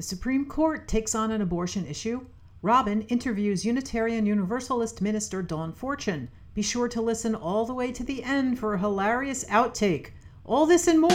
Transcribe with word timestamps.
The 0.00 0.06
Supreme 0.06 0.46
Court 0.46 0.88
takes 0.88 1.14
on 1.14 1.30
an 1.30 1.42
abortion 1.42 1.86
issue. 1.86 2.24
Robin 2.62 3.02
interviews 3.02 3.66
Unitarian 3.66 4.24
Universalist 4.24 5.02
minister 5.02 5.42
Dawn 5.42 5.74
Fortune. 5.74 6.30
Be 6.54 6.62
sure 6.62 6.88
to 6.88 7.02
listen 7.02 7.34
all 7.34 7.66
the 7.66 7.74
way 7.74 7.92
to 7.92 8.02
the 8.02 8.24
end 8.24 8.58
for 8.58 8.72
a 8.72 8.78
hilarious 8.78 9.44
outtake. 9.50 10.12
All 10.46 10.64
this 10.64 10.86
and 10.86 11.00
more 11.00 11.10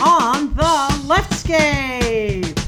on 0.00 0.54
the 0.54 1.02
Leftscape. 1.04 2.59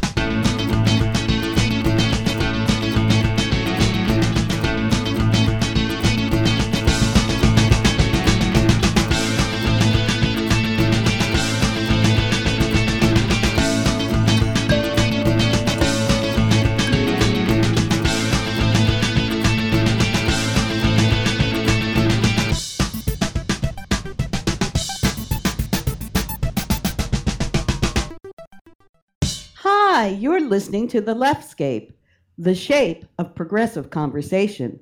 Hi, 30.02 30.08
you're 30.08 30.40
listening 30.40 30.88
to 30.88 31.00
The 31.00 31.14
Leftscape, 31.14 31.92
the 32.36 32.56
shape 32.56 33.04
of 33.20 33.36
progressive 33.36 33.90
conversation. 33.90 34.80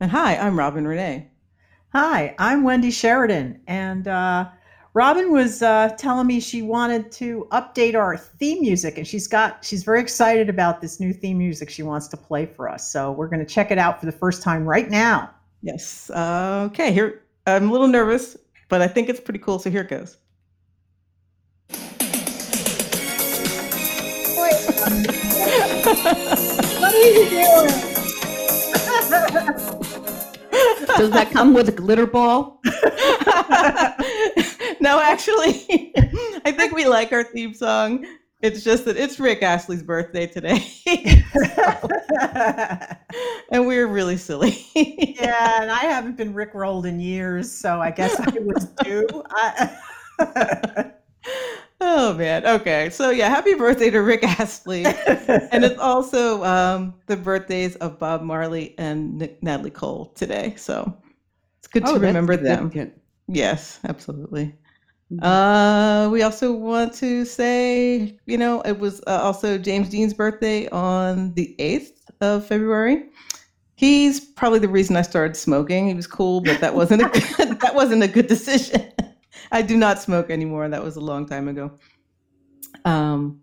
And 0.00 0.10
hi, 0.10 0.36
I'm 0.36 0.58
Robin 0.58 0.84
Renée. 0.84 1.28
Hi, 1.94 2.34
I'm 2.38 2.62
Wendy 2.62 2.90
Sheridan, 2.90 3.58
and 3.66 4.06
uh, 4.06 4.50
Robin 4.92 5.32
was 5.32 5.62
uh, 5.62 5.94
telling 5.96 6.26
me 6.26 6.40
she 6.40 6.60
wanted 6.60 7.10
to 7.12 7.48
update 7.52 7.94
our 7.94 8.18
theme 8.18 8.60
music, 8.60 8.98
and 8.98 9.06
she's 9.06 9.26
got 9.26 9.64
she's 9.64 9.82
very 9.82 9.98
excited 10.02 10.50
about 10.50 10.82
this 10.82 11.00
new 11.00 11.14
theme 11.14 11.38
music 11.38 11.70
she 11.70 11.82
wants 11.82 12.06
to 12.08 12.18
play 12.18 12.44
for 12.44 12.68
us. 12.68 12.92
So 12.92 13.12
we're 13.12 13.28
going 13.28 13.40
to 13.40 13.50
check 13.50 13.70
it 13.70 13.78
out 13.78 13.98
for 13.98 14.04
the 14.04 14.12
first 14.12 14.42
time 14.42 14.66
right 14.66 14.90
now. 14.90 15.30
Yes. 15.62 16.10
Uh, 16.10 16.68
okay, 16.70 16.92
here 16.92 17.22
I'm 17.46 17.70
a 17.70 17.72
little 17.72 17.88
nervous, 17.88 18.36
but 18.68 18.82
I 18.82 18.88
think 18.88 19.08
it's 19.08 19.20
pretty 19.20 19.40
cool. 19.40 19.58
So 19.58 19.70
here 19.70 19.80
it 19.80 19.88
goes. 19.88 20.18
What 26.80 26.94
are 26.94 26.98
you 26.98 27.28
doing? 27.28 27.68
Does 30.96 31.10
that 31.10 31.28
come 31.32 31.52
with 31.52 31.68
a 31.68 31.72
glitter 31.72 32.06
ball? 32.06 32.60
no, 34.80 34.98
actually, 35.00 35.92
I 36.46 36.52
think 36.52 36.72
we 36.74 36.86
like 36.86 37.12
our 37.12 37.24
theme 37.24 37.52
song. 37.52 38.06
It's 38.40 38.64
just 38.64 38.86
that 38.86 38.96
it's 38.96 39.20
Rick 39.20 39.42
Astley's 39.42 39.82
birthday 39.82 40.26
today. 40.26 40.64
and 43.52 43.66
we're 43.66 43.86
really 43.86 44.16
silly. 44.16 44.64
yeah, 44.74 45.60
and 45.60 45.70
I 45.70 45.80
haven't 45.80 46.16
been 46.16 46.32
Rick 46.32 46.54
rolled 46.54 46.86
in 46.86 47.00
years, 47.00 47.52
so 47.52 47.82
I 47.82 47.90
guess 47.90 48.18
I 48.18 48.30
was 48.40 48.64
due. 48.82 49.06
I- 49.30 49.76
oh 51.80 52.14
man. 52.14 52.46
Okay. 52.46 52.90
So 52.90 53.10
yeah, 53.10 53.28
happy 53.28 53.54
birthday 53.54 53.90
to 53.90 54.00
Rick 54.00 54.22
Astley. 54.24 54.84
and 54.86 55.64
it's 55.64 55.78
also 55.80 56.44
um, 56.44 56.94
the 57.06 57.16
birthdays 57.16 57.76
of 57.76 57.98
Bob 57.98 58.22
Marley 58.22 58.74
and 58.78 59.22
N- 59.22 59.36
Natalie 59.42 59.70
Cole 59.70 60.06
today. 60.14 60.54
So 60.56 60.96
it's 61.58 61.68
good 61.68 61.84
Oh, 61.86 61.94
to 61.94 62.00
remember 62.00 62.36
them. 62.36 62.70
Yes, 63.28 63.78
absolutely. 63.84 64.54
Mhm. 65.12 65.22
Uh, 65.22 66.08
we 66.10 66.22
also 66.22 66.52
want 66.52 66.94
to 66.94 67.24
say, 67.24 68.18
you 68.26 68.38
know, 68.38 68.60
it 68.62 68.78
was 68.78 69.00
uh, 69.06 69.20
also 69.22 69.58
James 69.58 69.88
Dean's 69.88 70.14
birthday 70.14 70.68
on 70.68 71.34
the 71.34 71.54
8th 71.58 71.92
of 72.20 72.46
February. 72.46 73.06
He's 73.74 74.20
probably 74.20 74.58
the 74.58 74.68
reason 74.68 74.96
I 74.96 75.02
started 75.02 75.36
smoking. 75.36 75.88
He 75.88 75.94
was 75.94 76.06
cool, 76.06 76.40
but 76.42 76.60
that 76.60 76.74
wasn't 76.74 77.02
a 77.02 77.08
good, 77.36 77.60
that 77.60 77.74
wasn't 77.74 78.02
a 78.02 78.08
good 78.08 78.26
decision. 78.26 78.92
I 79.52 79.62
do 79.62 79.76
not 79.76 80.00
smoke 80.00 80.30
anymore. 80.30 80.68
That 80.68 80.82
was 80.82 80.96
a 80.96 81.00
long 81.00 81.26
time 81.26 81.48
ago. 81.48 81.72
Um, 82.84 83.42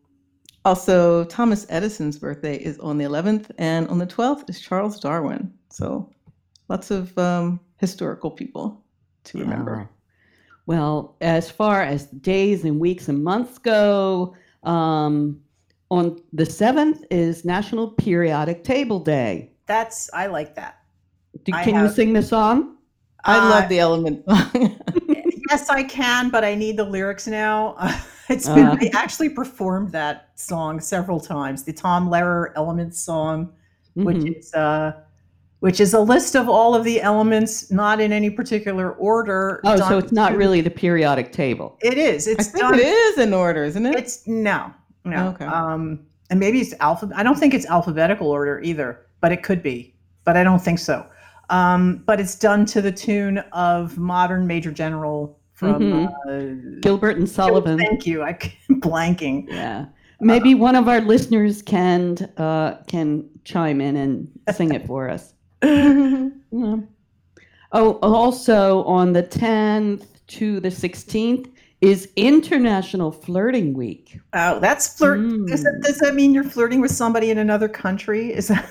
also, 0.66 1.24
Thomas 1.26 1.66
Edison's 1.70 2.18
birthday 2.18 2.58
is 2.58 2.78
on 2.80 2.98
the 2.98 3.06
11th, 3.06 3.52
and 3.58 3.88
on 3.88 3.98
the 3.98 4.08
12th 4.08 4.50
is 4.50 4.60
Charles 4.60 5.00
Darwin. 5.00 5.54
So, 5.70 6.10
lots 6.70 6.92
of 6.92 7.18
um, 7.18 7.60
historical 7.78 8.32
people 8.32 8.84
to 9.26 9.40
remember. 9.40 9.78
Yeah. 9.80 9.88
Well, 10.66 11.16
as 11.22 11.50
far 11.50 11.82
as 11.84 12.08
days 12.08 12.66
and 12.66 12.80
weeks 12.80 13.08
and 13.08 13.24
months 13.24 13.58
go, 13.58 14.36
um, 14.64 15.40
on 15.90 16.22
the 16.34 16.44
7th 16.44 17.06
is 17.10 17.46
National 17.46 17.92
Periodic 17.92 18.64
Table 18.66 19.00
Day. 19.00 19.52
That's 19.66 20.10
I 20.14 20.28
like 20.28 20.56
that. 20.56 20.80
Do, 21.44 21.54
I 21.54 21.64
can 21.64 21.76
you 21.76 21.90
sing 21.90 22.12
the 22.14 22.22
song? 22.24 22.78
I 23.24 23.38
Uh, 23.38 23.50
love 23.50 23.70
the 23.70 23.80
element. 23.80 24.26
Yes, 25.50 25.70
I 25.70 25.84
can, 25.84 26.30
but 26.30 26.44
I 26.44 26.56
need 26.56 26.78
the 26.78 26.84
lyrics 26.84 27.28
now. 27.28 27.76
it's 28.30 28.48
been 28.48 28.68
Uh. 28.68 28.78
I 28.82 28.90
actually 28.94 29.30
performed 29.30 29.92
that 29.94 30.30
song 30.36 30.80
several 30.80 31.20
times. 31.20 31.64
The 31.64 31.74
Tom 31.74 32.10
Lehrer 32.10 32.52
Elements 32.56 33.00
song, 33.00 33.54
which 33.96 34.18
Mhm. 34.18 34.38
is 34.40 34.54
uh, 34.54 34.94
which 35.60 35.80
is 35.80 35.94
a 35.96 36.00
list 36.00 36.36
of 36.36 36.48
all 36.48 36.76
of 36.76 36.84
the 36.84 37.02
elements, 37.02 37.72
not 37.72 38.00
in 38.00 38.12
any 38.12 38.30
particular 38.30 38.92
order. 38.92 39.60
Oh, 39.64 39.76
so 39.78 39.98
it's 39.98 40.12
not 40.12 40.36
really 40.38 40.62
the 40.62 40.70
periodic 40.70 41.32
table. 41.32 41.78
It 41.82 41.98
is. 41.98 42.28
I 42.28 42.32
It's 42.32 42.50
think 42.50 42.62
done. 42.62 42.76
it 42.76 42.82
is 42.86 43.18
in 43.18 43.34
order, 43.34 43.64
isn't 43.64 43.84
it? 43.84 43.96
It's 43.96 44.28
no, 44.28 44.72
no. 45.04 45.30
Okay. 45.30 45.46
Um, 45.46 46.02
and 46.30 46.40
maybe 46.40 46.60
it's 46.62 46.76
alpha. 46.80 47.10
I 47.16 47.24
don't 47.24 47.40
think 47.40 47.56
it's 47.56 47.66
alphabetical 47.66 48.28
order 48.30 48.62
either, 48.62 49.00
but 49.20 49.32
it 49.32 49.42
could 49.42 49.64
be. 49.64 49.96
But 50.26 50.38
I 50.38 50.44
don't 50.44 50.62
think 50.62 50.78
so. 50.78 51.04
Um, 51.50 52.04
but 52.06 52.20
it's 52.20 52.36
done 52.36 52.66
to 52.68 52.82
the 52.82 52.92
tune 52.92 53.40
of 53.52 53.98
modern 53.98 54.46
Major 54.46 54.70
General 54.72 55.37
from. 55.58 55.82
Mhm. 55.82 56.08
Uh, 56.30 56.80
Gilbert 56.82 57.18
and 57.18 57.28
Sullivan. 57.28 57.78
Thank 57.78 58.06
you. 58.08 58.22
I 58.22 58.38
am 58.70 58.80
blanking. 58.82 59.46
Yeah. 59.50 59.86
Maybe 60.22 60.56
one 60.56 60.76
of 60.76 60.88
our 60.88 61.02
listeners 61.02 61.62
can 61.62 62.18
uh, 62.38 62.78
can 62.88 63.28
chime 63.44 63.82
in 63.82 63.96
and 63.98 64.28
sing 64.56 64.72
it 64.74 64.86
for 64.88 65.10
us. 65.10 65.34
Yeah. 66.50 66.78
Oh, 67.74 68.00
also 68.02 68.84
on 68.86 69.12
the 69.12 69.22
10th 69.24 70.06
to 70.28 70.62
the 70.62 70.70
16th 70.70 71.52
is 71.82 72.08
International 72.16 73.12
Flirting 73.12 73.74
Week. 73.74 74.18
Oh, 74.34 74.60
that's 74.62 74.98
flirt. 74.98 75.20
Does, 75.48 75.64
that, 75.64 75.74
Mm. 75.80 75.84
does 75.84 75.98
that 76.00 76.16
mean 76.16 76.34
you're 76.34 76.46
flirting 76.46 76.80
with 76.80 76.92
somebody 76.92 77.30
in 77.30 77.38
another 77.38 77.68
country? 77.68 78.34
Is 78.34 78.48
that? 78.48 78.66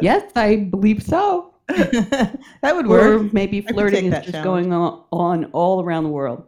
yes, 0.00 0.30
I 0.36 0.56
believe 0.70 1.02
so. 1.02 1.51
that 1.68 2.74
would 2.74 2.86
Or 2.86 3.18
work. 3.18 3.32
maybe 3.32 3.60
flirting 3.62 4.06
is 4.06 4.14
just 4.14 4.30
challenge. 4.30 4.44
going 4.44 4.72
on, 4.72 5.04
on 5.12 5.44
all 5.52 5.82
around 5.82 6.04
the 6.04 6.10
world. 6.10 6.44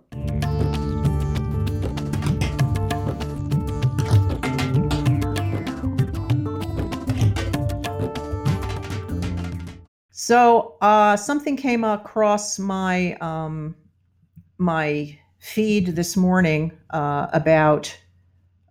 So 10.11 10.77
uh, 10.81 11.17
something 11.17 11.57
came 11.57 11.85
across 11.85 12.59
my 12.59 13.15
um, 13.17 13.75
my 14.59 15.19
feed 15.39 15.89
this 15.89 16.17
morning 16.17 16.73
uh, 16.91 17.27
about 17.33 17.95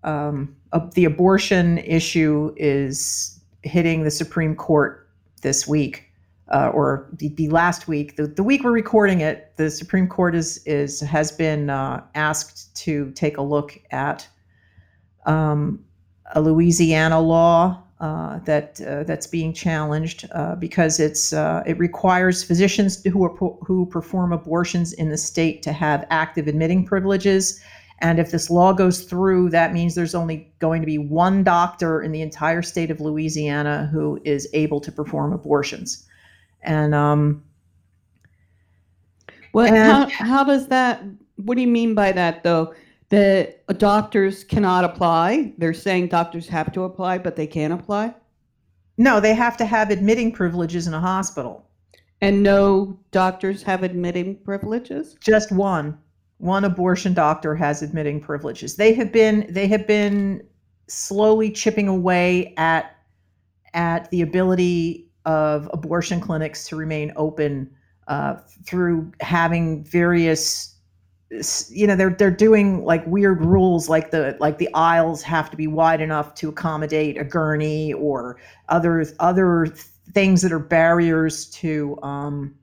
um, 0.04 0.56
uh, 0.72 0.80
the 0.96 1.06
abortion 1.06 1.78
issue 1.80 2.54
is 2.58 3.40
hitting 3.62 4.04
the 4.04 4.12
Supreme 4.12 4.56
Court 4.56 5.08
this 5.42 5.68
week, 5.68 6.10
uh, 6.50 6.70
or 6.74 7.08
the, 7.14 7.30
the 7.30 7.50
last 7.50 7.88
week. 7.88 8.16
The, 8.16 8.28
the 8.28 8.44
week 8.44 8.64
we're 8.64 8.72
recording 8.72 9.22
it, 9.22 9.54
the 9.58 9.70
Supreme 9.70 10.08
Court 10.08 10.36
is 10.36 10.58
is 10.66 11.00
has 11.02 11.32
been 11.32 11.70
uh, 11.70 12.04
asked 12.16 12.76
to 12.78 13.12
take 13.12 13.38
a 13.38 13.42
look 13.42 13.80
at 13.92 14.28
um, 15.26 15.84
a 16.34 16.42
Louisiana 16.42 17.20
law 17.20 17.84
uh, 18.00 18.40
that 18.40 18.82
uh, 18.82 19.04
that's 19.04 19.28
being 19.28 19.54
challenged 19.54 20.28
uh, 20.34 20.56
because 20.56 21.00
it's 21.00 21.32
uh, 21.32 21.64
it 21.66 21.78
requires 21.80 22.44
physicians 22.44 23.02
who 23.06 23.24
are, 23.24 23.34
who 23.66 23.86
perform 23.86 24.34
abortions 24.34 24.92
in 24.94 25.10
the 25.10 25.18
state 25.18 25.62
to 25.64 25.72
have 25.72 26.06
active 26.10 26.48
admitting 26.48 26.86
privileges. 26.86 27.62
And 28.00 28.20
if 28.20 28.32
this 28.32 28.50
law 28.50 28.74
goes 28.74 29.04
through, 29.04 29.52
that 29.52 29.72
means 29.72 29.96
there's 29.96 30.16
only 30.16 30.52
going 30.60 30.82
to 30.82 30.86
be 30.86 30.98
one 30.98 31.44
doctor 31.44 32.02
in 32.02 32.12
the 32.12 32.22
entire 32.22 32.62
state 32.62 32.92
of 32.92 33.00
Louisiana 33.00 33.90
who 33.94 34.20
is 34.26 34.50
able 34.52 34.82
to 34.82 34.92
perform 34.92 35.32
abortions. 35.32 36.06
And 36.64 36.96
um, 36.96 37.44
What, 39.52 39.70
And- 39.70 40.12
how, 40.12 40.26
how 40.26 40.44
does 40.44 40.68
that, 40.68 41.04
what 41.38 41.56
do 41.56 41.62
you 41.62 41.68
mean 41.68 41.94
by 41.94 42.12
that 42.12 42.44
though? 42.44 42.74
That 43.10 43.66
doctors 43.78 44.44
cannot 44.44 44.84
apply? 44.84 45.54
They're 45.60 45.74
saying 45.74 46.08
doctors 46.08 46.48
have 46.48 46.72
to 46.74 46.84
apply, 46.84 47.20
but 47.20 47.36
they 47.36 47.48
can't 47.48 47.74
apply? 47.74 48.16
no, 48.98 49.20
they 49.20 49.34
have 49.34 49.58
to 49.58 49.66
have 49.66 49.90
admitting 49.90 50.32
privileges 50.32 50.86
in 50.88 50.94
a 50.94 51.00
hospital. 51.00 51.68
And 52.22 52.42
no 52.44 52.98
doctors 53.12 53.62
have 53.64 53.84
admitting 53.84 54.38
privileges? 54.38 55.16
just 55.20 55.52
one 55.52 55.98
one 56.38 56.64
abortion 56.66 57.14
doctor 57.14 57.56
has 57.56 57.82
admitting 57.82 58.20
privileges 58.20 58.76
they 58.76 58.94
have 58.94 59.12
been 59.14 59.46
they 59.50 59.68
have 59.68 59.88
been 59.88 60.42
slowly 60.88 61.50
chipping 61.52 61.88
away 61.88 62.54
at 62.58 62.98
at 63.74 64.10
the 64.12 64.22
ability 64.22 65.10
of 65.26 65.70
abortion 65.74 66.20
clinics 66.20 66.68
to 66.68 66.76
remain 66.76 67.12
open 67.16 67.70
uh, 68.08 68.36
through 68.66 69.12
having 69.22 69.84
various 69.84 70.70
you 71.70 71.88
know 71.88 71.96
they're 71.96 72.12
they're 72.12 72.30
doing 72.30 72.84
like 72.86 73.04
weird 73.08 73.44
rules 73.44 73.90
like 73.90 74.12
the 74.12 74.38
like 74.40 74.60
the 74.60 74.70
aisles 74.76 75.24
have 75.24 75.50
to 75.50 75.58
be 75.58 75.66
wide 75.66 76.00
enough 76.00 76.36
to 76.36 76.48
accommodate 76.48 77.18
a 77.18 77.24
gurney 77.24 77.92
or 77.94 78.38
other 78.70 79.04
other 79.20 79.66
things 80.12 80.44
that 80.44 80.52
are 80.52 80.60
barriers 80.60 81.50
to 81.50 81.98
um 82.04 82.54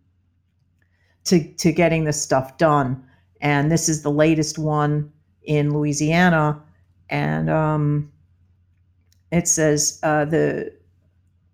to 1.25 1.43
to 1.55 1.73
getting 1.73 2.05
this 2.05 2.21
stuff 2.21 2.59
done. 2.59 3.03
And 3.41 3.71
this 3.71 3.89
is 3.89 4.03
the 4.03 4.11
latest 4.11 4.59
one 4.59 5.13
in 5.45 5.73
Louisiana. 5.73 6.61
And 7.09 7.51
um 7.51 8.13
it 9.31 9.47
says 9.47 10.01
uh, 10.03 10.25
the 10.25 10.73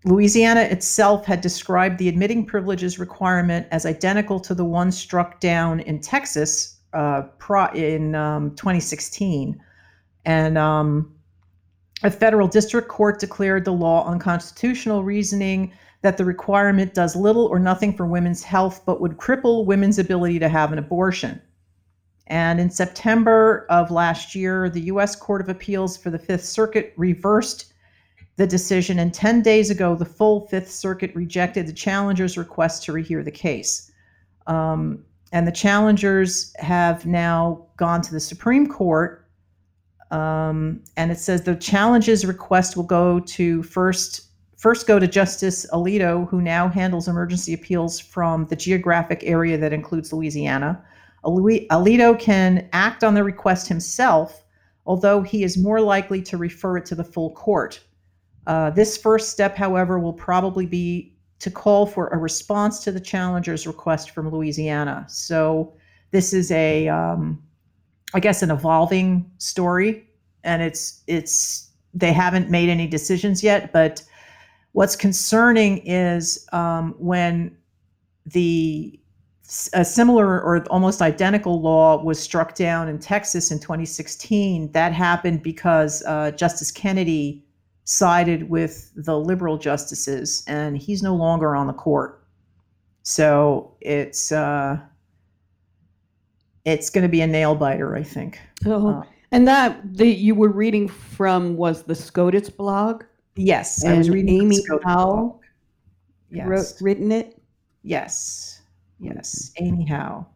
Louisiana 0.07 0.61
itself 0.61 1.27
had 1.27 1.41
described 1.41 1.99
the 1.99 2.09
admitting 2.09 2.47
privileges 2.47 2.97
requirement 2.97 3.67
as 3.73 3.85
identical 3.85 4.39
to 4.39 4.55
the 4.55 4.65
one 4.65 4.93
struck 4.93 5.41
down 5.41 5.81
in 5.81 6.01
Texas 6.01 6.79
uh, 6.93 7.23
pro- 7.39 7.73
in 7.73 8.15
um, 8.15 8.55
2016, 8.55 9.61
and 10.25 10.57
um, 10.57 11.13
a 12.05 12.11
federal 12.11 12.47
district 12.47 12.87
court 12.87 13.19
declared 13.19 13.65
the 13.65 13.73
law 13.73 14.09
unconstitutional, 14.09 15.03
reasoning 15.03 15.73
that 16.03 16.17
the 16.17 16.25
requirement 16.25 16.95
does 16.95 17.17
little 17.17 17.47
or 17.47 17.59
nothing 17.59 17.93
for 17.93 18.07
women's 18.07 18.45
health, 18.45 18.83
but 18.87 19.01
would 19.01 19.17
cripple 19.17 19.67
women's 19.67 19.99
ability 19.99 20.39
to 20.39 20.49
have 20.49 20.71
an 20.71 20.79
abortion. 20.79 21.43
And 22.29 22.61
in 22.61 22.71
September 22.71 23.67
of 23.71 23.91
last 23.91 24.37
year, 24.37 24.71
the 24.71 24.83
U.S. 24.83 25.17
Court 25.17 25.41
of 25.41 25.49
Appeals 25.49 25.97
for 25.97 26.11
the 26.11 26.19
Fifth 26.19 26.45
Circuit 26.45 26.95
reversed 26.97 27.73
the 28.37 28.47
decision, 28.47 28.99
and 28.99 29.15
10 29.15 29.43
days 29.43 29.71
ago, 29.71 29.95
the 29.95 30.05
full 30.05 30.47
Fifth 30.49 30.71
Circuit 30.71 31.15
rejected 31.15 31.67
the 31.67 31.73
challenger's 31.73 32.37
request 32.37 32.85
to 32.85 32.93
rehear 32.93 33.25
the 33.25 33.31
case. 33.31 33.91
Um, 34.47 35.05
and 35.33 35.47
the 35.47 35.53
challengers 35.53 36.55
have 36.59 37.07
now 37.07 37.67
gone 37.77 38.03
to 38.03 38.13
the 38.13 38.21
Supreme 38.21 38.67
Court. 38.67 39.27
Um, 40.11 40.85
and 40.97 41.11
it 41.11 41.19
says 41.19 41.43
the 41.43 41.57
challenges 41.57 42.25
request 42.25 42.77
will 42.77 42.85
go 42.85 43.21
to 43.21 43.63
first 43.65 44.23
first 44.57 44.87
go 44.87 44.99
to 44.99 45.07
Justice 45.07 45.67
Alito, 45.73 46.29
who 46.29 46.41
now 46.41 46.69
handles 46.69 47.09
emergency 47.09 47.53
appeals 47.53 48.01
from 48.01 48.47
the 48.47 48.57
geographic 48.57 49.21
area 49.25 49.59
that 49.59 49.73
includes 49.73 50.13
Louisiana. 50.13 50.83
Alito 51.25 52.19
can 52.19 52.69
act 52.73 53.05
on 53.05 53.15
the 53.15 53.25
request 53.25 53.69
himself, 53.69 54.45
although 54.87 55.23
he 55.23 55.43
is 55.43 55.59
more 55.59 55.81
likely 55.81 56.23
to 56.23 56.37
refer 56.37 56.79
it 56.79 56.87
to 56.87 56.95
the 56.95 57.05
full 57.05 57.33
court. 57.33 57.81
Uh, 58.47 58.71
this 58.71 58.97
first 58.97 59.31
step, 59.31 59.57
however, 59.57 59.99
will 59.99 60.13
probably 60.13 60.67
be 60.67 61.13
to 61.39 61.51
call 61.51 61.87
for 61.87 62.09
a 62.09 62.19
response 62.19 62.83
to 62.85 62.93
the 62.93 63.01
challenger's 63.01 63.67
request 63.67 64.11
from 64.11 64.31
Louisiana. 64.31 65.05
So 65.09 65.75
this 66.11 66.33
is 66.33 66.51
a, 66.51 66.89
um, 66.89 67.43
I 68.15 68.21
guess, 68.21 68.43
an 68.43 68.51
evolving 68.51 69.31
story, 69.39 70.09
and 70.45 70.63
it's 70.63 71.03
it's 71.07 71.71
they 71.93 72.13
haven't 72.13 72.51
made 72.51 72.69
any 72.69 72.87
decisions 72.87 73.43
yet. 73.43 73.73
But 73.73 74.03
what's 74.73 74.97
concerning 74.97 75.79
is 75.79 76.47
um, 76.53 76.95
when 76.99 77.57
the 78.27 78.99
a 79.75 79.85
similar 79.85 80.41
or 80.41 80.65
almost 80.71 81.01
identical 81.01 81.61
law 81.61 82.03
was 82.03 82.19
struck 82.19 82.57
down 82.57 82.89
in 82.89 82.99
Texas 82.99 83.53
in 83.53 83.61
2016. 83.61 84.73
That 84.73 84.93
happened 84.93 85.43
because 85.43 86.03
uh, 86.05 86.33
Justice 86.33 86.73
Kennedy 86.73 87.46
sided 87.87 88.51
with 88.51 88.93
the 88.97 89.19
liberal 89.19 89.57
justices, 89.57 90.45
and 90.47 90.77
he's 90.77 91.03
no 91.03 91.15
longer 91.15 91.57
on 91.57 91.67
the 91.67 91.73
court. 91.73 92.25
So 93.03 93.77
it's 93.81 94.33
uh, 94.33 94.79
it's 96.65 96.91
going 96.91 97.03
to 97.03 97.09
be 97.09 97.23
a 97.23 97.27
nail 97.27 97.55
biter, 97.55 97.97
I 97.97 98.03
think. 98.03 98.41
Oh, 98.67 98.89
uh, 98.89 99.03
and 99.31 99.49
that 99.49 99.81
the 99.97 100.07
you 100.07 100.35
were 100.35 100.49
reading 100.49 100.89
from 100.89 101.57
was 101.57 101.85
the 101.85 101.95
SCOTUS 101.95 102.51
blog. 102.51 103.05
Yes, 103.37 103.83
and 103.85 103.95
I 103.95 103.99
was 103.99 104.11
reading 104.11 104.43
Amy 104.43 104.59
Howe. 104.85 105.41
Yes, 106.29 106.47
wrote, 106.49 106.73
written 106.81 107.13
it. 107.13 107.41
Yes, 107.83 108.63
yes, 108.99 109.53
Amy 109.61 109.87
Howe. 109.87 110.27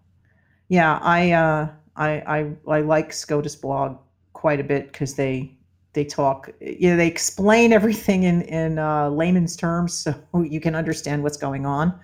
Yeah, 0.68 1.00
I 1.02 1.32
uh, 1.32 1.68
I 1.96 2.10
I 2.20 2.52
I 2.68 2.80
like 2.82 3.12
SCOTUS 3.12 3.56
blog 3.56 3.98
quite 4.34 4.60
a 4.60 4.64
bit 4.64 4.92
because 4.92 5.14
they 5.14 5.56
they 5.92 6.04
talk 6.04 6.50
you 6.60 6.90
know 6.90 6.96
they 6.96 7.06
explain 7.06 7.72
everything 7.72 8.22
in 8.22 8.42
in 8.42 8.78
uh, 8.78 9.08
layman's 9.10 9.56
terms 9.56 9.94
so 9.94 10.14
you 10.42 10.60
can 10.60 10.74
understand 10.74 11.22
what's 11.22 11.36
going 11.36 11.66
on. 11.66 11.98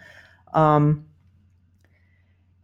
Um, 0.54 1.04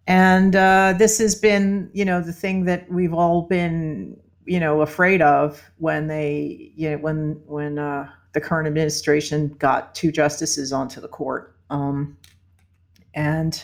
and 0.07 0.57
uh, 0.57 0.95
this 0.99 1.19
has 1.19 1.35
been 1.35 1.91
you 1.93 2.05
know 2.05 2.21
the 2.21 2.33
thing 2.33 2.65
that 2.65 2.91
we've 2.91 3.15
all 3.15 3.43
been 3.43 4.17
you 4.45 4.59
know 4.59 4.81
afraid 4.81 5.23
of 5.23 5.63
when 5.79 6.09
they 6.09 6.73
you 6.75 6.91
know 6.91 6.99
when 6.99 7.41
when 7.47 7.79
uh, 7.79 8.09
the 8.33 8.41
current 8.41 8.67
administration 8.67 9.49
got 9.59 9.95
two 9.95 10.11
justices 10.11 10.73
onto 10.73 11.01
the 11.01 11.09
court. 11.09 11.57
Um, 11.71 12.17
and 13.15 13.63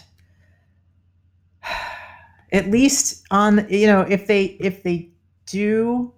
at 2.52 2.70
least 2.70 3.26
on 3.30 3.66
you 3.68 3.86
know 3.86 4.02
if 4.02 4.26
they 4.26 4.44
if 4.60 4.82
they 4.82 5.10
do 5.46 6.12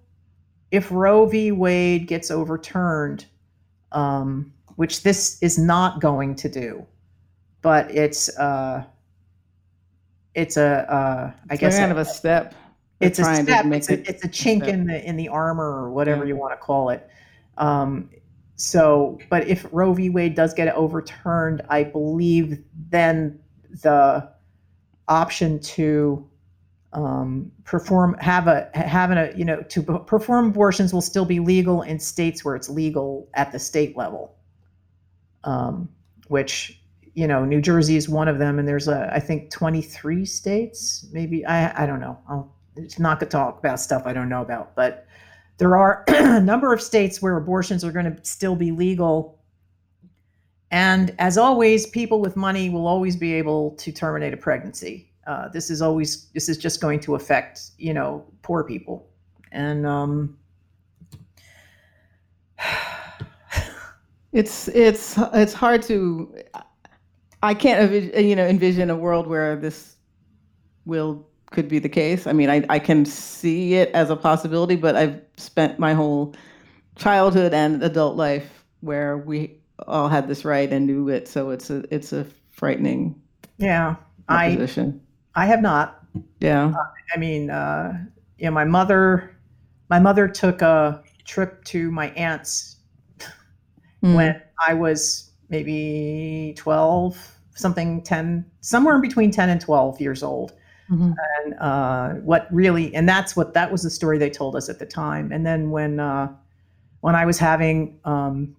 if 0.71 0.89
Roe 0.89 1.25
v. 1.25 1.51
Wade 1.51 2.07
gets 2.07 2.31
overturned, 2.31 3.25
um, 3.91 4.51
which 4.77 5.03
this 5.03 5.37
is 5.41 5.57
not 5.57 5.99
going 5.99 6.35
to 6.35 6.49
do, 6.49 6.85
but 7.61 7.91
it's 7.91 8.35
uh, 8.37 8.83
it's 10.33 10.57
a 10.57 10.91
uh, 10.91 11.31
I 11.49 11.53
it's 11.53 11.61
guess 11.61 11.77
kind 11.77 11.91
a, 11.91 11.95
of 11.95 12.07
a 12.07 12.09
step. 12.09 12.55
It's 13.01 13.19
a 13.19 13.23
step. 13.35 13.65
It's 13.65 13.89
a, 13.89 13.99
it's 14.09 14.23
a 14.23 14.29
chink 14.29 14.67
in 14.67 14.87
the 14.87 15.03
in 15.03 15.17
the 15.17 15.27
armor 15.27 15.83
or 15.83 15.91
whatever 15.91 16.23
yeah. 16.23 16.29
you 16.29 16.35
want 16.37 16.53
to 16.53 16.57
call 16.57 16.89
it. 16.89 17.07
Um, 17.57 18.09
so, 18.55 19.19
but 19.29 19.47
if 19.47 19.65
Roe 19.71 19.93
v. 19.93 20.09
Wade 20.09 20.35
does 20.35 20.53
get 20.53 20.73
overturned, 20.75 21.63
I 21.69 21.83
believe 21.83 22.63
then 22.89 23.39
the 23.81 24.29
option 25.07 25.59
to 25.59 26.29
um, 26.93 27.51
perform 27.63 28.15
have 28.19 28.47
a 28.47 28.69
having 28.73 29.17
a 29.17 29.31
you 29.35 29.45
know 29.45 29.61
to 29.63 29.81
perform 29.81 30.47
abortions 30.49 30.93
will 30.93 31.01
still 31.01 31.25
be 31.25 31.39
legal 31.39 31.81
in 31.81 31.99
states 31.99 32.43
where 32.43 32.55
it's 32.55 32.69
legal 32.69 33.29
at 33.33 33.51
the 33.51 33.59
state 33.59 33.95
level. 33.95 34.35
Um, 35.43 35.89
which 36.27 36.79
you 37.13 37.27
know 37.27 37.43
new 37.43 37.59
jersey 37.59 37.97
is 37.97 38.07
one 38.07 38.27
of 38.27 38.37
them 38.37 38.59
and 38.59 38.67
there's 38.67 38.87
a 38.87 39.11
i 39.13 39.19
think 39.19 39.49
23 39.51 40.23
states 40.23 41.07
maybe 41.11 41.45
i 41.45 41.83
i 41.83 41.85
don't 41.85 41.99
know. 41.99 42.17
I'll 42.29 42.55
it's 42.77 42.99
not 42.99 43.19
going 43.19 43.29
to 43.29 43.35
talk 43.35 43.59
about 43.59 43.81
stuff 43.81 44.03
i 44.05 44.13
don't 44.13 44.29
know 44.29 44.41
about 44.41 44.75
but 44.75 45.07
there 45.61 45.77
are 45.77 46.03
a 46.07 46.41
number 46.41 46.73
of 46.73 46.81
states 46.81 47.21
where 47.21 47.37
abortions 47.37 47.85
are 47.85 47.91
going 47.91 48.05
to 48.05 48.25
still 48.25 48.55
be 48.55 48.71
legal. 48.71 49.39
And 50.71 51.13
as 51.19 51.37
always 51.37 51.85
people 51.85 52.19
with 52.19 52.35
money 52.35 52.71
will 52.71 52.87
always 52.87 53.15
be 53.15 53.33
able 53.33 53.71
to 53.75 53.91
terminate 53.91 54.33
a 54.33 54.37
pregnancy 54.37 55.10
uh, 55.27 55.49
this 55.49 55.69
is 55.69 55.81
always 55.81 56.29
this 56.33 56.49
is 56.49 56.57
just 56.57 56.81
going 56.81 56.99
to 57.01 57.15
affect 57.15 57.71
you 57.77 57.93
know 57.93 58.25
poor 58.41 58.63
people. 58.63 59.07
And 59.51 59.85
um 59.85 60.37
it's 64.31 64.67
it's 64.69 65.17
it's 65.33 65.53
hard 65.53 65.81
to 65.83 66.33
i 67.43 67.53
can't 67.53 67.91
you 68.15 68.35
know 68.35 68.47
envision 68.47 68.89
a 68.89 68.95
world 68.95 69.27
where 69.27 69.55
this 69.55 69.95
will 70.85 71.27
could 71.51 71.67
be 71.67 71.79
the 71.79 71.89
case. 71.89 72.27
I 72.27 72.33
mean 72.33 72.49
i, 72.49 72.63
I 72.69 72.79
can 72.79 73.03
see 73.03 73.73
it 73.75 73.89
as 73.93 74.09
a 74.09 74.15
possibility 74.15 74.75
but 74.77 74.95
i've 74.95 75.21
spent 75.37 75.79
my 75.79 75.93
whole 75.93 76.33
childhood 76.95 77.53
and 77.53 77.83
adult 77.83 78.15
life 78.15 78.63
where 78.79 79.17
we 79.17 79.57
all 79.87 80.07
had 80.07 80.27
this 80.27 80.45
right 80.45 80.71
and 80.71 80.85
knew 80.87 81.09
it. 81.09 81.27
So 81.27 81.49
it's 81.49 81.69
a 81.69 81.83
it's 81.93 82.13
a 82.13 82.25
frightening 82.51 83.19
yeah 83.57 83.95
i 84.29 84.55
I 85.35 85.45
have 85.45 85.61
not. 85.61 86.03
Yeah. 86.39 86.67
Uh, 86.67 86.83
I 87.13 87.17
mean, 87.17 87.49
uh, 87.49 87.93
you 88.37 88.45
know, 88.45 88.51
my 88.51 88.65
mother, 88.65 89.37
my 89.89 89.99
mother 89.99 90.27
took 90.27 90.61
a 90.61 91.03
trip 91.25 91.63
to 91.65 91.91
my 91.91 92.09
aunt's 92.11 92.77
mm. 94.03 94.15
when 94.15 94.41
I 94.67 94.73
was 94.73 95.31
maybe 95.49 96.53
12, 96.57 97.37
something 97.55 98.01
10, 98.01 98.45
somewhere 98.61 98.95
in 98.95 99.01
between 99.01 99.31
10 99.31 99.49
and 99.49 99.61
12 99.61 100.01
years 100.01 100.23
old. 100.23 100.53
Mm-hmm. 100.89 101.11
And 101.43 101.53
uh, 101.59 102.09
what 102.21 102.47
really, 102.51 102.93
and 102.95 103.07
that's 103.07 103.35
what, 103.35 103.53
that 103.53 103.71
was 103.71 103.83
the 103.83 103.89
story 103.89 104.17
they 104.17 104.29
told 104.29 104.55
us 104.55 104.69
at 104.69 104.79
the 104.79 104.85
time. 104.85 105.31
And 105.31 105.45
then 105.45 105.71
when, 105.71 105.99
uh, 105.99 106.33
when 107.01 107.15
I 107.15 107.25
was 107.25 107.37
having 107.37 107.99
um, 108.03 108.55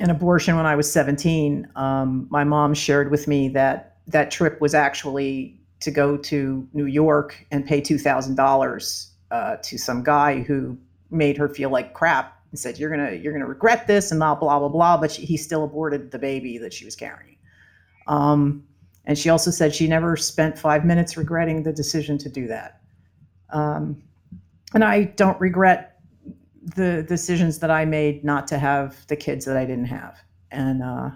an 0.00 0.10
abortion 0.10 0.56
when 0.56 0.66
I 0.66 0.74
was 0.74 0.90
17, 0.90 1.68
um, 1.76 2.26
my 2.30 2.44
mom 2.44 2.74
shared 2.74 3.10
with 3.10 3.28
me 3.28 3.48
that 3.50 3.98
that 4.06 4.30
trip 4.30 4.60
was 4.60 4.74
actually 4.74 5.60
to 5.84 5.90
go 5.90 6.16
to 6.16 6.66
New 6.72 6.86
York 6.86 7.46
and 7.50 7.64
pay 7.66 7.80
two 7.80 7.98
thousand 7.98 8.40
uh, 8.40 8.42
dollars 8.42 9.10
to 9.62 9.78
some 9.78 10.02
guy 10.02 10.40
who 10.40 10.78
made 11.10 11.36
her 11.36 11.48
feel 11.48 11.70
like 11.70 11.92
crap 11.92 12.40
and 12.50 12.58
said, 12.58 12.78
"You're 12.78 12.90
gonna 12.90 13.12
you're 13.12 13.32
gonna 13.32 13.46
regret 13.46 13.86
this," 13.86 14.10
and 14.10 14.18
blah 14.18 14.34
blah 14.34 14.58
blah 14.58 14.68
blah. 14.68 14.96
But 14.96 15.12
she, 15.12 15.24
he 15.24 15.36
still 15.36 15.64
aborted 15.64 16.10
the 16.10 16.18
baby 16.18 16.58
that 16.58 16.72
she 16.72 16.84
was 16.84 16.96
carrying. 16.96 17.36
Um, 18.06 18.64
and 19.06 19.18
she 19.18 19.28
also 19.28 19.50
said 19.50 19.74
she 19.74 19.86
never 19.86 20.16
spent 20.16 20.58
five 20.58 20.84
minutes 20.84 21.16
regretting 21.16 21.62
the 21.62 21.72
decision 21.72 22.16
to 22.18 22.28
do 22.28 22.46
that. 22.46 22.80
Um, 23.50 24.02
and 24.72 24.82
I 24.82 25.04
don't 25.04 25.38
regret 25.40 26.00
the 26.76 27.02
decisions 27.02 27.58
that 27.58 27.70
I 27.70 27.84
made 27.84 28.24
not 28.24 28.48
to 28.48 28.58
have 28.58 29.06
the 29.08 29.16
kids 29.16 29.44
that 29.44 29.56
I 29.56 29.66
didn't 29.66 29.86
have. 29.86 30.18
And 30.50 30.82
uh, 30.82 31.10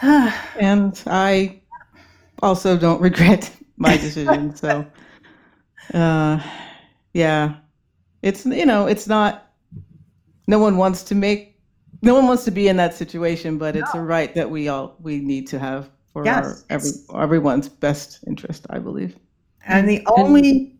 and 0.58 1.02
I 1.06 1.60
also 2.42 2.76
don't 2.76 3.00
regret 3.00 3.50
my 3.76 3.96
decision. 3.96 4.54
so, 4.54 4.86
uh, 5.94 6.40
yeah, 7.12 7.56
it's 8.22 8.46
you 8.46 8.66
know, 8.66 8.86
it's 8.86 9.06
not. 9.06 9.52
No 10.46 10.58
one 10.58 10.76
wants 10.76 11.02
to 11.04 11.14
make. 11.14 11.60
No 12.00 12.14
one 12.14 12.26
wants 12.26 12.44
to 12.44 12.50
be 12.50 12.68
in 12.68 12.76
that 12.76 12.94
situation, 12.94 13.58
but 13.58 13.76
it's 13.76 13.92
a 13.94 14.00
right 14.00 14.34
that 14.34 14.48
we 14.50 14.68
all 14.68 14.96
we 15.00 15.18
need 15.18 15.46
to 15.48 15.58
have 15.58 15.90
for 16.12 16.24
Yes, 16.24 16.64
our, 16.70 16.76
every 16.76 16.90
everyone's 17.22 17.68
best 17.68 18.20
interest, 18.26 18.66
I 18.70 18.78
believe. 18.78 19.16
And 19.66 19.88
the 19.88 20.02
only 20.06 20.76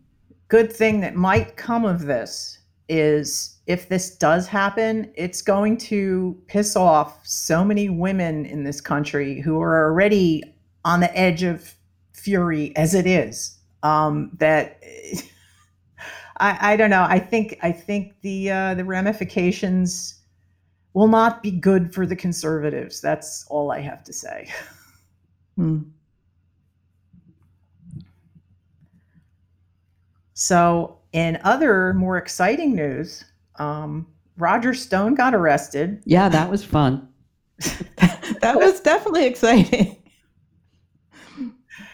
good 0.47 0.71
thing 0.71 1.01
that 1.01 1.15
might 1.15 1.57
come 1.57 1.85
of 1.85 2.05
this 2.05 2.59
is 2.89 3.57
if 3.67 3.87
this 3.87 4.17
does 4.17 4.47
happen, 4.47 5.11
it's 5.15 5.43
going 5.43 5.77
to 5.77 6.35
piss 6.47 6.75
off 6.75 7.19
so 7.23 7.63
many 7.63 7.87
women 7.87 8.45
in 8.45 8.63
this 8.63 8.81
country 8.81 9.39
who 9.39 9.61
are 9.61 9.85
already 9.85 10.43
on 10.85 10.99
the 10.99 11.17
edge 11.17 11.43
of 11.43 11.73
fury 12.13 12.75
as 12.75 12.93
it 12.93 13.07
is. 13.07 13.57
Um, 13.83 14.31
that 14.39 14.81
I, 16.37 16.73
I 16.73 16.77
don't 16.77 16.89
know. 16.89 17.03
I 17.03 17.19
think 17.19 17.57
I 17.61 17.71
think 17.71 18.15
the 18.21 18.51
uh, 18.51 18.73
the 18.75 18.85
ramifications 18.85 20.19
will 20.93 21.07
not 21.07 21.43
be 21.43 21.51
good 21.51 21.93
for 21.93 22.05
the 22.05 22.15
conservatives. 22.15 22.99
That's 23.01 23.45
all 23.49 23.71
I 23.71 23.79
have 23.79 24.03
to 24.05 24.13
say. 24.13 24.49
Hmm. 25.55 25.79
So, 30.33 30.99
in 31.11 31.37
other 31.43 31.93
more 31.95 32.15
exciting 32.15 32.73
news, 32.73 33.25
um, 33.57 34.07
Roger 34.37 34.73
Stone 34.73 35.15
got 35.15 35.35
arrested. 35.35 36.01
Yeah, 36.05 36.29
that 36.29 36.49
was 36.49 36.63
fun. 36.63 37.09
That 38.41 38.55
was 38.55 38.79
definitely 38.79 39.25
exciting. 39.25 39.97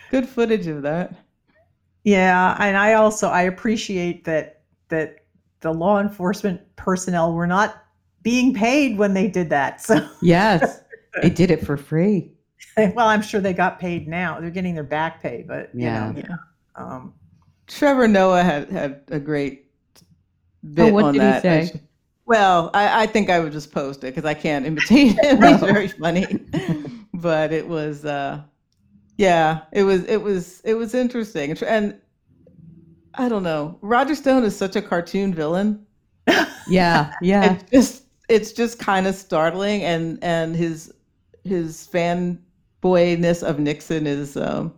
Good 0.10 0.28
footage 0.28 0.68
of 0.68 0.82
that. 0.84 1.14
Yeah, 2.04 2.56
and 2.60 2.78
I 2.78 2.94
also 2.94 3.30
I 3.30 3.44
appreciate 3.44 4.26
that 4.26 4.62
that 4.90 5.26
the 5.62 5.74
law 5.74 6.00
enforcement 6.00 6.62
personnel 6.76 7.34
were 7.34 7.48
not 7.48 7.84
being 8.22 8.54
paid 8.54 8.98
when 8.98 9.14
they 9.14 9.28
did 9.28 9.50
that. 9.50 9.82
So, 9.86 10.08
Yes, 10.22 10.82
they 11.22 11.30
did 11.30 11.52
it 11.52 11.66
for 11.66 11.78
free. 11.78 12.32
well, 12.78 13.08
I'm 13.08 13.22
sure 13.22 13.42
they 13.42 13.54
got 13.54 13.80
paid 13.80 14.08
now. 14.08 14.40
They're 14.40 14.50
getting 14.50 14.76
their 14.76 14.84
back 14.84 15.22
pay, 15.22 15.44
but 15.48 15.72
you 15.74 15.82
Yeah. 15.82 16.10
know, 16.10 16.16
Yeah. 16.16 16.36
um, 16.76 17.14
Trevor 17.68 18.08
Noah 18.08 18.44
had 18.44 18.70
had 18.70 19.02
a 19.10 19.20
great 19.20 19.72
bit 20.74 20.92
Oh, 20.92 20.94
what 20.94 21.04
on 21.04 21.14
did 21.14 21.22
he 21.22 21.32
that. 21.32 21.42
say? 21.42 21.60
actually. 21.60 21.82
Well, 22.26 22.72
I, 22.74 23.04
I 23.04 23.08
think 23.08 23.30
I 23.30 23.40
would 23.40 23.52
just 23.52 23.72
post 23.72 24.04
it 24.04 24.16
because 24.16 24.26
I 24.26 24.34
can't 24.34 24.66
imitate 24.66 25.18
him. 25.24 25.42
He's 25.44 25.60
very 25.62 25.88
funny, 25.88 26.48
but 27.14 27.54
it 27.54 27.68
was, 27.68 28.04
uh, 28.06 28.42
yeah, 29.18 29.62
it 29.72 29.84
was, 29.84 30.04
it 30.06 30.18
was, 30.18 30.62
it 30.66 30.74
was 30.76 30.94
interesting, 30.94 31.58
and 31.66 32.00
I 33.18 33.30
don't 33.30 33.44
know. 33.44 33.78
Roger 33.82 34.16
Stone 34.16 34.44
is 34.44 34.56
such 34.56 34.76
a 34.76 34.82
cartoon 34.82 35.34
villain. 35.34 35.86
Yeah, 36.68 37.14
yeah. 37.22 37.54
It's 37.54 37.72
just, 37.72 38.04
it's 38.30 38.52
just 38.52 38.80
kind 38.80 39.08
of 39.08 39.16
startling, 39.16 39.84
and 39.84 40.22
and 40.24 40.56
his 40.56 40.94
his 41.44 41.88
fanboyness 41.92 43.44
of 43.44 43.60
Nixon 43.60 44.08
is. 44.08 44.36
Um, 44.36 44.74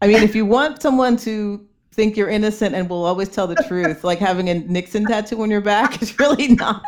I 0.00 0.06
mean, 0.06 0.22
if 0.22 0.34
you 0.34 0.46
want 0.46 0.80
someone 0.80 1.16
to 1.18 1.66
think 1.92 2.16
you're 2.16 2.28
innocent 2.28 2.74
and 2.74 2.88
will 2.88 3.04
always 3.04 3.28
tell 3.28 3.48
the 3.48 3.56
truth, 3.66 4.04
like 4.04 4.18
having 4.18 4.48
a 4.48 4.54
Nixon 4.54 5.04
tattoo 5.04 5.42
on 5.42 5.50
your 5.50 5.60
back 5.60 6.00
is 6.00 6.18
really 6.18 6.48
not. 6.54 6.82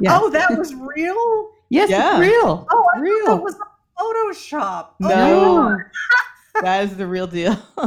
Yeah. 0.00 0.18
oh, 0.18 0.30
that 0.30 0.56
was 0.58 0.74
real. 0.74 1.50
yes, 1.68 1.90
yeah. 1.90 2.12
it's 2.12 2.20
real. 2.20 2.66
Oh, 2.70 2.84
I 2.94 3.00
real. 3.00 3.26
thought 3.26 3.38
it 3.38 3.42
was 3.42 3.56
Photoshop. 3.98 4.88
Oh, 5.02 5.08
No. 5.08 5.78
That 6.62 6.84
is 6.84 6.96
the 6.96 7.06
real 7.06 7.26
deal. 7.26 7.54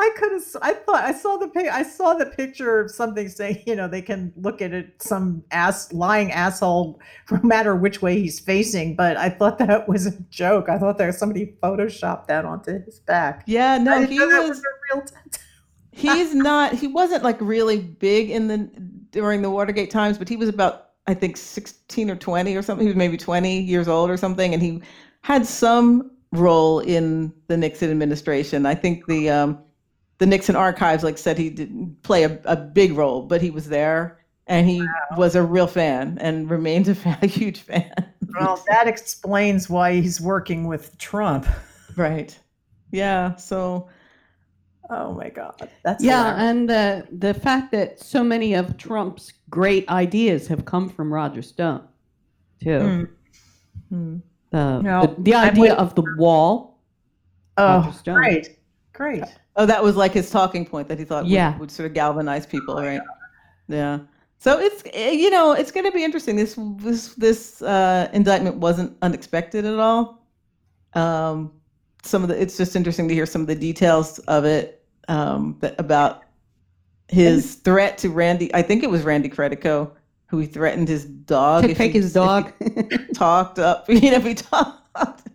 I 0.00 0.10
could 0.16 0.32
have. 0.32 0.42
I 0.62 0.74
thought 0.74 1.02
I 1.02 1.12
saw 1.12 1.38
the. 1.38 1.50
I 1.72 1.82
saw 1.82 2.12
the 2.14 2.26
picture 2.26 2.78
of 2.78 2.90
something 2.90 3.28
saying, 3.28 3.62
you 3.66 3.74
know, 3.74 3.88
they 3.88 4.02
can 4.02 4.32
look 4.36 4.60
at 4.62 4.72
it, 4.72 5.02
some 5.02 5.42
ass 5.50 5.92
lying 5.92 6.30
asshole, 6.30 7.00
no 7.30 7.40
matter 7.42 7.74
which 7.74 8.00
way 8.02 8.20
he's 8.20 8.38
facing. 8.38 8.94
But 8.96 9.16
I 9.16 9.30
thought 9.30 9.58
that 9.58 9.88
was 9.88 10.06
a 10.06 10.12
joke. 10.30 10.68
I 10.68 10.78
thought 10.78 10.98
there 10.98 11.06
was 11.08 11.18
somebody 11.18 11.56
photoshopped 11.62 12.26
that 12.26 12.44
onto 12.44 12.84
his 12.84 13.00
back. 13.00 13.44
yeah, 13.46 13.78
no, 13.78 14.04
he 14.04 14.20
was. 14.20 14.58
a 14.60 14.94
real 14.94 15.02
tattoo. 15.04 15.40
He's 15.90 16.34
not. 16.34 16.74
He 16.74 16.86
wasn't 16.86 17.24
like 17.24 17.40
really 17.40 17.80
big 17.80 18.30
in 18.30 18.46
the 18.46 18.58
during 19.10 19.42
the 19.42 19.50
Watergate 19.50 19.90
times, 19.90 20.16
but 20.18 20.28
he 20.28 20.36
was 20.36 20.48
about 20.50 20.87
I 21.08 21.14
think 21.14 21.36
sixteen 21.36 22.10
or 22.10 22.16
twenty 22.16 22.54
or 22.54 22.62
something. 22.62 22.86
He 22.86 22.90
was 22.90 22.96
maybe 22.96 23.16
twenty 23.16 23.60
years 23.60 23.88
old 23.88 24.10
or 24.10 24.16
something, 24.16 24.52
and 24.54 24.62
he 24.62 24.82
had 25.22 25.44
some 25.46 26.12
role 26.32 26.80
in 26.80 27.32
the 27.48 27.56
Nixon 27.56 27.90
administration. 27.90 28.66
I 28.66 28.74
think 28.74 29.06
the 29.06 29.30
um, 29.30 29.58
the 30.18 30.26
Nixon 30.26 30.54
archives 30.54 31.02
like 31.02 31.18
said 31.18 31.38
he 31.38 31.50
didn't 31.50 32.02
play 32.02 32.24
a, 32.24 32.38
a 32.44 32.56
big 32.56 32.92
role, 32.92 33.22
but 33.22 33.40
he 33.40 33.50
was 33.50 33.68
there 33.68 34.18
and 34.46 34.68
he 34.68 34.82
was 35.16 35.34
a 35.34 35.42
real 35.42 35.66
fan 35.66 36.18
and 36.20 36.50
remains 36.50 36.88
a, 36.88 36.94
fan, 36.94 37.18
a 37.22 37.26
huge 37.26 37.60
fan. 37.60 37.92
Well, 38.38 38.62
that 38.68 38.86
explains 38.86 39.70
why 39.70 39.94
he's 39.94 40.20
working 40.20 40.66
with 40.66 40.96
Trump. 40.98 41.46
right. 41.96 42.36
Yeah. 42.90 43.36
So 43.36 43.88
Oh 44.90 45.12
my 45.12 45.28
God, 45.28 45.68
that's 45.84 46.02
Yeah, 46.02 46.30
hilarious. 46.34 46.42
and 46.50 46.70
the 46.70 47.06
the 47.26 47.34
fact 47.34 47.72
that 47.72 48.00
so 48.00 48.24
many 48.24 48.54
of 48.54 48.76
Trump's 48.78 49.32
great 49.50 49.88
ideas 49.88 50.46
have 50.48 50.64
come 50.64 50.88
from 50.88 51.12
Roger 51.12 51.42
Stone, 51.42 51.82
too. 52.62 52.68
Mm. 52.68 53.08
hmm. 53.90 54.16
The, 54.50 54.80
No, 54.80 55.06
the, 55.06 55.22
the 55.22 55.34
idea 55.34 55.74
of 55.74 55.94
the 55.94 56.04
wall. 56.16 56.78
Oh, 57.58 57.90
Stone. 57.98 58.14
great, 58.14 58.58
great. 58.94 59.24
Oh, 59.56 59.66
that 59.66 59.82
was 59.82 59.94
like 59.96 60.12
his 60.12 60.30
talking 60.30 60.64
point 60.64 60.88
that 60.88 60.98
he 60.98 61.04
thought 61.04 61.24
would- 61.24 61.32
Yeah. 61.32 61.58
would, 61.58 61.70
sort 61.70 61.86
of 61.88 61.92
galvanize 61.94 62.46
people, 62.46 62.76
right? 62.76 63.00
Yeah. 63.66 63.98
So 64.38 64.58
it's 64.58 64.82
eh, 64.94 65.10
you 65.10 65.30
know 65.30 65.52
it's 65.52 65.70
going 65.72 65.84
to 65.84 65.92
be 65.92 66.02
interesting. 66.04 66.36
This 66.36 66.54
this 66.78 67.14
this 67.14 67.60
uh, 67.60 68.08
indictment 68.14 68.56
wasn't 68.56 68.96
unexpected 69.02 69.64
at 69.66 69.78
all. 69.78 70.24
Um, 70.94 71.52
some 72.04 72.22
of 72.22 72.28
the 72.28 72.40
it's 72.40 72.56
just 72.56 72.76
interesting 72.76 73.08
to 73.08 73.14
hear 73.14 73.26
some 73.26 73.40
of 73.42 73.48
the 73.48 73.56
details 73.56 74.20
of 74.20 74.44
it 74.44 74.77
um, 75.08 75.58
about 75.78 76.22
his 77.08 77.54
threat 77.56 77.98
to 77.98 78.10
Randy. 78.10 78.54
I 78.54 78.62
think 78.62 78.82
it 78.82 78.90
was 78.90 79.02
Randy 79.02 79.28
Credico 79.28 79.90
who 80.26 80.38
he 80.40 80.46
threatened 80.46 80.88
his 80.88 81.06
dog 81.06 81.62
To 81.64 81.70
if 81.70 81.78
take 81.78 81.92
he- 81.92 82.00
his 82.00 82.12
dog. 82.12 82.52
if 82.60 82.90
he 82.90 82.98
talked 83.14 83.58
up. 83.58 83.88
You 83.88 84.10
know, 84.10 84.18
if 84.18 84.24
he 84.24 84.34
talked. 84.34 85.26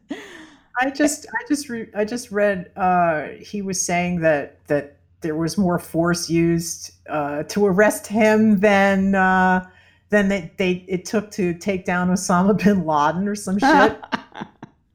I 0.79 0.89
just, 0.91 1.25
I 1.27 1.47
just, 1.47 1.69
re- 1.69 1.89
I 1.95 2.05
just 2.05 2.31
read. 2.31 2.71
Uh, 2.75 3.27
he 3.39 3.61
was 3.61 3.81
saying 3.83 4.19
that 4.21 4.63
that 4.67 4.97
there 5.21 5.35
was 5.35 5.57
more 5.57 5.79
force 5.79 6.29
used 6.29 6.91
uh, 7.09 7.43
to 7.43 7.65
arrest 7.65 8.05
him 8.07 8.59
than 8.59 9.15
uh, 9.15 9.67
than 10.09 10.27
they, 10.29 10.51
they 10.57 10.85
it 10.87 11.05
took 11.05 11.31
to 11.31 11.53
take 11.55 11.85
down 11.85 12.09
Osama 12.09 12.55
bin 12.63 12.85
Laden 12.85 13.27
or 13.27 13.35
some 13.35 13.57
shit. 13.59 13.99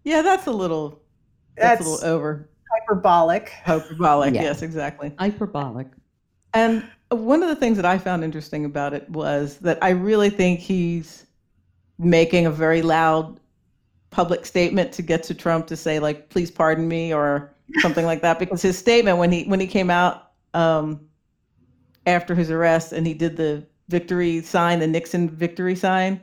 Yeah, 0.04 0.22
that's 0.22 0.46
a 0.46 0.52
little. 0.52 1.00
That's, 1.56 1.80
That's 1.80 1.86
a 1.86 1.90
little 1.90 2.08
over 2.08 2.48
hyperbolic. 2.78 3.50
hyperbolic. 3.64 4.34
Yeah. 4.34 4.42
Yes, 4.42 4.62
exactly. 4.62 5.12
Hyperbolic. 5.18 5.88
And 6.54 6.84
one 7.10 7.42
of 7.42 7.48
the 7.48 7.56
things 7.56 7.76
that 7.76 7.86
I 7.86 7.98
found 7.98 8.24
interesting 8.24 8.64
about 8.64 8.94
it 8.94 9.08
was 9.10 9.58
that 9.58 9.78
I 9.82 9.90
really 9.90 10.30
think 10.30 10.60
he's 10.60 11.26
making 11.98 12.46
a 12.46 12.50
very 12.50 12.82
loud 12.82 13.40
public 14.10 14.46
statement 14.46 14.92
to 14.92 15.02
get 15.02 15.22
to 15.24 15.34
Trump 15.34 15.66
to 15.68 15.76
say 15.76 15.98
like, 15.98 16.28
"Please 16.28 16.50
pardon 16.50 16.88
me" 16.88 17.12
or 17.12 17.52
something 17.80 18.06
like 18.06 18.22
that. 18.22 18.38
Because 18.38 18.62
his 18.62 18.78
statement 18.78 19.18
when 19.18 19.32
he 19.32 19.44
when 19.44 19.60
he 19.60 19.66
came 19.66 19.90
out 19.90 20.32
um, 20.54 21.00
after 22.06 22.34
his 22.34 22.50
arrest 22.50 22.92
and 22.92 23.06
he 23.06 23.14
did 23.14 23.36
the 23.36 23.66
victory 23.88 24.42
sign, 24.42 24.78
the 24.80 24.86
Nixon 24.86 25.28
victory 25.28 25.74
sign, 25.74 26.20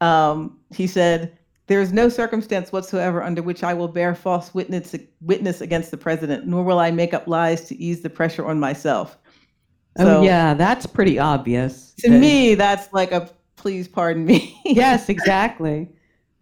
um, 0.00 0.58
he 0.74 0.86
said. 0.86 1.36
There 1.70 1.80
is 1.80 1.92
no 1.92 2.08
circumstance 2.08 2.72
whatsoever 2.72 3.22
under 3.22 3.42
which 3.42 3.62
I 3.62 3.74
will 3.74 3.86
bear 3.86 4.12
false 4.12 4.52
witness 4.52 4.92
witness 5.20 5.60
against 5.60 5.92
the 5.92 5.96
president, 5.96 6.44
nor 6.44 6.64
will 6.64 6.80
I 6.80 6.90
make 6.90 7.14
up 7.14 7.28
lies 7.28 7.60
to 7.68 7.80
ease 7.80 8.00
the 8.02 8.10
pressure 8.10 8.44
on 8.44 8.58
myself. 8.58 9.16
oh 10.00 10.20
yeah, 10.24 10.52
that's 10.54 10.84
pretty 10.84 11.20
obvious. 11.20 11.94
to 12.00 12.10
that- 12.10 12.18
me 12.18 12.56
that's 12.56 12.92
like 12.92 13.12
a 13.12 13.30
please 13.54 13.86
pardon 13.86 14.24
me 14.24 14.60
yes, 14.64 15.08
exactly. 15.08 15.88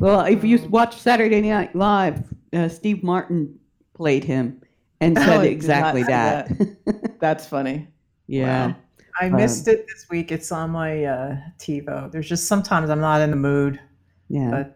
Well, 0.01 0.21
if 0.25 0.43
you 0.45 0.57
watch 0.71 0.97
Saturday 0.99 1.43
Night 1.43 1.77
Live, 1.77 2.23
uh, 2.55 2.71
Steve 2.71 3.03
Martin 3.03 3.55
played 3.93 4.25
him 4.25 4.63
and 5.03 5.19
Oh, 5.19 5.21
said 5.21 5.29
I 5.29 5.33
did 5.35 5.43
not 5.43 5.53
exactly 5.53 6.03
see 6.05 6.09
that. 6.09 7.19
that's 7.21 7.45
funny 7.47 7.87
yeah. 8.29 8.69
Wow. 8.69 8.77
I 9.21 9.27
Um, 9.27 9.33
missed 9.37 9.69
it 9.69 9.85
this 9.89 10.07
week. 10.09 10.33
It's 10.33 10.51
on 10.53 10.71
my 10.71 11.05
uh, 11.05 11.37
TiVo. 11.59 12.11
There's 12.13 12.29
just 12.29 12.47
sometimes 12.47 12.89
I'm 12.89 13.01
not 13.01 13.21
in 13.21 13.29
the 13.31 13.37
mood, 13.37 13.79
Yeah. 14.31 14.51
but 14.51 14.75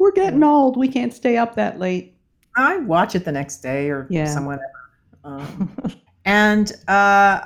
We're 0.00 0.12
getting 0.12 0.42
old. 0.42 0.78
We 0.78 0.88
can't 0.88 1.12
stay 1.12 1.36
up 1.36 1.54
that 1.56 1.78
late. 1.78 2.14
I 2.56 2.78
watch 2.78 3.14
it 3.14 3.26
the 3.26 3.32
next 3.32 3.58
day 3.58 3.90
or 3.90 4.06
Yeah. 4.08 4.24
some 4.24 4.46
whatever. 4.46 4.64
Um, 5.24 5.70
and 6.24 6.72
uh, 6.88 7.42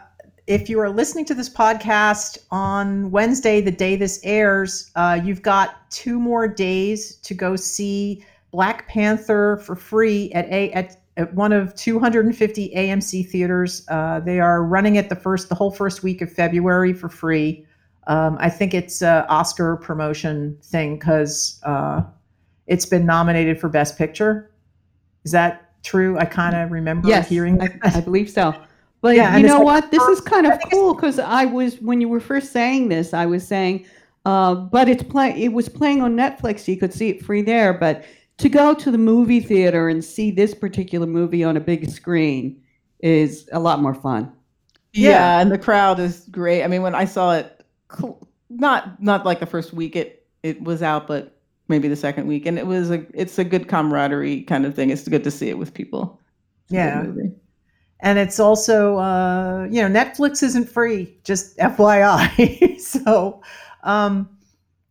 if 0.47 0.69
you 0.71 0.79
are 0.79 0.89
listening 0.89 1.25
to 1.25 1.35
this 1.35 1.49
podcast 1.49 2.39
on 2.53 3.11
Wednesday, 3.11 3.61
the 3.61 3.73
day 3.73 3.97
this 3.97 4.21
airs, 4.23 4.93
uh, 4.95 5.21
you've 5.23 5.43
got 5.43 5.91
two 5.91 6.21
more 6.21 6.47
days 6.47 7.17
to 7.17 7.35
go 7.35 7.57
see 7.57 8.25
Black 8.53 8.87
Panther 8.87 9.57
for 9.65 9.75
free 9.75 10.31
at 10.31 10.47
a 10.47 10.71
at, 10.75 11.01
at 11.17 11.35
one 11.35 11.53
of 11.53 11.75
250 11.75 12.73
AMC 12.73 13.29
theaters. 13.29 13.85
Uh, 13.89 14.21
they 14.21 14.39
are 14.39 14.63
running 14.63 14.95
it 14.95 15.09
the 15.09 15.17
first 15.17 15.49
the 15.49 15.57
whole 15.57 15.73
first 15.73 16.05
week 16.05 16.23
of 16.23 16.33
February 16.33 16.93
for 16.93 17.09
free. 17.09 17.67
Um, 18.07 18.37
I 18.39 18.49
think 18.49 18.75
it's 18.75 19.03
a 19.03 19.27
Oscar 19.29 19.77
promotion 19.77 20.57
thing 20.63 20.99
because 21.01 21.59
uh, 21.65 22.03
it's 22.67 22.87
been 22.87 23.05
nominated 23.07 23.61
for 23.61 23.69
Best 23.69 23.97
Picture. 23.99 24.51
Is 25.25 25.33
that 25.33 25.73
true? 25.83 26.19
I 26.19 26.25
kind 26.25 26.57
of 26.57 26.71
remember 26.71 27.09
Yes, 27.09 27.29
hearing 27.29 27.61
I, 27.61 27.69
that. 27.69 27.97
I 27.97 28.01
believe 28.01 28.31
so. 28.31 28.55
But 29.01 29.17
Yeah, 29.17 29.37
you 29.37 29.47
know 29.47 29.59
like- 29.59 29.65
what? 29.67 29.91
This 29.91 30.03
is 30.05 30.21
kind 30.23 30.47
of 30.47 30.59
cool 30.73 30.95
because 30.95 31.19
I 31.19 31.45
was 31.45 31.79
when 31.83 32.01
you 32.01 32.09
were 32.09 32.21
first 32.21 32.53
saying 32.53 32.89
this, 32.89 33.13
I 33.13 33.27
was 33.27 33.47
saying, 33.47 33.85
uh, 34.25 34.55
but 34.55 34.89
it's 34.89 35.03
play. 35.03 35.33
It 35.37 35.53
was 35.53 35.69
playing 35.69 36.01
on 36.01 36.17
Netflix. 36.17 36.61
So 36.61 36.73
you 36.73 36.79
could 36.79 36.95
see 36.95 37.11
it 37.11 37.23
free 37.23 37.43
there. 37.43 37.75
But 37.75 38.07
to 38.39 38.49
go 38.49 38.73
to 38.73 38.91
the 38.91 38.97
movie 38.97 39.41
theater 39.41 39.91
and 39.91 40.03
see 40.03 40.31
this 40.31 40.55
particular 40.55 41.07
movie 41.07 41.45
on 41.45 41.59
a 41.59 41.61
big 41.61 41.91
screen 41.91 42.63
is 43.01 43.47
a 43.53 43.59
lot 43.61 43.83
more 43.83 43.93
fun. 43.95 44.33
Yeah. 44.95 45.11
Yeah. 45.11 45.41
and 45.41 45.53
the 45.53 45.59
crowd 45.59 46.01
is 46.01 46.21
great. 46.31 46.63
I 46.63 46.67
mean, 46.69 46.81
when 46.81 46.95
I 46.95 47.05
saw 47.05 47.35
it, 47.35 47.63
not 48.49 49.03
not 49.03 49.27
like 49.27 49.39
the 49.39 49.45
first 49.47 49.75
week 49.75 49.97
it 49.97 50.27
it 50.43 50.63
was 50.63 50.83
out, 50.83 51.07
but 51.07 51.34
maybe 51.69 51.89
the 51.89 51.97
second 51.97 52.27
week, 52.27 52.47
and 52.47 52.59
it 52.59 52.67
was 52.67 52.91
a 52.91 53.05
it's 53.15 53.39
a 53.39 53.45
good 53.45 53.69
camaraderie 53.69 54.43
kind 54.43 54.67
of 54.67 54.75
thing. 54.75 54.91
It's 54.91 55.07
good 55.09 55.25
to 55.25 55.31
see 55.31 55.49
it 55.49 55.59
with 55.59 55.73
people. 55.75 56.21
It's 56.65 56.73
Yeah. 56.75 57.07
and 58.01 58.19
it's 58.19 58.39
also 58.41 58.97
uh, 58.99 59.67
you 59.71 59.87
know 59.87 59.89
Netflix 60.05 60.43
isn't 60.43 60.69
free, 60.69 61.17
just 61.25 61.57
FYI. 61.59 62.79
so 62.81 63.43
um, 63.83 64.29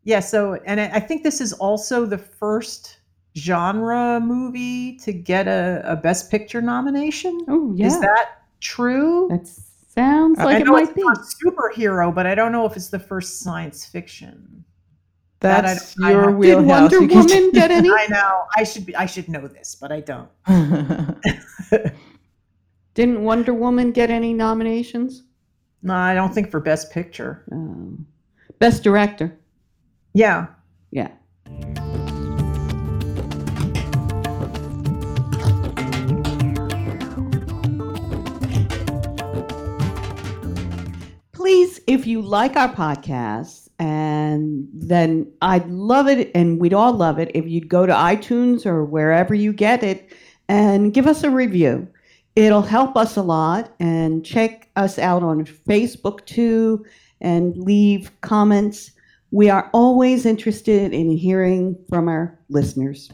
yeah, 0.04 0.20
so 0.20 0.56
and 0.66 0.80
I 0.82 0.90
I 0.96 1.00
think 1.00 1.24
this 1.24 1.42
is 1.42 1.54
also 1.54 2.06
the 2.06 2.18
first 2.18 2.98
genre 3.36 4.20
movie 4.20 4.96
to 4.98 5.12
get 5.14 5.48
a, 5.48 5.82
a 5.86 5.96
Best 5.96 6.30
Picture 6.30 6.62
nomination. 6.62 7.46
Oh 7.48 7.74
yeah, 7.76 7.88
Is 7.88 8.00
that 8.00 8.44
true? 8.60 9.28
that 9.32 9.48
sounds 9.48 10.40
I 10.40 10.44
like 10.46 10.60
it 10.62 10.66
know 10.66 10.74
might 10.74 10.90
it's 10.90 10.94
be. 10.94 11.02
the 11.02 11.52
superhero, 11.52 12.14
but 12.14 12.26
I 12.28 12.36
don't 12.36 12.52
know 12.52 12.66
if 12.66 12.76
it's 12.76 12.90
the 12.90 13.00
first 13.00 13.40
science 13.42 13.86
fiction. 13.86 14.64
That 15.44 15.66
I 15.66 15.74
That's 15.74 15.96
I 16.02 16.12
your 16.12 16.30
have- 16.32 16.42
Did. 16.42 16.62
Wonder 16.66 17.00
Woman 17.02 17.52
get 17.54 17.70
any? 17.70 17.90
I 17.90 18.08
know 18.10 18.46
I 18.56 18.64
should 18.64 18.86
be 18.86 18.96
I 18.96 19.06
should 19.06 19.28
know 19.28 19.46
this, 19.46 19.76
but 19.76 19.92
I 19.92 20.00
don't. 20.00 20.30
Didn't 22.94 23.24
Wonder 23.24 23.54
Woman 23.54 23.92
get 23.92 24.10
any 24.10 24.34
nominations? 24.34 25.24
No, 25.82 25.96
I 25.96 26.14
don't 26.14 26.34
think 26.34 26.50
for 26.50 26.62
Best 26.62 26.92
Picture. 26.92 27.44
Um, 27.52 28.08
Best 28.60 28.84
Director. 28.84 29.38
Yeah, 30.14 30.48
Yeah. 30.92 31.10
Please, 41.34 41.80
if 41.88 42.06
you 42.08 42.22
like 42.22 42.56
our 42.56 42.70
podcast, 42.74 43.68
and 43.84 44.66
then 44.74 45.30
I'd 45.42 45.70
love 45.70 46.08
it, 46.08 46.32
and 46.34 46.58
we'd 46.58 46.74
all 46.74 46.94
love 46.94 47.20
it 47.20 47.32
if 47.36 47.46
you'd 47.46 47.68
go 47.68 47.86
to 47.86 47.92
iTunes 47.92 48.66
or 48.66 48.86
wherever 48.86 49.36
you 49.36 49.52
get 49.52 49.84
it 49.84 50.14
and 50.48 50.94
give 50.94 51.06
us 51.06 51.22
a 51.26 51.30
review. 51.30 51.86
It'll 52.38 52.62
help 52.62 52.96
us 52.96 53.18
a 53.18 53.22
lot, 53.22 53.74
and 53.82 54.26
check 54.26 54.70
us 54.78 54.98
out 54.98 55.22
on 55.22 55.44
Facebook 55.44 56.26
too, 56.26 56.86
and 57.20 57.58
leave 57.58 58.10
comments. 58.22 58.92
We 59.32 59.50
are 59.50 59.70
always 59.74 60.26
interested 60.26 60.94
in 60.94 61.12
hearing 61.12 61.76
from 61.90 62.08
our 62.08 62.40
listeners. 62.48 63.12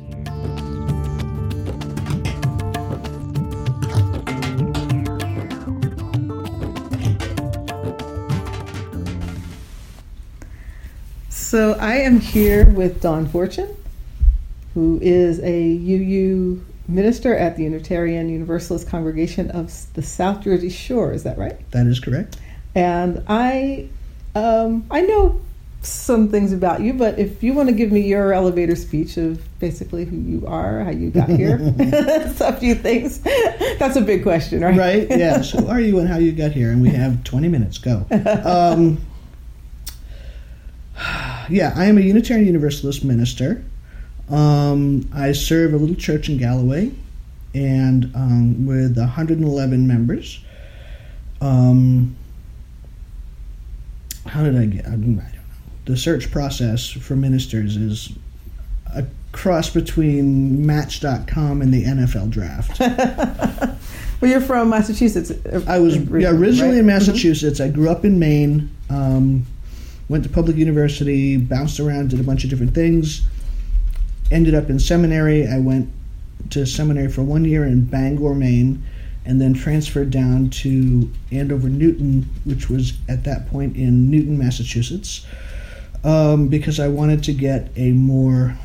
So 11.50 11.74
I 11.80 11.96
am 11.96 12.20
here 12.20 12.70
with 12.70 13.02
Dawn 13.02 13.28
Fortune, 13.28 13.76
who 14.76 15.00
is 15.02 15.40
a 15.40 15.78
UU 15.78 16.64
minister 16.88 17.36
at 17.36 17.58
the 17.58 17.64
Unitarian 17.64 18.30
Universalist 18.30 18.88
Congregation 18.88 19.50
of 19.50 19.74
the 19.96 20.04
South 20.04 20.44
Jersey 20.44 20.70
Shore. 20.70 21.12
Is 21.12 21.24
that 21.24 21.40
right? 21.40 21.60
That 21.72 21.88
is 21.88 22.00
correct. 22.00 22.38
And 22.76 23.24
I, 23.28 23.90
um, 24.36 24.86
I 24.92 25.02
know 25.02 25.42
some 25.82 26.30
things 26.30 26.54
about 26.54 26.82
you, 26.82 26.94
but 26.94 27.18
if 27.18 27.42
you 27.42 27.56
want 27.56 27.68
to 27.70 27.74
give 27.74 27.92
me 27.92 28.02
your 28.02 28.32
elevator 28.32 28.76
speech 28.76 29.18
of 29.18 29.42
basically 29.60 30.06
who 30.06 30.18
you 30.18 30.46
are, 30.46 30.84
how 30.84 30.92
you 30.92 31.10
got 31.10 31.30
here, 31.30 31.58
a 31.80 32.56
few 32.58 32.76
things. 32.76 33.22
That's 33.80 33.96
a 33.96 34.02
big 34.02 34.22
question, 34.22 34.62
right? 34.62 34.78
Right? 34.78 35.08
Yeah. 35.10 35.42
So, 35.42 35.62
who 35.62 35.68
are 35.70 35.82
you 35.82 35.98
and 35.98 36.08
how 36.08 36.20
you 36.20 36.32
got 36.32 36.52
here? 36.52 36.70
And 36.70 36.80
we 36.80 36.90
have 36.90 37.24
20 37.24 37.48
minutes. 37.48 37.80
Go. 37.80 38.06
Um, 38.46 39.02
yeah, 41.50 41.74
I 41.76 41.86
am 41.86 41.98
a 41.98 42.02
Unitarian 42.02 42.46
Universalist 42.46 43.04
minister. 43.04 43.64
Um, 44.30 45.10
I 45.14 45.32
serve 45.32 45.74
a 45.74 45.78
little 45.78 45.96
church 45.96 46.30
in 46.30 46.38
Galloway, 46.38 46.92
and 47.54 48.12
um, 48.16 48.66
with 48.66 48.98
111 48.98 49.88
members. 49.88 50.40
Um, 51.42 52.16
how 54.26 54.44
did 54.44 54.58
I 54.58 54.66
get? 54.66 54.86
I 54.86 54.92
don't 54.92 55.16
know. 55.16 55.24
The 55.86 55.98
search 55.98 56.30
process 56.30 56.90
for 56.90 57.16
ministers 57.16 57.76
is 57.76 58.12
a 58.94 59.06
cross 59.32 59.70
between 59.70 60.66
Match.com 60.66 61.62
and 61.62 61.74
the 61.74 61.84
NFL 61.86 62.30
draft. 62.30 62.80
Well, 64.22 64.30
you're 64.30 64.42
from 64.42 64.70
Massachusetts. 64.70 65.32
I 65.68 65.80
was 65.80 65.96
yeah, 65.96 66.32
originally 66.32 66.72
right? 66.72 66.80
in 66.80 66.86
Massachusetts. 66.86 67.62
I 67.62 67.70
grew 67.70 67.90
up 67.90 68.04
in 68.04 68.20
Maine. 68.20 68.70
Um, 68.90 69.46
went 70.10 70.24
to 70.24 70.30
public 70.30 70.58
university, 70.58 71.38
bounced 71.38 71.80
around, 71.80 72.10
did 72.10 72.20
a 72.20 72.24
bunch 72.24 72.44
of 72.44 72.50
different 72.50 72.74
things. 72.74 73.22
Ended 74.32 74.56
up 74.56 74.70
in 74.70 74.80
seminary. 74.80 75.48
I 75.48 75.60
went 75.60 75.90
to 76.50 76.66
seminary 76.66 77.10
for 77.10 77.22
one 77.22 77.46
year 77.46 77.64
in 77.66 77.86
Bangor, 77.86 78.34
Maine, 78.34 78.84
and 79.26 79.40
then 79.40 79.54
transferred 79.54 80.10
down 80.10 80.50
to 80.50 81.12
Andover, 81.32 81.70
Newton, 81.70 82.28
which 82.46 82.70
was 82.70 82.94
at 83.08 83.24
that 83.26 83.48
point 83.50 83.76
in 83.76 84.10
Newton, 84.10 84.38
Massachusetts, 84.38 85.26
um, 86.04 86.48
because 86.48 86.80
I 86.80 86.88
wanted 86.88 87.24
to 87.26 87.34
get 87.34 87.70
a 87.76 87.92
more 87.92 88.58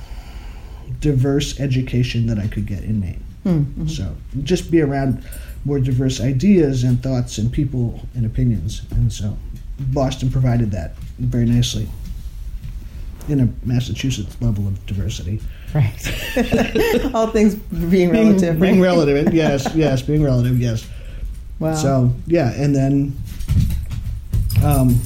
diverse 1.01 1.61
education 1.61 2.27
that 2.27 2.39
I 2.39 2.47
could 2.47 2.67
get 2.67 2.83
in 2.83 3.01
Maine. 3.01 3.25
Mm-hmm. 3.45 3.89
So 3.89 4.17
just 4.43 4.71
be 4.71 4.81
around 4.81 5.23
more 5.67 5.79
diverse 5.79 6.21
ideas 6.21 6.85
and 6.85 7.03
thoughts 7.03 7.37
and 7.37 7.53
people 7.53 8.01
and 8.15 8.25
opinions. 8.25 8.83
And 8.91 9.13
so 9.13 9.37
Boston 9.79 10.31
provided 10.31 10.71
that 10.71 10.95
very 11.19 11.45
nicely 11.45 11.89
in 13.29 13.41
a 13.41 13.49
Massachusetts 13.67 14.37
level 14.41 14.67
of 14.67 14.87
diversity. 14.87 15.41
Right. 15.75 17.11
All 17.15 17.29
things 17.29 17.55
being 17.55 18.11
relative. 18.11 18.61
being 18.61 18.81
right? 18.81 18.87
relative, 18.87 19.35
yes, 19.35 19.75
yes, 19.75 20.03
being 20.03 20.23
relative, 20.23 20.61
yes. 20.61 20.87
Wow. 21.59 21.75
So 21.75 22.13
yeah, 22.27 22.53
and 22.53 22.75
then 22.75 23.17
um, 24.63 25.01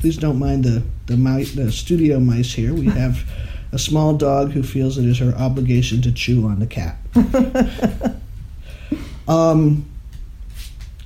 please 0.00 0.16
don't 0.16 0.38
mind 0.38 0.64
the 0.64 0.82
the, 1.06 1.16
mice, 1.16 1.52
the 1.54 1.70
studio 1.70 2.18
mice 2.20 2.52
here. 2.52 2.72
We 2.72 2.86
have 2.90 3.28
a 3.72 3.78
small 3.78 4.14
dog 4.14 4.52
who 4.52 4.62
feels 4.62 4.96
it 4.98 5.04
is 5.04 5.18
her 5.18 5.34
obligation 5.34 6.00
to 6.02 6.12
chew 6.12 6.46
on 6.46 6.60
the 6.60 6.66
cat. 6.66 6.96
Um, 9.26 9.86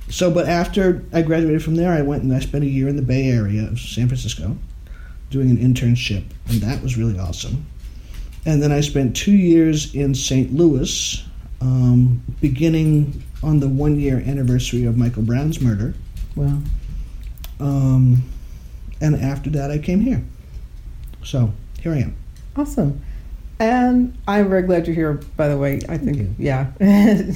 so, 0.09 0.31
but 0.31 0.47
after 0.47 1.03
I 1.13 1.21
graduated 1.21 1.63
from 1.63 1.75
there, 1.75 1.91
I 1.91 2.01
went 2.01 2.23
and 2.23 2.33
I 2.33 2.39
spent 2.39 2.63
a 2.63 2.67
year 2.67 2.87
in 2.87 2.95
the 2.95 3.01
Bay 3.01 3.29
Area 3.29 3.67
of 3.67 3.79
San 3.79 4.07
Francisco 4.07 4.57
doing 5.29 5.51
an 5.51 5.57
internship, 5.57 6.23
and 6.47 6.61
that 6.61 6.81
was 6.81 6.97
really 6.97 7.19
awesome. 7.19 7.65
And 8.45 8.61
then 8.61 8.71
I 8.71 8.81
spent 8.81 9.15
two 9.15 9.33
years 9.33 9.93
in 9.93 10.15
St. 10.15 10.53
Louis, 10.53 11.23
um, 11.61 12.23
beginning 12.41 13.21
on 13.43 13.59
the 13.59 13.69
one 13.69 13.99
year 13.99 14.17
anniversary 14.25 14.85
of 14.85 14.97
Michael 14.97 15.23
Brown's 15.23 15.61
murder. 15.61 15.93
wow. 16.35 16.59
Um, 17.59 18.23
and 19.01 19.15
after 19.15 19.49
that, 19.51 19.69
I 19.69 19.77
came 19.77 19.99
here. 19.99 20.23
So 21.23 21.53
here 21.81 21.93
I 21.93 21.97
am. 21.97 22.15
Awesome. 22.55 23.01
And 23.59 24.17
I'm 24.27 24.49
very 24.49 24.61
glad 24.61 24.87
you're 24.87 24.95
here, 24.95 25.13
by 25.35 25.49
the 25.49 25.57
way. 25.57 25.81
I 25.89 25.97
think, 25.97 26.35
yeah, 26.37 26.71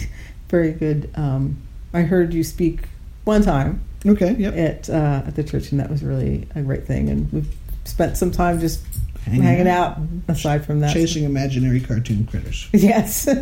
very 0.49 0.71
good. 0.71 1.09
Um, 1.15 1.62
I 1.93 2.01
heard 2.01 2.34
you 2.34 2.43
speak 2.43 2.88
one 3.23 3.41
time 3.43 3.82
Okay. 4.06 4.36
Yep. 4.38 4.56
at 4.56 4.89
uh, 4.89 5.23
at 5.27 5.36
the 5.36 5.43
church, 5.43 5.71
and 5.71 5.79
that 5.79 5.89
was 5.89 6.03
really 6.03 6.47
a 6.56 6.62
great 6.62 6.86
thing. 6.86 7.10
And 7.10 7.32
we've 7.32 7.56
spent 7.86 8.17
some 8.17 8.32
time 8.32 8.60
just 8.60 8.82
Hanging 9.25 9.41
hanging 9.41 9.67
out. 9.69 9.99
Aside 10.27 10.65
from 10.65 10.82
that, 10.82 10.91
Chasing 10.93 11.23
imaginary 11.23 11.79
cartoon 11.79 12.25
critters. 12.25 12.67
Yes. 12.73 13.23
but 13.25 13.36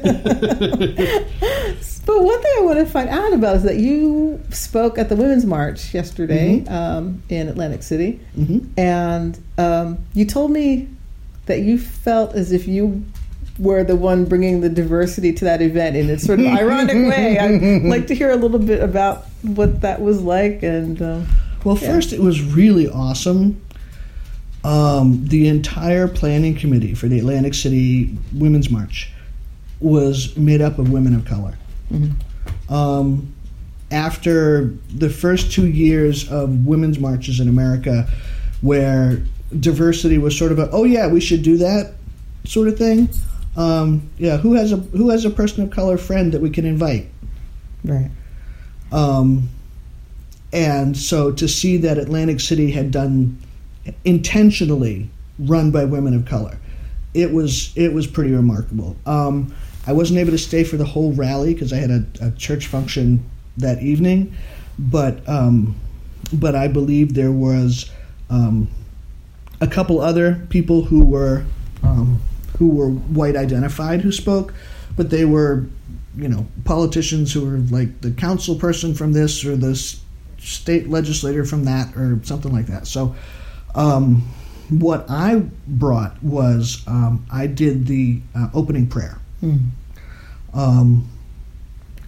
one 2.23 2.41
thing 2.41 2.51
I 2.57 2.61
want 2.61 2.77
to 2.79 2.85
find 2.85 3.09
out 3.09 3.33
about 3.33 3.55
is 3.55 3.63
that 3.63 3.77
you 3.77 4.39
spoke 4.51 4.99
at 4.99 5.09
the 5.09 5.15
Women's 5.15 5.45
March 5.45 5.91
yesterday 5.93 6.63
um, 6.67 7.23
in 7.29 7.47
Atlantic 7.47 7.81
City, 7.81 8.19
hmm 8.35 8.59
and 8.77 9.39
um, 9.57 9.97
you 10.13 10.25
told 10.25 10.51
me 10.51 10.87
that 11.47 11.61
you 11.61 11.79
felt 11.79 12.35
as 12.35 12.51
if 12.51 12.67
you 12.67 13.03
were 13.61 13.83
the 13.83 13.95
one 13.95 14.25
bringing 14.25 14.59
the 14.61 14.69
diversity 14.69 15.31
to 15.31 15.45
that 15.45 15.61
event 15.61 15.95
in 15.95 16.09
a 16.09 16.17
sort 16.17 16.39
of 16.39 16.47
ironic 16.47 16.95
way. 17.11 17.37
I'd 17.37 17.83
like 17.83 18.07
to 18.07 18.15
hear 18.15 18.31
a 18.31 18.35
little 18.35 18.57
bit 18.59 18.81
about 18.81 19.25
what 19.43 19.81
that 19.81 20.01
was 20.01 20.19
like, 20.21 20.63
and 20.63 20.99
um, 21.01 21.27
Well, 21.63 21.77
Yeah. 21.77 21.89
first, 21.93 22.11
it 22.11 22.19
was 22.19 22.41
really 22.43 22.89
awesome. 22.89 23.61
Um, 24.63 25.25
the 25.27 25.47
entire 25.47 26.07
planning 26.07 26.55
committee 26.55 26.95
for 26.95 27.07
the 27.07 27.19
Atlantic 27.19 27.53
City 27.53 28.17
Women's 28.33 28.69
March 28.71 29.11
was 29.79 30.35
made 30.35 30.61
up 30.61 30.79
of 30.79 30.91
women 30.91 31.13
of 31.15 31.25
color. 31.25 31.53
Um, 32.69 33.33
after 33.91 34.73
the 34.95 35.09
first 35.09 35.51
two 35.51 35.67
years 35.67 36.27
of 36.31 36.65
women's 36.65 36.97
marches 36.99 37.39
in 37.39 37.47
America, 37.49 38.07
where 38.61 39.21
diversity 39.59 40.17
was 40.17 40.35
sort 40.37 40.51
of 40.51 40.59
a 40.59 40.69
"oh 40.71 40.83
yeah, 40.83 41.07
we 41.07 41.19
should 41.19 41.43
do 41.43 41.57
that" 41.57 41.93
sort 42.45 42.67
of 42.67 42.77
thing. 42.77 43.09
Um, 43.55 44.09
yeah, 44.17 44.37
who 44.37 44.53
has 44.53 44.71
a 44.71 44.77
who 44.77 45.09
has 45.09 45.25
a 45.25 45.29
person 45.29 45.63
of 45.63 45.71
color 45.71 45.97
friend 45.97 46.31
that 46.31 46.41
we 46.41 46.49
can 46.49 46.65
invite? 46.65 47.07
right. 47.83 48.09
Um, 48.91 49.49
and 50.53 50.97
so 50.97 51.31
to 51.31 51.47
see 51.47 51.77
that 51.77 51.97
Atlantic 51.97 52.39
City 52.39 52.71
had 52.71 52.91
done 52.91 53.37
intentionally 54.03 55.09
run 55.39 55.71
by 55.71 55.85
women 55.85 56.13
of 56.13 56.25
color, 56.25 56.57
it 57.13 57.31
was 57.31 57.71
it 57.75 57.93
was 57.93 58.07
pretty 58.07 58.31
remarkable. 58.31 58.95
Um, 59.05 59.53
I 59.87 59.93
wasn't 59.93 60.19
able 60.19 60.31
to 60.31 60.37
stay 60.37 60.63
for 60.63 60.77
the 60.77 60.85
whole 60.85 61.13
rally 61.13 61.53
because 61.53 61.73
I 61.73 61.77
had 61.77 61.89
a, 61.89 62.05
a 62.21 62.31
church 62.31 62.67
function 62.67 63.23
that 63.57 63.81
evening, 63.81 64.35
but 64.77 65.27
um, 65.27 65.75
but 66.33 66.55
I 66.55 66.67
believe 66.67 67.13
there 67.13 67.31
was 67.31 67.89
um, 68.29 68.69
a 69.59 69.67
couple 69.67 69.99
other 69.99 70.45
people 70.49 70.83
who 70.83 71.03
were 71.03 71.45
um, 71.83 72.19
who 72.61 72.67
were 72.67 72.91
white 72.91 73.35
identified 73.35 74.01
who 74.01 74.11
spoke, 74.11 74.53
but 74.95 75.09
they 75.09 75.25
were 75.25 75.65
you 76.15 76.27
know 76.27 76.45
politicians 76.63 77.33
who 77.33 77.43
were 77.43 77.57
like 77.75 78.01
the 78.01 78.11
council 78.11 78.53
person 78.53 78.93
from 78.93 79.13
this 79.13 79.43
or 79.43 79.55
the 79.55 79.75
state 80.37 80.87
legislator 80.87 81.43
from 81.43 81.65
that 81.65 81.97
or 81.97 82.19
something 82.23 82.53
like 82.53 82.67
that. 82.67 82.85
So 82.85 83.15
um, 83.73 84.29
what 84.69 85.09
I 85.09 85.41
brought 85.67 86.21
was 86.21 86.83
um, 86.85 87.25
I 87.33 87.47
did 87.47 87.87
the 87.87 88.21
uh, 88.35 88.49
opening 88.53 88.85
prayer, 88.85 89.17
um, 90.53 91.09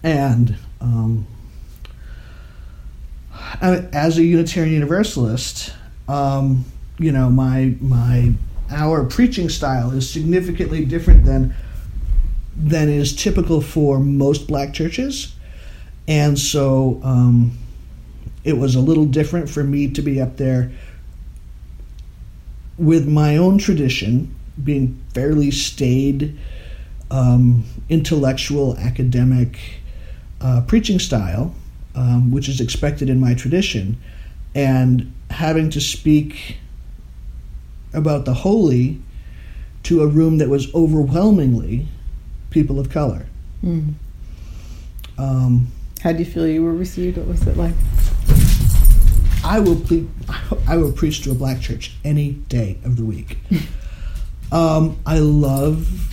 and 0.04 0.56
um, 0.82 1.26
as 3.60 4.20
a 4.20 4.24
Unitarian 4.24 4.72
Universalist, 4.72 5.74
um, 6.08 6.64
you 7.00 7.12
know 7.12 7.32
my 7.32 7.76
my 7.82 8.34
our 8.74 9.06
preaching 9.06 9.50
style 9.50 9.92
is 9.92 10.10
significantly 10.10 10.86
different 10.86 11.26
than 11.26 11.54
than 12.56 12.90
is 12.90 13.16
typical 13.16 13.62
for 13.62 14.00
most 14.00 14.48
black 14.48 14.74
churches. 14.74 15.36
And 16.08 16.38
so 16.38 17.00
um, 17.04 17.58
it 18.44 18.58
was 18.58 18.76
a 18.76 18.80
little 18.80 19.06
different 19.06 19.50
for 19.50 19.64
me 19.64 19.90
to 19.92 20.02
be 20.02 20.22
up 20.22 20.38
there 20.38 20.72
with 22.78 23.08
my 23.08 23.38
own 23.38 23.58
tradition, 23.58 24.36
being 24.64 25.02
fairly 25.14 25.52
staid, 25.52 26.38
um, 27.12 27.64
intellectual, 27.90 28.78
academic 28.78 29.58
uh, 30.42 30.62
preaching 30.68 31.00
style, 31.00 31.54
um, 31.96 32.32
which 32.32 32.50
is 32.50 32.60
expected 32.60 33.10
in 33.10 33.20
my 33.20 33.34
tradition, 33.34 33.98
and 34.56 35.14
having 35.30 35.70
to 35.70 35.80
speak 35.80 36.58
about 37.94 38.26
the 38.26 38.34
holy 38.34 39.00
to 39.84 40.02
a 40.02 40.08
room 40.08 40.38
that 40.38 40.50
was 40.50 40.74
overwhelmingly 40.74 41.88
people 42.50 42.80
of 42.80 42.90
color. 42.90 43.26
Mm. 43.64 43.94
Um, 45.18 45.68
How 46.02 46.12
do 46.12 46.20
you 46.20 46.26
feel 46.26 46.48
you 46.48 46.64
were 46.64 46.74
received? 46.74 47.18
What 47.18 47.28
was 47.28 47.46
it 47.48 47.58
like? 47.58 47.74
I 49.46 49.60
will 49.60 49.76
ple- 49.76 50.08
I 50.68 50.78
will 50.78 50.92
preach 50.94 51.22
to 51.24 51.32
a 51.32 51.36
black 51.36 51.60
church 51.60 51.96
any 52.04 52.32
day 52.32 52.78
of 52.86 52.96
the 52.96 53.04
week. 53.04 53.38
um, 54.52 54.98
I 55.06 55.20
love. 55.20 56.10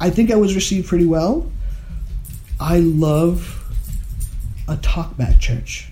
I 0.00 0.10
think 0.10 0.30
I 0.30 0.36
was 0.36 0.54
received 0.54 0.88
pretty 0.88 1.06
well. 1.06 1.50
I 2.60 2.80
love 2.80 3.64
a 4.68 4.76
talkback 4.76 5.40
church. 5.40 5.90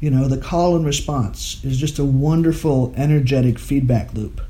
You 0.00 0.10
know, 0.10 0.28
the 0.28 0.38
call 0.38 0.76
and 0.76 0.84
response 0.84 1.62
is 1.64 1.78
just 1.78 1.98
a 1.98 2.04
wonderful, 2.04 2.94
energetic 2.96 3.58
feedback 3.58 4.14
loop. 4.14 4.40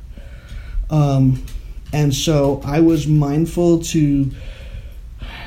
Um, 0.91 1.45
and 1.93 2.15
so 2.15 2.61
I 2.65 2.81
was 2.81 3.07
mindful 3.07 3.81
to 3.83 4.31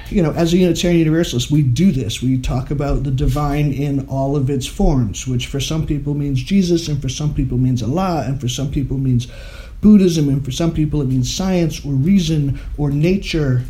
you 0.09 0.21
know, 0.21 0.31
as 0.33 0.53
a 0.53 0.57
Unitarian 0.57 0.99
Universalist, 0.99 1.49
we 1.49 1.63
do 1.63 1.91
this. 1.91 2.21
We 2.21 2.37
talk 2.37 2.69
about 2.69 3.03
the 3.03 3.09
divine 3.09 3.71
in 3.73 4.07
all 4.07 4.35
of 4.35 4.49
its 4.49 4.67
forms, 4.67 5.27
which 5.27 5.47
for 5.47 5.59
some 5.59 5.87
people 5.87 6.13
means 6.13 6.43
Jesus, 6.43 6.87
and 6.87 7.01
for 7.01 7.09
some 7.09 7.33
people 7.33 7.57
means 7.57 7.81
Allah, 7.81 8.23
and 8.27 8.39
for 8.39 8.47
some 8.47 8.69
people 8.69 8.97
means 8.97 9.27
Buddhism, 9.81 10.29
and 10.29 10.45
for 10.45 10.51
some 10.51 10.71
people 10.71 11.01
it 11.01 11.07
means 11.07 11.33
science 11.33 11.83
or 11.83 11.93
reason 11.93 12.59
or 12.77 12.91
nature 12.91 13.63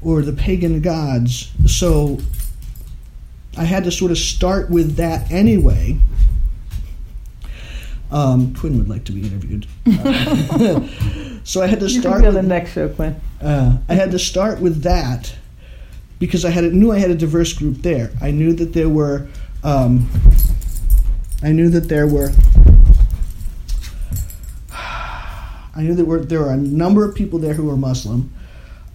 or 0.00 0.22
the 0.22 0.32
pagan 0.32 0.80
gods. 0.80 1.50
So 1.66 2.18
I 3.58 3.64
had 3.64 3.84
to 3.84 3.90
sort 3.90 4.12
of 4.12 4.18
start 4.18 4.70
with 4.70 4.96
that 4.96 5.30
anyway. 5.32 5.98
Um, 8.10 8.54
Quinn 8.54 8.78
would 8.78 8.88
like 8.88 9.04
to 9.04 9.12
be 9.12 9.22
interviewed. 9.22 9.66
so 11.44 11.60
I 11.60 11.66
had 11.66 11.80
to 11.80 11.88
start. 11.88 11.94
You 11.94 12.00
can 12.02 12.20
be 12.20 12.26
the 12.26 12.32
with 12.36 12.46
next 12.46 12.72
show, 12.72 12.88
Quinn. 12.88 13.20
uh, 13.42 13.78
I 13.88 13.94
had 13.94 14.12
to 14.12 14.18
start 14.18 14.60
with 14.60 14.82
that 14.84 15.34
because 16.20 16.44
I 16.44 16.50
had 16.50 16.72
knew 16.72 16.92
I 16.92 16.98
had 16.98 17.10
a 17.10 17.16
diverse 17.16 17.52
group 17.52 17.78
there. 17.78 18.12
I 18.22 18.30
knew 18.30 18.52
that 18.54 18.72
there 18.72 18.88
were, 18.88 19.26
um, 19.64 20.08
I 21.42 21.50
knew 21.50 21.68
that 21.68 21.88
there 21.88 22.06
were, 22.06 22.30
I 24.72 25.82
knew 25.82 25.94
there 25.94 26.04
were 26.06 26.24
there 26.24 26.40
were 26.40 26.52
a 26.52 26.56
number 26.56 27.04
of 27.04 27.14
people 27.14 27.40
there 27.40 27.54
who 27.54 27.64
were 27.64 27.76
Muslim. 27.76 28.32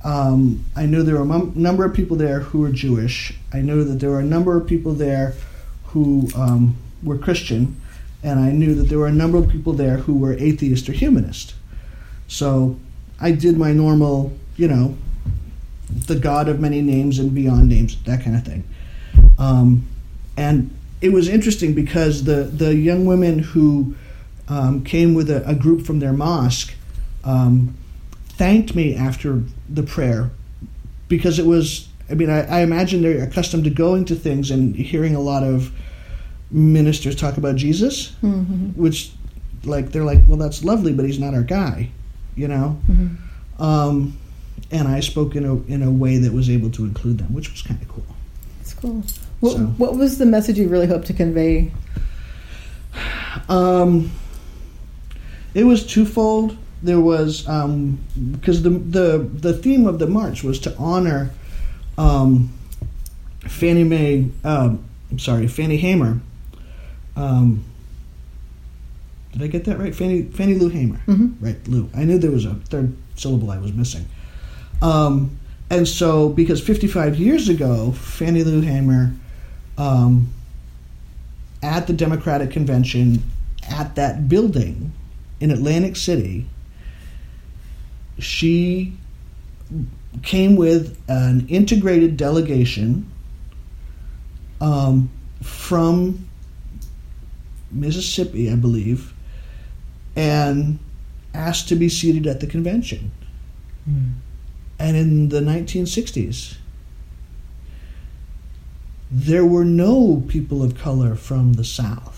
Um, 0.03 0.65
I 0.75 0.85
knew 0.85 1.03
there 1.03 1.15
were 1.15 1.21
a 1.21 1.45
number 1.55 1.85
of 1.85 1.93
people 1.93 2.17
there 2.17 2.41
who 2.41 2.59
were 2.59 2.71
Jewish. 2.71 3.33
I 3.53 3.61
knew 3.61 3.83
that 3.85 3.99
there 3.99 4.09
were 4.09 4.19
a 4.19 4.25
number 4.25 4.57
of 4.57 4.67
people 4.67 4.93
there 4.93 5.33
who 5.85 6.27
um, 6.35 6.75
were 7.01 7.17
Christian, 7.17 7.79
and 8.21 8.39
I 8.39 8.51
knew 8.51 8.75
that 8.75 8.83
there 8.83 8.99
were 8.99 9.07
a 9.07 9.13
number 9.13 9.37
of 9.37 9.49
people 9.49 9.73
there 9.73 9.97
who 9.97 10.17
were 10.17 10.33
atheist 10.33 10.89
or 10.89 10.93
humanist. 10.93 11.53
So 12.27 12.77
I 13.19 13.31
did 13.31 13.57
my 13.57 13.71
normal, 13.71 14.33
you 14.57 14.67
know, 14.67 14.97
the 15.89 16.15
God 16.15 16.49
of 16.49 16.59
many 16.59 16.81
names 16.81 17.19
and 17.19 17.33
beyond 17.33 17.69
names, 17.69 18.01
that 18.03 18.23
kind 18.23 18.35
of 18.35 18.43
thing. 18.43 18.63
Um, 19.37 19.87
and 20.35 20.75
it 21.01 21.09
was 21.09 21.27
interesting 21.27 21.73
because 21.73 22.23
the, 22.23 22.43
the 22.43 22.75
young 22.75 23.05
women 23.05 23.39
who 23.39 23.95
um, 24.47 24.83
came 24.83 25.13
with 25.13 25.29
a, 25.29 25.47
a 25.47 25.55
group 25.55 25.85
from 25.85 25.99
their 25.99 26.13
mosque 26.13 26.73
um, 27.23 27.75
thanked 28.38 28.76
me 28.76 28.96
after 28.96 29.41
the 29.69 29.84
prayer 29.84 30.32
because 31.08 31.39
it 31.39 31.46
was, 31.46 31.88
I 32.10 32.15
mean, 32.15 32.30
I, 32.30 32.41
I 32.48 32.62
imagine 32.62 33.02
they're 33.02 33.24
accustomed 33.24 33.63
to 33.65 33.69
going 33.69 34.06
to 34.06 34.15
things 34.15 34.50
and 34.52 34.76
hearing 34.76 35.15
a 35.15 35.19
lot 35.19 35.43
of 35.43 35.72
ministers 36.52 37.15
talk 37.15 37.38
about 37.38 37.56
Jesus, 37.56 38.13
which, 38.76 39.12
like, 39.63 39.91
they're 39.91 40.04
like, 40.04 40.19
well, 40.28 40.38
that's 40.38 40.63
lovely, 40.63 40.93
but 40.93 41.06
he's 41.06 41.19
not 41.19 41.34
our 41.34 41.43
guy, 41.43 41.89
you 42.36 42.48
know? 42.48 42.80
Um, 43.60 44.17
and 44.72 44.88
I 44.88 45.00
spoke 45.02 45.36
in 45.36 45.46
a 45.46 45.56
in 45.72 45.84
a 45.84 45.91
way 45.91 46.17
that 46.17 46.34
was 46.34 46.50
able 46.50 46.72
to 46.72 46.84
include 46.86 47.19
them, 47.19 47.32
which 47.34 47.52
was 47.52 47.62
kind 47.62 47.80
of 47.82 47.88
cool. 47.88 48.06
It's 48.62 48.74
cool. 48.74 49.04
What, 49.39 49.54
So- 49.54 49.65
what 49.78 49.96
was 49.96 50.17
the 50.17 50.26
message 50.26 50.58
you 50.58 50.67
really 50.67 50.88
hoped 50.88 51.06
to 51.08 51.13
convey? 51.13 51.72
Um, 53.50 54.12
it 55.54 55.63
was 55.63 55.86
twofold. 55.86 56.58
There 56.84 57.00
was 57.00 57.48
um, 57.48 58.00
because 58.32 58.62
the 58.62 58.69
the 58.72 59.17
the 59.19 59.54
theme 59.54 59.88
of 59.88 60.00
the 60.00 60.08
march 60.08 60.43
was 60.43 60.60
to 60.60 60.76
honor 60.78 61.32
um, 61.98 62.52
Fannie 63.39 63.86
Mae. 63.86 64.30
Um, 64.43 64.84
I'm 65.10 65.19
sorry, 65.19 65.48
Fannie 65.48 65.78
Hamer. 65.78 66.19
Um, 67.15 67.63
did 69.32 69.43
I 69.43 69.48
get 69.48 69.63
that 69.65 69.80
right? 69.80 69.96
Fannie 69.96 70.24
Fannie 70.24 70.56
Lou 70.56 70.67
Hamer. 70.69 71.00
Mhm. 71.08 71.36
Right, 71.39 71.65
Lou. 71.67 71.89
I 71.96 72.04
knew 72.04 72.17
there 72.17 72.32
was 72.32 72.46
a 72.46 72.56
third 72.56 72.93
syllable 73.15 73.50
I 73.50 73.58
was 73.60 73.72
missing. 73.74 74.06
Um, 74.82 75.38
and 75.69 75.88
so, 75.88 76.28
because 76.30 76.60
55 76.62 77.15
years 77.17 77.48
ago, 77.48 77.93
Fannie 77.93 78.43
Lou 78.43 78.60
Hamer 78.62 79.13
um, 79.78 80.28
at 81.62 81.88
the 81.88 81.93
Democratic 81.93 82.52
Convention 82.52 83.24
at 83.69 83.96
that 83.96 84.28
building 84.28 84.91
in 85.39 85.50
Atlantic 85.52 85.96
City, 85.96 86.46
she 88.19 88.93
came 90.21 90.56
with 90.56 90.99
an 91.08 91.47
integrated 91.49 92.17
delegation 92.17 93.10
um, 94.62 95.10
from 95.41 96.28
Mississippi, 97.71 98.52
I 98.52 98.56
believe, 98.56 99.13
and 100.15 100.80
asked 101.34 101.67
to 101.69 101.76
be 101.76 101.89
seated 101.89 102.28
at 102.28 102.39
the 102.39 102.47
convention. 102.47 103.12
And 104.80 104.97
in 104.97 105.30
the 105.30 105.39
1960s, 105.41 106.58
there 109.12 109.45
were 109.45 109.65
no 109.65 110.23
people 110.28 110.63
of 110.63 110.78
color 110.78 111.15
from 111.15 111.54
the 111.54 111.63
South. 111.63 112.12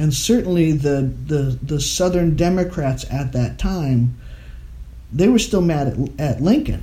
And 0.00 0.14
certainly 0.14 0.72
the, 0.72 1.12
the, 1.26 1.58
the 1.62 1.78
Southern 1.78 2.34
Democrats 2.34 3.04
at 3.10 3.32
that 3.34 3.58
time, 3.58 4.18
they 5.12 5.28
were 5.28 5.38
still 5.38 5.60
mad 5.60 5.88
at, 5.88 6.18
at 6.18 6.40
Lincoln. 6.40 6.82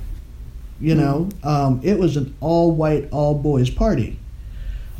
You 0.80 0.94
know, 0.94 1.28
um, 1.42 1.80
it 1.82 1.98
was 1.98 2.16
an 2.16 2.32
all 2.40 2.70
white, 2.70 3.08
all 3.10 3.34
boys 3.34 3.70
party. 3.70 4.20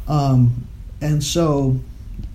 Um, 0.09 0.67
and 1.01 1.23
so 1.23 1.79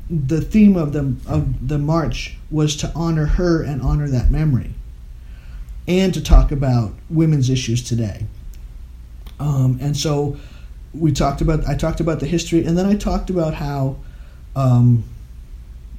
the 0.10 0.39
theme 0.39 0.78
of 0.78 0.93
the, 0.93 1.17
of 1.28 1.67
the 1.67 1.78
march 1.78 2.38
was 2.50 2.78
to 2.78 2.89
honor 2.96 3.26
her 3.26 3.62
and 3.62 3.82
honor 3.82 4.08
that 4.08 4.32
memory 4.32 4.72
and 5.86 6.13
to 6.13 6.24
talk 6.24 6.54
about 6.54 6.93
women's 7.10 7.50
issues 7.50 7.84
today. 7.84 8.26
Um, 9.38 9.80
and 9.82 9.98
so 9.98 10.38
we 10.93 11.12
talked 11.12 11.41
about 11.41 11.67
I 11.67 11.76
talked 11.76 12.00
about 12.00 12.22
the 12.22 12.28
history, 12.28 12.63
and 12.63 12.78
then 12.78 12.86
I 12.86 12.96
talked 12.96 13.30
about 13.30 13.56
how 13.56 13.98
um, 14.56 15.04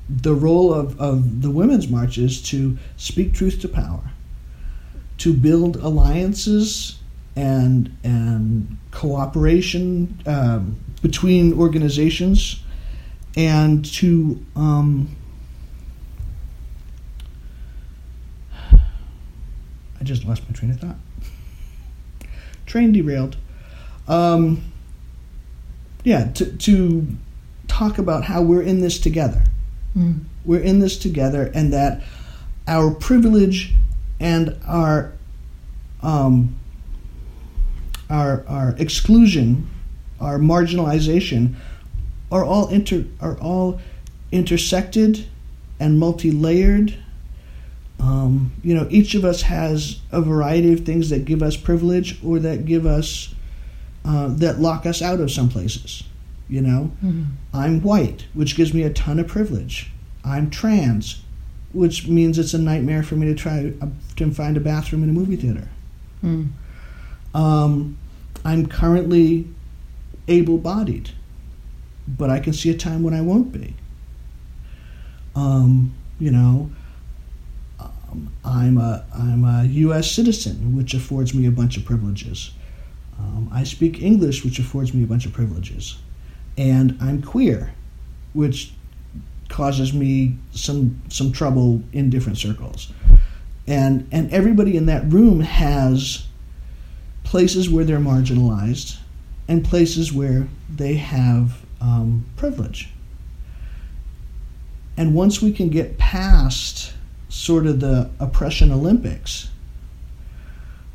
the 0.08 0.34
role 0.34 0.72
of, 0.72 1.00
of 1.00 1.42
the 1.42 1.50
women's 1.50 1.88
march 1.88 2.18
is 2.18 2.42
to 2.50 2.76
speak 2.96 3.32
truth 3.32 3.60
to 3.62 3.68
power, 3.68 4.10
to 5.18 5.32
build 5.32 5.76
alliances 5.76 6.98
and 7.36 7.96
and 8.04 8.76
cooperation 8.90 10.22
um, 10.26 10.78
between 11.02 11.58
organizations, 11.58 12.62
and 13.36 13.84
to 13.84 14.44
um, 14.54 15.16
I 18.72 20.04
just 20.04 20.24
lost 20.24 20.42
my 20.46 20.54
train 20.54 20.70
of 20.70 20.80
thought. 20.80 20.96
Train 22.66 22.92
derailed. 22.92 23.36
Um, 24.06 24.70
yeah, 26.02 26.30
to, 26.32 26.56
to 26.58 27.06
talk 27.68 27.96
about 27.96 28.24
how 28.24 28.42
we're 28.42 28.62
in 28.62 28.80
this 28.80 28.98
together. 28.98 29.44
We're 30.44 30.60
in 30.60 30.80
this 30.80 30.98
together, 30.98 31.50
and 31.54 31.72
that 31.72 32.02
our 32.66 32.90
privilege 32.90 33.74
and 34.20 34.58
our 34.66 35.12
um, 36.02 36.56
our 38.10 38.44
our 38.48 38.74
exclusion, 38.78 39.68
our 40.20 40.38
marginalization, 40.38 41.54
are 42.30 42.44
all 42.44 42.68
inter 42.68 43.04
are 43.20 43.38
all 43.38 43.80
intersected 44.32 45.26
and 45.78 45.98
multi-layered. 45.98 46.96
Um, 48.00 48.52
you 48.62 48.74
know, 48.74 48.86
each 48.90 49.14
of 49.14 49.24
us 49.24 49.42
has 49.42 50.00
a 50.12 50.20
variety 50.20 50.72
of 50.72 50.80
things 50.80 51.10
that 51.10 51.24
give 51.24 51.42
us 51.42 51.56
privilege 51.56 52.22
or 52.24 52.38
that 52.40 52.66
give 52.66 52.84
us 52.84 53.34
uh, 54.04 54.28
that 54.28 54.60
lock 54.60 54.84
us 54.84 55.00
out 55.00 55.20
of 55.20 55.30
some 55.30 55.48
places. 55.48 56.04
You 56.48 56.60
know, 56.60 56.90
I'm 57.54 57.80
white, 57.82 58.26
which 58.34 58.54
gives 58.56 58.74
me 58.74 58.82
a 58.82 58.90
ton 58.90 59.18
of 59.18 59.26
privilege. 59.28 59.90
I'm 60.24 60.50
trans, 60.50 61.22
which 61.72 62.06
means 62.06 62.38
it's 62.38 62.52
a 62.54 62.58
nightmare 62.58 63.02
for 63.02 63.16
me 63.16 63.26
to 63.26 63.34
try 63.34 63.72
uh, 63.80 63.86
to 64.16 64.30
find 64.30 64.56
a 64.56 64.60
bathroom 64.60 65.02
in 65.02 65.08
a 65.10 65.12
movie 65.12 65.36
theater. 65.36 65.68
Um, 67.34 67.98
I'm 68.44 68.66
currently 68.66 69.48
able-bodied, 70.28 71.10
but 72.06 72.30
I 72.30 72.40
can 72.40 72.52
see 72.52 72.70
a 72.70 72.76
time 72.76 73.02
when 73.02 73.14
I 73.14 73.20
won't 73.22 73.50
be. 73.52 73.74
Um, 75.34 75.94
you 76.20 76.30
know, 76.30 76.70
um, 77.80 78.30
I'm 78.44 78.78
a 78.78 79.04
I'm 79.14 79.44
a 79.44 79.64
U.S. 79.64 80.10
citizen, 80.10 80.76
which 80.76 80.94
affords 80.94 81.34
me 81.34 81.46
a 81.46 81.50
bunch 81.50 81.76
of 81.76 81.84
privileges. 81.84 82.52
Um, 83.18 83.48
I 83.52 83.64
speak 83.64 84.02
English, 84.02 84.44
which 84.44 84.58
affords 84.58 84.92
me 84.94 85.02
a 85.04 85.06
bunch 85.06 85.24
of 85.26 85.32
privileges, 85.32 85.96
and 86.56 86.96
I'm 87.00 87.22
queer, 87.22 87.74
which 88.32 88.72
causes 89.48 89.92
me 89.92 90.36
some 90.52 91.00
some 91.08 91.32
trouble 91.32 91.82
in 91.92 92.10
different 92.10 92.38
circles. 92.38 92.92
And 93.66 94.08
and 94.12 94.32
everybody 94.32 94.76
in 94.76 94.86
that 94.86 95.10
room 95.10 95.40
has 95.40 96.26
places 97.22 97.70
where 97.70 97.84
they're 97.84 97.98
marginalized 97.98 98.98
and 99.48 99.64
places 99.64 100.12
where 100.12 100.48
they 100.74 100.94
have 100.94 101.62
um, 101.80 102.24
privilege. 102.36 102.90
And 104.96 105.14
once 105.14 105.42
we 105.42 105.52
can 105.52 105.70
get 105.70 105.98
past 105.98 106.92
sort 107.28 107.66
of 107.66 107.80
the 107.80 108.10
oppression 108.20 108.70
Olympics 108.70 109.50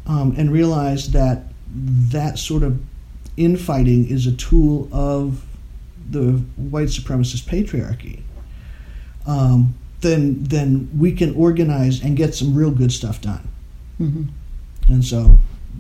um, 0.08 0.34
and 0.38 0.52
realize 0.52 1.12
that 1.12 1.44
that 1.74 2.40
sort 2.40 2.64
of 2.64 2.82
infighting 3.36 4.10
is 4.10 4.26
a 4.26 4.32
tool 4.32 4.88
of 4.92 5.44
the 6.12 6.34
white 6.58 6.88
supremacist 6.88 7.44
patriarchy, 7.44 8.22
um, 9.28 9.76
then 10.02 10.44
then 10.44 10.90
we 10.98 11.12
can 11.12 11.36
organize 11.36 12.02
and 12.02 12.16
get 12.18 12.34
some 12.34 12.56
real 12.56 12.72
good 12.72 12.92
stuff 12.92 13.22
done. 13.22 13.48
And 14.88 15.06
so 15.06 15.38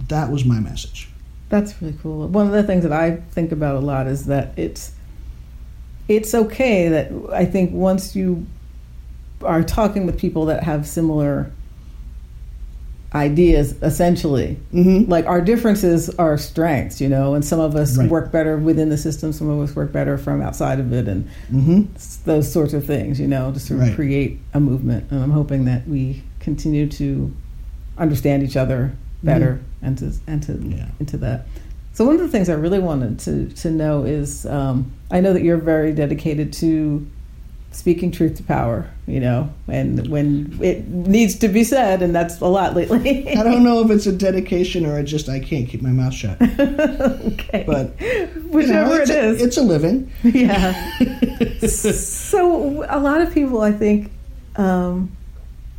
that 0.07 0.31
was 0.31 0.45
my 0.45 0.59
message. 0.59 1.09
That's 1.49 1.81
really 1.81 1.97
cool. 2.01 2.27
One 2.27 2.45
of 2.45 2.53
the 2.53 2.63
things 2.63 2.83
that 2.83 2.91
I 2.91 3.15
think 3.31 3.51
about 3.51 3.75
a 3.75 3.79
lot 3.79 4.07
is 4.07 4.25
that 4.25 4.53
it's 4.57 4.91
it's 6.07 6.33
okay 6.33 6.89
that 6.89 7.11
I 7.31 7.45
think 7.45 7.71
once 7.71 8.15
you 8.15 8.45
are 9.41 9.63
talking 9.63 10.05
with 10.05 10.19
people 10.19 10.45
that 10.45 10.63
have 10.63 10.87
similar 10.87 11.51
ideas 13.15 13.73
essentially 13.81 14.57
Mm-hmm. 14.73 15.09
like 15.09 15.25
our 15.25 15.41
differences 15.41 16.09
are 16.19 16.37
strengths 16.37 17.01
you 17.01 17.09
know 17.09 17.33
and 17.33 17.43
some 17.43 17.59
of 17.59 17.75
us 17.75 17.97
Right. 17.97 18.07
work 18.09 18.31
better 18.31 18.57
within 18.57 18.89
the 18.89 18.97
system 18.97 19.33
some 19.33 19.49
of 19.49 19.59
us 19.67 19.75
work 19.75 19.91
better 19.91 20.17
from 20.17 20.41
outside 20.41 20.79
of 20.79 20.93
it 20.93 21.07
and 21.07 21.27
Mm-hmm. 21.51 21.83
those 22.25 22.51
sorts 22.51 22.73
of 22.73 22.85
things 22.85 23.19
you 23.19 23.27
know 23.27 23.51
to 23.51 23.59
sort 23.59 23.79
of 23.81 23.87
Right. 23.87 23.95
create 23.95 24.39
a 24.53 24.59
movement 24.59 25.09
and 25.11 25.23
i'm 25.23 25.31
hoping 25.31 25.65
that 25.65 25.87
we 25.87 26.21
continue 26.39 26.87
to 26.87 27.33
understand 27.97 28.43
each 28.43 28.55
other 28.55 28.93
better 29.23 29.59
and 29.81 29.97
to 29.97 30.13
and 30.27 30.43
to 30.43 30.53
Yeah. 30.53 30.87
into 30.99 31.17
that 31.17 31.47
so 31.93 32.05
one 32.05 32.15
of 32.15 32.21
the 32.21 32.27
things 32.29 32.47
i 32.47 32.53
really 32.53 32.79
wanted 32.79 33.17
to 33.21 33.47
to 33.63 33.71
know 33.71 34.03
is 34.03 34.45
um, 34.45 34.91
i 35.09 35.19
know 35.19 35.33
that 35.33 35.41
you're 35.41 35.57
very 35.57 35.93
dedicated 35.93 36.53
to 36.53 37.05
speaking 37.71 38.11
truth 38.11 38.35
to 38.35 38.43
power 38.43 38.89
you 39.05 39.19
know 39.19 39.47
and 39.67 40.07
when 40.07 40.57
it 40.61 40.87
needs 40.87 41.37
to 41.37 41.47
be 41.47 41.63
said 41.63 42.01
and 42.01 42.15
that's 42.15 42.39
a 42.41 42.45
lot 42.45 42.75
lately. 42.75 43.29
I 43.29 43.43
don't 43.43 43.63
know 43.63 43.81
if 43.85 43.91
it's 43.91 44.05
a 44.07 44.11
dedication 44.11 44.85
or 44.85 45.01
just 45.03 45.29
I 45.29 45.39
can't 45.39 45.67
keep 45.67 45.81
my 45.81 45.91
mouth 45.91 46.13
shut. 46.13 46.41
okay. 46.41 47.63
But 47.65 47.91
whichever 48.49 48.89
know, 48.89 49.01
it 49.01 49.09
a, 49.09 49.19
is. 49.19 49.41
it's 49.41 49.57
a 49.57 49.61
living. 49.61 50.11
yeah. 50.23 50.97
So 51.59 52.85
a 52.89 52.99
lot 52.99 53.21
of 53.21 53.33
people 53.33 53.61
i 53.61 53.71
think 53.71 54.11
um, 54.55 55.15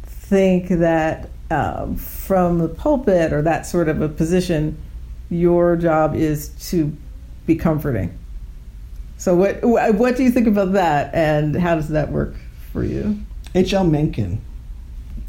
think 0.04 0.68
that 0.68 1.30
um, 1.50 1.96
from 1.96 2.58
the 2.58 2.68
pulpit 2.68 3.32
or 3.32 3.42
that 3.42 3.66
sort 3.66 3.88
of 3.88 4.00
a 4.00 4.08
position 4.08 4.76
your 5.30 5.76
job 5.76 6.14
is 6.14 6.50
to 6.70 6.96
be 7.46 7.56
comforting 7.56 8.16
so 9.20 9.34
what 9.36 9.62
what 9.62 10.16
do 10.16 10.22
you 10.22 10.30
think 10.30 10.46
about 10.46 10.72
that 10.72 11.14
and 11.14 11.54
how 11.54 11.74
does 11.74 11.88
that 11.88 12.10
work 12.10 12.34
for 12.72 12.82
you 12.82 13.20
H.L. 13.54 13.84
Mencken, 13.84 14.40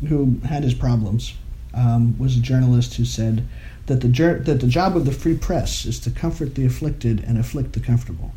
who 0.07 0.37
had 0.45 0.63
his 0.63 0.73
problems, 0.73 1.33
um, 1.73 2.17
was 2.19 2.37
a 2.37 2.39
journalist 2.39 2.95
who 2.95 3.05
said 3.05 3.47
that 3.87 4.01
the 4.01 4.07
jur- 4.07 4.39
that 4.39 4.59
the 4.59 4.67
job 4.67 4.95
of 4.95 5.05
the 5.05 5.11
free 5.11 5.35
press 5.35 5.85
is 5.85 5.99
to 6.01 6.11
comfort 6.11 6.55
the 6.55 6.65
afflicted 6.65 7.23
and 7.23 7.37
afflict 7.37 7.73
the 7.73 7.79
comfortable. 7.79 8.31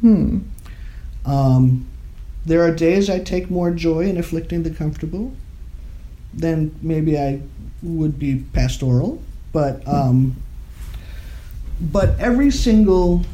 hmm 0.00 0.38
Um, 1.24 1.86
there 2.46 2.62
are 2.62 2.70
days 2.74 3.10
I 3.10 3.18
take 3.18 3.50
more 3.50 3.70
joy 3.72 4.08
in 4.08 4.16
afflicting 4.16 4.62
the 4.62 4.70
comfortable 4.70 5.32
than 6.32 6.74
maybe 6.80 7.18
I 7.18 7.40
would 7.82 8.18
be 8.18 8.36
pastoral, 8.52 9.22
but 9.52 9.86
um, 9.86 10.36
but 11.78 12.18
every 12.18 12.50
single 12.50 13.24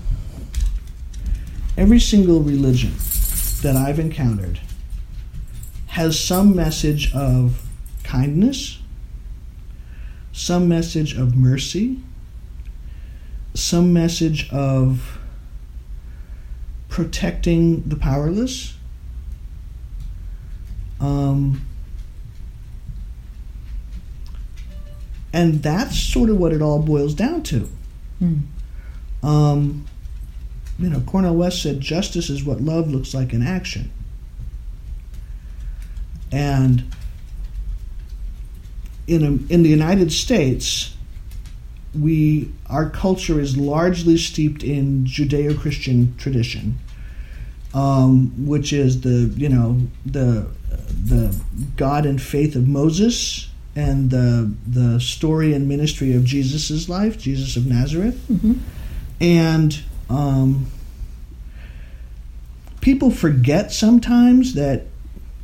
every 1.77 2.01
single 2.01 2.41
religion 2.41 2.93
that 3.63 3.77
I've 3.77 3.99
encountered 3.99 4.61
has 5.89 6.19
some 6.19 6.57
message 6.57 7.13
of 7.15 7.63
kindness, 8.03 8.79
some 10.33 10.69
message 10.69 11.17
of 11.17 11.37
mercy, 11.37 12.01
some 13.55 13.93
message 13.93 14.51
of 14.51 15.19
protecting 16.89 17.83
the 17.89 17.97
powerless. 17.97 18.75
Um, 21.01 21.67
and 25.33 25.63
that's 25.63 25.99
sort 25.99 26.31
of 26.31 26.37
what 26.37 26.53
it 26.53 26.63
all 26.63 26.81
boils 26.81 27.15
down 27.15 27.43
to. 27.45 27.69
Um, 29.23 29.87
you 30.79 30.91
know, 30.91 31.01
Cornel 31.01 31.37
West 31.37 31.63
said 31.63 31.81
justice 31.81 32.31
is 32.31 32.45
what 32.45 32.61
love 32.61 32.91
looks 32.91 33.15
like 33.15 33.33
in 33.33 33.43
action. 33.43 33.91
And 36.31 36.85
in, 39.07 39.23
a, 39.23 39.53
in 39.53 39.63
the 39.63 39.69
United 39.69 40.13
States, 40.13 40.97
we 41.95 42.51
our 42.71 42.89
culture 42.89 43.39
is 43.39 43.57
largely 43.57 44.17
steeped 44.17 44.63
in 44.63 45.05
Judeo-Christian 45.05 46.17
tradition, 46.17 46.79
um, 47.75 48.47
which 48.47 48.73
is 48.73 49.03
the 49.03 49.33
you 49.37 49.49
know 49.49 49.79
the 50.07 50.47
the 51.05 51.39
God 51.77 52.07
and 52.07 52.21
faith 52.21 52.57
of 52.57 52.67
Moses 52.67 53.51
and 53.77 54.11
the 54.11 54.55
the 54.67 55.01
story 55.01 55.53
and 55.53 55.69
ministry 55.69 56.15
of 56.15 56.25
Jesus' 56.25 56.89
life, 56.89 57.19
Jesus 57.19 57.57
of 57.57 57.67
Nazareth, 57.67 58.19
and 59.21 59.83
um, 60.13 60.67
people 62.81 63.11
forget 63.11 63.73
sometimes 63.73 64.55
that 64.55 64.87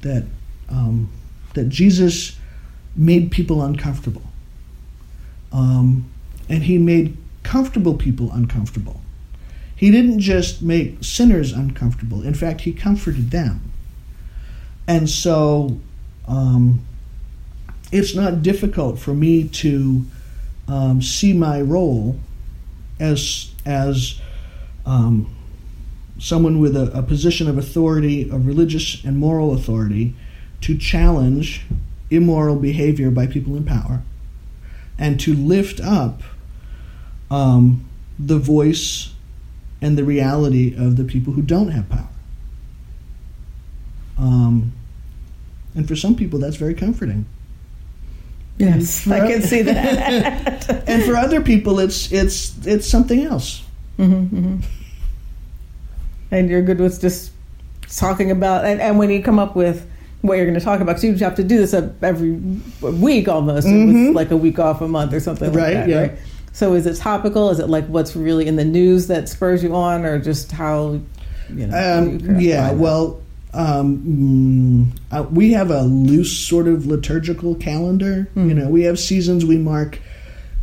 that 0.02 0.24
um, 0.68 1.10
that 1.54 1.68
Jesus 1.68 2.38
made 2.94 3.30
people 3.30 3.62
uncomfortable. 3.62 4.22
Um, 5.52 6.10
and 6.48 6.64
he 6.64 6.78
made 6.78 7.16
comfortable 7.42 7.94
people 7.94 8.30
uncomfortable. 8.32 9.00
He 9.74 9.90
didn't 9.90 10.18
just 10.18 10.60
make 10.60 11.02
sinners 11.02 11.52
uncomfortable. 11.52 12.22
In 12.22 12.34
fact, 12.34 12.62
he 12.62 12.72
comforted 12.72 13.30
them. 13.30 13.70
And 14.86 15.08
so 15.08 15.78
um, 16.26 16.84
it's 17.92 18.14
not 18.14 18.42
difficult 18.42 18.98
for 18.98 19.14
me 19.14 19.48
to 19.48 20.04
um, 20.66 21.00
see 21.00 21.32
my 21.32 21.60
role 21.60 22.18
as, 22.98 23.52
as 23.64 24.20
um, 24.88 25.36
someone 26.18 26.58
with 26.58 26.74
a, 26.74 26.90
a 26.98 27.02
position 27.02 27.48
of 27.48 27.58
authority, 27.58 28.28
of 28.28 28.46
religious 28.46 29.04
and 29.04 29.18
moral 29.18 29.54
authority, 29.54 30.14
to 30.62 30.76
challenge 30.76 31.62
immoral 32.10 32.56
behavior 32.56 33.10
by 33.10 33.26
people 33.26 33.54
in 33.54 33.64
power 33.64 34.02
and 34.98 35.20
to 35.20 35.34
lift 35.34 35.78
up 35.80 36.22
um, 37.30 37.88
the 38.18 38.38
voice 38.38 39.12
and 39.80 39.96
the 39.96 40.04
reality 40.04 40.74
of 40.74 40.96
the 40.96 41.04
people 41.04 41.34
who 41.34 41.42
don't 41.42 41.68
have 41.68 41.88
power. 41.88 42.08
Um, 44.16 44.72
and 45.74 45.86
for 45.86 45.94
some 45.94 46.16
people, 46.16 46.40
that's 46.40 46.56
very 46.56 46.74
comforting. 46.74 47.26
Yes, 48.56 49.06
I 49.06 49.20
can 49.28 49.42
see 49.42 49.62
that. 49.62 50.84
And 50.88 51.04
for 51.04 51.16
other 51.16 51.40
people, 51.40 51.78
it's 51.78 52.10
it's 52.10 52.66
it's 52.66 52.88
something 52.88 53.22
else. 53.22 53.62
And 56.30 56.48
you're 56.50 56.62
good 56.62 56.78
with 56.78 57.00
just 57.00 57.32
talking 57.88 58.30
about 58.30 58.64
and, 58.64 58.80
and 58.80 58.98
when 58.98 59.10
you 59.10 59.22
come 59.22 59.38
up 59.38 59.56
with 59.56 59.88
what 60.20 60.34
you're 60.36 60.46
going 60.46 60.58
to 60.58 60.64
talk 60.64 60.80
about 60.80 60.96
because 61.00 61.20
you 61.20 61.24
have 61.24 61.36
to 61.36 61.44
do 61.44 61.56
this 61.58 61.72
every 62.02 62.32
week 62.82 63.28
almost 63.28 63.66
with 63.66 64.14
like 64.14 64.30
a 64.30 64.36
week 64.36 64.58
off 64.58 64.80
a 64.80 64.88
month 64.88 65.12
or 65.12 65.20
something 65.20 65.52
Right, 65.52 65.62
like 65.62 65.72
that 65.74 65.88
yeah. 65.88 66.00
right 66.00 66.12
so 66.52 66.74
is 66.74 66.86
it 66.86 66.96
topical 66.96 67.50
is 67.50 67.60
it 67.60 67.68
like 67.68 67.86
what's 67.86 68.14
really 68.16 68.46
in 68.46 68.56
the 68.56 68.64
news 68.64 69.06
that 69.06 69.28
spurs 69.28 69.62
you 69.62 69.74
on 69.74 70.04
or 70.04 70.18
just 70.18 70.50
how 70.52 71.00
you 71.48 71.66
know 71.66 71.98
Um, 71.98 72.20
craft 72.20 72.40
yeah, 72.42 72.72
well, 72.72 73.22
um, 73.54 74.92
mm, 74.92 74.98
uh, 75.10 75.22
we 75.30 75.52
have 75.52 75.70
a 75.70 75.82
loose 75.82 76.36
sort 76.36 76.68
of 76.68 76.84
liturgical 76.86 77.54
calendar. 77.54 78.28
You 78.34 78.52
know, 78.52 78.68
we 78.68 78.82
have 78.82 78.98
seasons. 78.98 79.46
We 79.46 79.56
mark, 79.56 79.98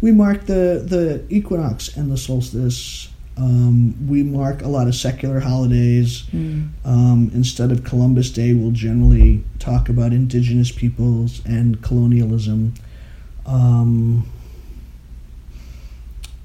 we 0.01 0.11
mark 0.11 0.45
the 0.45 0.83
the 0.87 1.23
equinox 1.29 1.95
and 1.97 2.11
the 2.11 2.17
solstice. 2.17 3.09
Um, 3.37 4.07
we 4.07 4.23
mark 4.23 4.61
a 4.61 4.67
lot 4.67 4.87
of 4.87 4.95
secular 4.95 5.41
holidays. 5.41 6.23
Um, 6.85 7.31
instead 7.33 7.71
of 7.71 7.83
Columbus 7.83 8.29
Day, 8.31 8.53
we'll 8.53 8.71
generally 8.71 9.43
talk 9.59 9.89
about 9.89 10.13
indigenous 10.13 10.71
peoples 10.71 11.41
and 11.45 11.81
colonialism. 11.81 12.73
Um, 13.45 14.29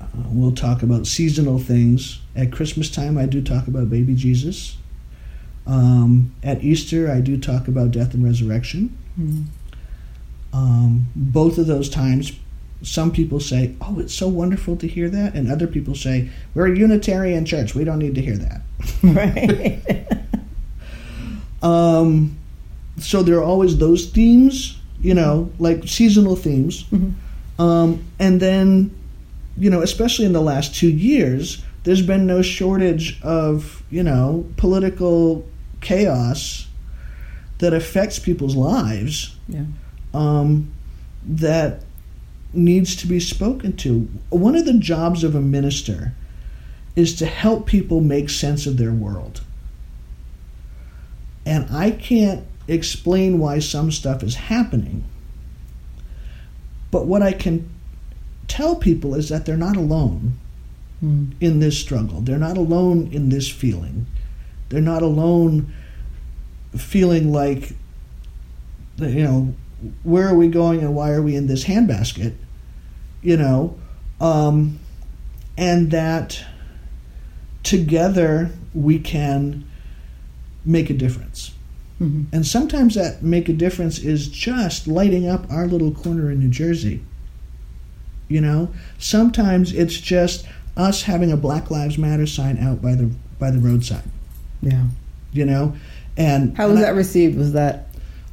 uh, 0.01 0.07
we'll 0.31 0.53
talk 0.55 0.83
about 0.83 1.07
seasonal 1.07 1.59
things. 1.61 2.21
At 2.35 2.51
Christmas 2.51 2.91
time, 2.91 3.17
I 3.17 3.27
do 3.27 3.41
talk 3.41 3.69
about 3.69 3.89
baby 3.89 4.15
Jesus. 4.15 4.77
Um, 5.67 6.35
at 6.43 6.65
Easter, 6.65 7.09
I 7.11 7.21
do 7.21 7.39
talk 7.39 7.69
about 7.69 7.93
death 7.93 8.15
and 8.15 8.25
resurrection. 8.25 8.97
Um, 10.53 11.07
both 11.15 11.59
of 11.59 11.69
those 11.69 11.89
times, 11.89 12.33
some 12.83 13.11
people 13.11 13.41
say, 13.41 13.75
"Oh, 13.81 13.99
it's 13.99 14.15
so 14.15 14.29
wonderful 14.29 14.77
to 14.77 14.87
hear 14.87 15.09
that," 15.11 15.35
and 15.35 15.51
other 15.51 15.67
people 15.67 15.95
say, 15.95 16.29
"We're 16.55 16.73
a 16.73 16.79
Unitarian 16.79 17.45
church. 17.45 17.75
We 17.75 17.85
don't 17.85 17.99
need 17.99 18.15
to 18.15 18.23
hear 18.23 18.37
that." 18.37 18.63
right 19.03 20.07
Um, 21.63 22.39
so 22.97 23.23
there 23.23 23.37
are 23.37 23.43
always 23.43 23.77
those 23.77 24.07
themes, 24.07 24.79
you 25.03 25.13
know, 25.13 25.51
like 25.59 25.87
seasonal 25.87 26.35
themes. 26.35 26.87
Um, 27.59 28.03
and 28.19 28.41
then, 28.41 28.91
you 29.59 29.69
know, 29.69 29.83
especially 29.83 30.25
in 30.25 30.33
the 30.33 30.41
last 30.41 30.75
two 30.75 30.89
years, 30.89 31.63
there's 31.85 32.01
been 32.01 32.27
no 32.27 32.41
shortage 32.41 33.21
of, 33.21 33.83
you 33.91 34.03
know, 34.03 34.47
political 34.57 35.47
chaos 35.83 36.67
that 37.59 37.75
affects 37.75 38.19
people's 38.19 38.57
lives 38.57 39.37
yeah 39.49 39.65
um, 40.13 40.73
that 41.25 41.83
needs 42.53 42.97
to 42.97 43.07
be 43.07 43.21
spoken 43.21 43.77
to. 43.77 44.09
One 44.31 44.57
of 44.57 44.65
the 44.65 44.75
jobs 44.75 45.25
of 45.25 45.35
a 45.35 45.41
minister 45.41 46.15
is 46.97 47.15
to 47.17 47.27
help 47.27 47.67
people 47.67 48.01
make 48.01 48.29
sense 48.29 48.67
of 48.67 48.77
their 48.77 48.93
world. 48.93 49.43
And 51.47 51.71
I 51.71 51.93
can't 51.93 52.45
explain 52.69 53.39
why 53.39 53.59
some 53.59 53.91
stuff 53.91 54.23
is 54.23 54.35
happening. 54.35 55.05
But 56.91 57.07
what 57.07 57.23
I 57.23 57.33
can 57.33 57.69
tell 58.49 58.77
people 58.77 59.15
is 59.15 59.29
that 59.29 59.47
they're 59.47 59.57
not 59.57 59.77
alone 59.77 60.39
hmm. 61.01 61.31
in 61.41 61.61
this 61.61 61.79
struggle. 61.79 62.21
They're 62.21 62.39
not 62.39 62.57
alone 62.57 63.11
in 63.13 63.29
this 63.29 63.49
feeling. 63.49 64.07
They're 64.69 64.81
not 64.81 65.03
alone 65.03 65.73
feeling 66.77 67.33
like, 67.33 67.73
you 68.99 69.25
know, 69.25 69.55
where 70.03 70.27
are 70.29 70.35
we 70.35 70.49
going 70.49 70.81
and 70.81 70.95
why 70.95 71.11
are 71.11 71.23
we 71.23 71.37
in 71.37 71.47
this 71.47 71.65
handbasket? 71.65 72.35
You 73.23 73.37
know, 73.37 73.79
um, 74.21 74.79
and 75.57 75.91
that 75.91 76.43
together 77.63 78.51
we 78.75 78.99
can 78.99 79.65
make 80.65 80.91
a 80.91 80.95
difference. 80.95 81.53
And 82.33 82.47
sometimes 82.47 82.95
that 82.95 83.23
make 83.23 83.51
a 83.51 83.53
difference 83.53 83.99
is 83.99 84.29
just 84.29 84.89
lighting 84.89 85.29
up 85.29 85.45
our 85.51 85.67
little 85.67 85.91
corner 85.93 86.31
in 86.31 86.39
New 86.41 86.49
Jersey. 86.49 87.05
You 88.27 88.41
know, 88.41 88.71
sometimes 88.99 89.75
it's 89.75 90.01
just 90.01 90.47
us 90.79 91.03
having 91.03 91.31
a 91.31 91.37
Black 91.37 91.71
Lives 91.71 91.99
Matter 91.99 92.27
sign 92.27 92.57
out 92.57 92.81
by 92.81 92.95
the 92.95 93.11
by 93.39 93.51
the 93.51 93.59
roadside. 93.59 94.05
yeah 94.63 94.87
You 95.35 95.45
know, 95.45 95.75
and 96.17 96.57
how 96.57 96.69
was 96.69 96.77
and 96.77 96.87
I- 96.87 96.89
that 96.89 96.97
received 96.97 97.37
was 97.37 97.53
that 97.53 97.89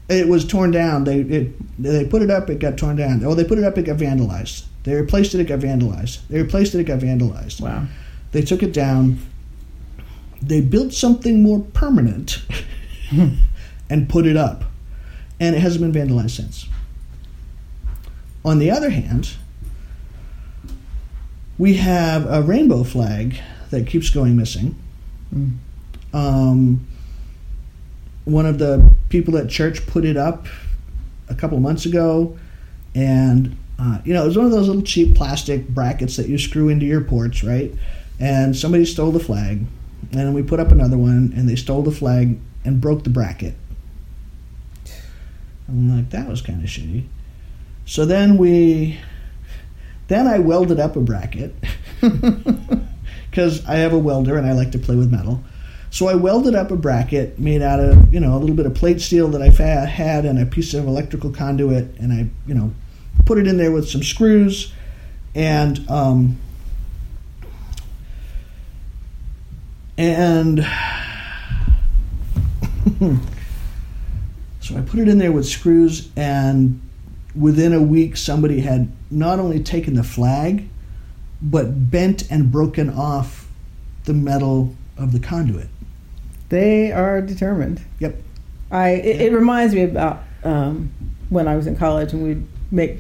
it 0.10 0.28
was 0.28 0.46
torn 0.46 0.72
down. 0.72 1.04
They 1.04 1.20
it, 1.20 1.82
they 1.82 2.06
put 2.06 2.22
it 2.22 2.30
up, 2.30 2.50
it 2.50 2.60
got 2.60 2.78
torn 2.78 2.96
down. 2.96 3.24
Oh, 3.24 3.34
they 3.34 3.43
put 3.43 3.58
it 3.58 3.63
up, 3.63 3.78
it 3.78 3.84
got 3.84 3.98
vandalized. 3.98 4.65
They 4.84 4.96
replaced 4.96 5.36
it, 5.36 5.41
it 5.41 5.46
got 5.46 5.60
vandalized. 5.60 6.26
They 6.30 6.41
replaced 6.41 6.74
it, 6.76 6.80
it 6.80 6.86
got 6.86 6.99
vandalized. 6.99 7.62
wow 7.62 7.86
They 8.32 8.41
took 8.41 8.64
it 8.64 8.74
down. 8.74 9.20
They 10.41 10.62
built 10.62 10.93
something 10.93 11.41
more 11.41 11.60
permanent 11.60 12.45
and 13.89 14.08
put 14.08 14.26
it 14.26 14.38
up, 14.38 14.64
and 15.39 15.55
it 15.55 15.60
hasn't 15.60 15.91
been 15.91 16.08
vandalized 16.08 16.38
since. 16.38 16.68
On 18.45 18.60
the 18.60 18.72
other 18.72 18.91
hand, 18.91 19.36
we 21.58 21.76
have 21.76 22.26
a 22.32 22.41
rainbow 22.41 22.84
flag 22.84 23.39
that 23.72 23.88
keeps 23.88 24.10
going 24.10 24.38
missing. 24.38 24.76
Um, 26.14 26.88
one 28.28 28.45
of 28.45 28.59
the 28.59 28.93
people 29.07 29.38
at 29.38 29.49
church 29.49 29.88
put 29.88 30.03
it 30.03 30.17
up 30.17 30.47
a 31.30 31.36
couple 31.36 31.57
months 31.61 31.86
ago, 31.86 32.38
and 32.93 33.57
uh, 33.80 33.99
you 34.03 34.13
know 34.13 34.23
it 34.23 34.28
was 34.28 34.38
one 34.38 34.45
of 34.45 34.51
those 34.51 34.67
little 34.67 34.82
cheap 34.82 35.15
plastic 35.15 35.67
brackets 35.69 36.17
that 36.17 36.28
you 36.28 36.38
screw 36.38 36.67
into 36.67 36.86
your 36.86 37.01
porch, 37.01 37.43
right? 37.43 37.71
And 38.19 38.55
somebody 38.55 38.84
stole 38.84 39.11
the 39.11 39.19
flag, 39.19 39.65
and 40.11 40.36
we 40.36 40.43
put 40.43 40.59
up 40.59 40.71
another 40.71 40.97
one, 40.97 41.32
and 41.36 41.47
they 41.47 41.55
stole 41.55 41.84
the 41.84 41.91
flag 41.91 42.38
and 42.65 42.82
broke 42.82 43.05
the 43.05 43.09
bracket. 43.09 43.55
I'm 45.69 45.95
like, 45.95 46.09
that 46.09 46.28
was 46.28 46.41
kind 46.41 46.61
of 46.61 46.69
shitty. 46.69 47.05
So 47.86 48.05
then 48.05 48.38
we, 48.38 48.99
then 50.09 50.28
I 50.28 50.39
welded 50.39 50.80
up 50.80 50.97
a 50.97 51.01
bracket 51.01 51.53
because 53.30 53.65
I 53.65 53.75
have 53.75 53.93
a 53.93 53.97
welder 53.97 54.38
and 54.38 54.45
I 54.45 54.51
like 54.51 54.71
to 54.73 54.80
play 54.80 54.95
with 54.95 55.11
metal. 55.11 55.43
So 55.89 56.07
I 56.07 56.15
welded 56.15 56.53
up 56.53 56.69
a 56.69 56.75
bracket 56.75 57.39
made 57.39 57.61
out 57.61 57.79
of, 57.79 58.13
you 58.13 58.19
know, 58.19 58.35
a 58.35 58.39
little 58.39 58.55
bit 58.55 58.65
of 58.65 58.75
plate 58.75 59.01
steel 59.01 59.29
that 59.29 59.41
I 59.41 59.49
had 59.49 60.25
and 60.25 60.38
a 60.38 60.45
piece 60.45 60.73
of 60.73 60.85
electrical 60.85 61.31
conduit, 61.31 61.97
and 61.97 62.13
I, 62.13 62.27
you 62.45 62.53
know, 62.53 62.73
put 63.25 63.38
it 63.38 63.47
in 63.47 63.57
there 63.57 63.71
with 63.71 63.89
some 63.89 64.03
screws, 64.03 64.73
and 65.33 65.89
um, 65.89 66.38
and 69.97 70.59
so 74.59 74.77
I 74.77 74.81
put 74.81 74.99
it 74.99 75.07
in 75.07 75.17
there 75.17 75.31
with 75.31 75.47
screws, 75.47 76.09
and 76.15 76.81
within 77.35 77.73
a 77.73 77.81
week, 77.81 78.17
somebody 78.17 78.59
had 78.59 78.91
not 79.09 79.39
only 79.39 79.63
taken 79.63 79.95
the 79.95 80.03
flag, 80.03 80.67
but 81.41 81.89
bent 81.89 82.29
and 82.29 82.51
broken 82.51 82.89
off 82.89 83.47
the 84.05 84.13
metal 84.13 84.75
of 84.97 85.11
the 85.11 85.19
conduit. 85.19 85.69
They 86.50 86.91
are 86.91 87.22
determined. 87.22 87.82
Yep. 88.00 88.16
I 88.72 88.89
it, 88.89 89.22
it 89.22 89.34
reminds 89.34 89.74
me 89.74 89.84
about 89.84 90.24
um, 90.43 90.91
when 91.30 91.48
I 91.48 91.56
was 91.56 91.68
in 91.68 91.76
college 91.76 92.14
and 92.14 92.24
we'd 92.24 92.45
make 92.72 93.00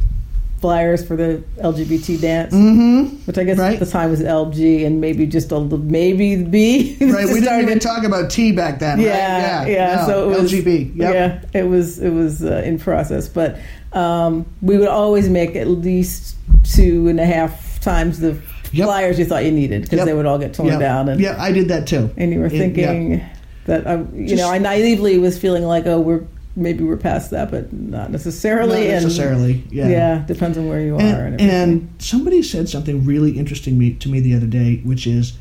flyers 0.59 1.05
for 1.05 1.15
the 1.15 1.43
LGBT 1.59 2.19
dance, 2.19 2.51
Mm-hmm. 2.53 3.15
which 3.25 3.37
I 3.37 3.43
guess 3.43 3.57
Right. 3.59 3.73
at 3.73 3.79
the 3.79 3.85
time 3.85 4.09
was 4.09 4.21
LG 4.21 4.85
and 4.87 4.99
maybe 4.99 5.27
just 5.27 5.51
a 5.51 5.57
little 5.57 5.77
maybe 5.77 6.43
B. 6.43 6.97
Right. 7.01 7.27
We 7.27 7.39
didn't 7.41 7.61
even 7.61 7.79
talk 7.79 8.03
about 8.03 8.31
T 8.31 8.51
back 8.53 8.79
then. 8.79 8.99
yeah, 8.99 9.59
right? 9.59 9.71
yeah. 9.71 9.95
no, 9.97 10.07
so 10.07 10.29
it 10.31 10.41
was, 10.41 10.51
LGB. 10.51 10.95
Yep. 10.95 11.13
Yeah, 11.13 11.59
it 11.59 11.63
was 11.67 11.99
it 11.99 12.09
was 12.09 12.43
uh, 12.43 12.63
in 12.65 12.79
process, 12.79 13.29
but 13.29 13.59
um, 13.93 14.45
we 14.61 14.77
would 14.77 14.87
always 14.89 15.29
make 15.29 15.55
at 15.55 15.67
least 15.67 16.35
two 16.63 17.07
and 17.07 17.19
a 17.19 17.25
half 17.25 17.79
times 17.81 18.19
the 18.19 18.37
Yep. 18.73 18.85
flyers 18.85 19.17
you 19.17 19.23
thought 19.23 19.45
you 19.45 19.51
needed 19.51 19.83
because 19.83 19.97
Yep. 19.99 20.05
they 20.07 20.13
would 20.13 20.25
all 20.25 20.37
get 20.37 20.53
torn 20.53 20.67
Yeah. 20.67 20.77
down, 20.79 21.07
and 21.07 21.21
yeah, 21.21 21.41
I 21.41 21.53
did 21.53 21.69
that 21.69 21.87
too. 21.87 22.09
and 22.17 22.33
you 22.33 22.39
were 22.39 22.47
It- 22.47 22.53
yeah. 22.53 22.59
thinking 22.59 23.21
that 23.67 23.85
I, 23.87 23.97
you 24.15 24.27
Just- 24.27 24.41
know, 24.41 24.49
I 24.49 24.57
naively 24.57 25.17
was 25.19 25.37
feeling 25.37 25.63
like, 25.63 25.85
oh, 25.85 25.99
we're 25.99 26.23
maybe 26.55 26.83
we're 26.83 26.97
past 26.97 27.29
that, 27.29 27.51
but 27.51 27.71
not 27.71 28.09
necessarily. 28.09 28.87
Not 28.87 29.03
necessarily. 29.03 29.51
And, 29.53 29.71
Yeah. 29.71 29.87
yeah, 29.89 30.23
depends 30.25 30.57
on 30.57 30.67
where 30.67 30.81
you 30.81 30.95
are. 30.95 30.99
And, 31.27 31.39
And, 31.39 31.89
somebody 31.99 32.41
said 32.41 32.67
something 32.67 33.05
really 33.05 33.37
interesting 33.37 33.77
me, 33.77 33.93
to 33.93 34.09
me 34.09 34.19
the 34.19 34.33
other 34.33 34.47
day, 34.47 34.81
which 34.83 35.05
is 35.05 35.33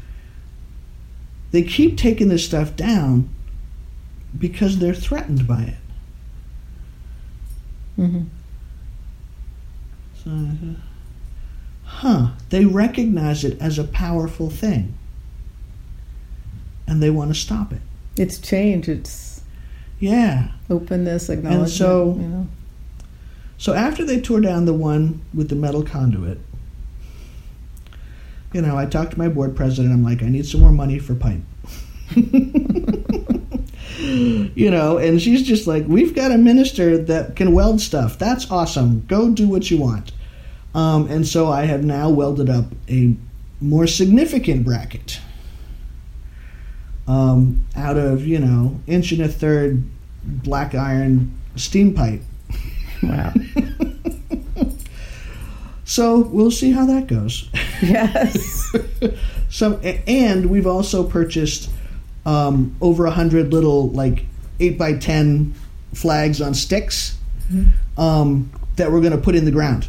they 1.52 1.62
keep 1.62 1.96
taking 1.96 2.28
this 2.28 2.44
stuff 2.44 2.76
down 2.76 3.30
because 4.38 4.78
they're 4.78 4.92
threatened 4.92 5.46
by 5.46 5.62
it. 5.62 5.74
Mm-hmm. 7.98 8.22
So, 10.22 10.30
uh, 10.30 10.74
huh? 11.84 12.26
They 12.50 12.66
recognize 12.66 13.42
it 13.42 13.58
as 13.58 13.78
a 13.78 13.84
powerful 13.84 14.50
thing, 14.50 14.92
and 16.86 17.02
they 17.02 17.08
want 17.08 17.32
to 17.32 17.40
stop 17.40 17.72
it. 17.72 17.80
It's 18.18 18.38
change. 18.38 18.88
It's 18.88 19.42
Yeah. 20.00 20.48
openness, 20.70 21.28
acknowledgement. 21.28 21.70
so- 21.70 22.18
you 22.20 22.28
know. 22.28 22.46
So 23.58 23.72
after 23.72 24.04
they 24.04 24.20
tore 24.20 24.40
down 24.42 24.66
the 24.66 24.74
one 24.74 25.20
with 25.32 25.48
the 25.48 25.54
metal 25.56 25.82
conduit, 25.82 26.38
you 28.52 28.60
know, 28.60 28.76
I 28.76 28.84
talked 28.86 29.12
to 29.12 29.18
my 29.18 29.28
board 29.28 29.56
president. 29.56 29.94
I'm 29.94 30.04
like, 30.04 30.22
I 30.22 30.28
need 30.28 30.44
some 30.46 30.60
more 30.60 30.72
money 30.72 30.98
for 30.98 31.14
pipe. 31.14 31.40
you 34.54 34.70
know, 34.70 34.98
and 34.98 35.20
she's 35.20 35.42
just 35.42 35.66
like, 35.66 35.84
we've 35.86 36.14
got 36.14 36.30
a 36.32 36.38
minister 36.38 36.98
that 36.98 37.34
can 37.36 37.52
weld 37.52 37.80
stuff. 37.80 38.18
That's 38.18 38.50
awesome. 38.50 39.04
Go 39.08 39.30
do 39.30 39.48
what 39.48 39.70
you 39.70 39.78
want. 39.78 40.12
Um, 40.74 41.08
and 41.08 41.26
so 41.26 41.50
I 41.50 41.64
have 41.64 41.84
now 41.84 42.10
welded 42.10 42.50
up 42.50 42.66
a 42.90 43.14
more 43.60 43.86
significant 43.86 44.64
bracket 44.64 45.18
um, 47.08 47.64
out 47.76 47.96
of, 47.96 48.26
you 48.26 48.38
know, 48.38 48.80
inch 48.86 49.12
and 49.12 49.22
a 49.22 49.28
third 49.28 49.82
black 50.24 50.74
iron 50.74 51.32
steam 51.56 51.94
pipe. 51.94 52.20
Wow. 53.02 53.32
So 55.86 56.18
we'll 56.18 56.50
see 56.50 56.72
how 56.72 56.84
that 56.86 57.06
goes. 57.06 57.48
yes. 57.80 58.74
Some 59.48 59.80
and 59.82 60.46
we've 60.50 60.66
also 60.66 61.04
purchased 61.04 61.70
um, 62.26 62.76
over 62.80 63.06
a 63.06 63.10
hundred 63.12 63.52
little 63.52 63.88
like 63.90 64.26
eight 64.58 64.76
by 64.76 64.94
ten 64.94 65.54
flags 65.94 66.40
on 66.42 66.54
sticks 66.54 67.16
um, 67.96 68.50
that 68.74 68.90
we're 68.90 69.00
going 69.00 69.12
to 69.12 69.18
put 69.18 69.36
in 69.36 69.44
the 69.44 69.52
ground 69.52 69.86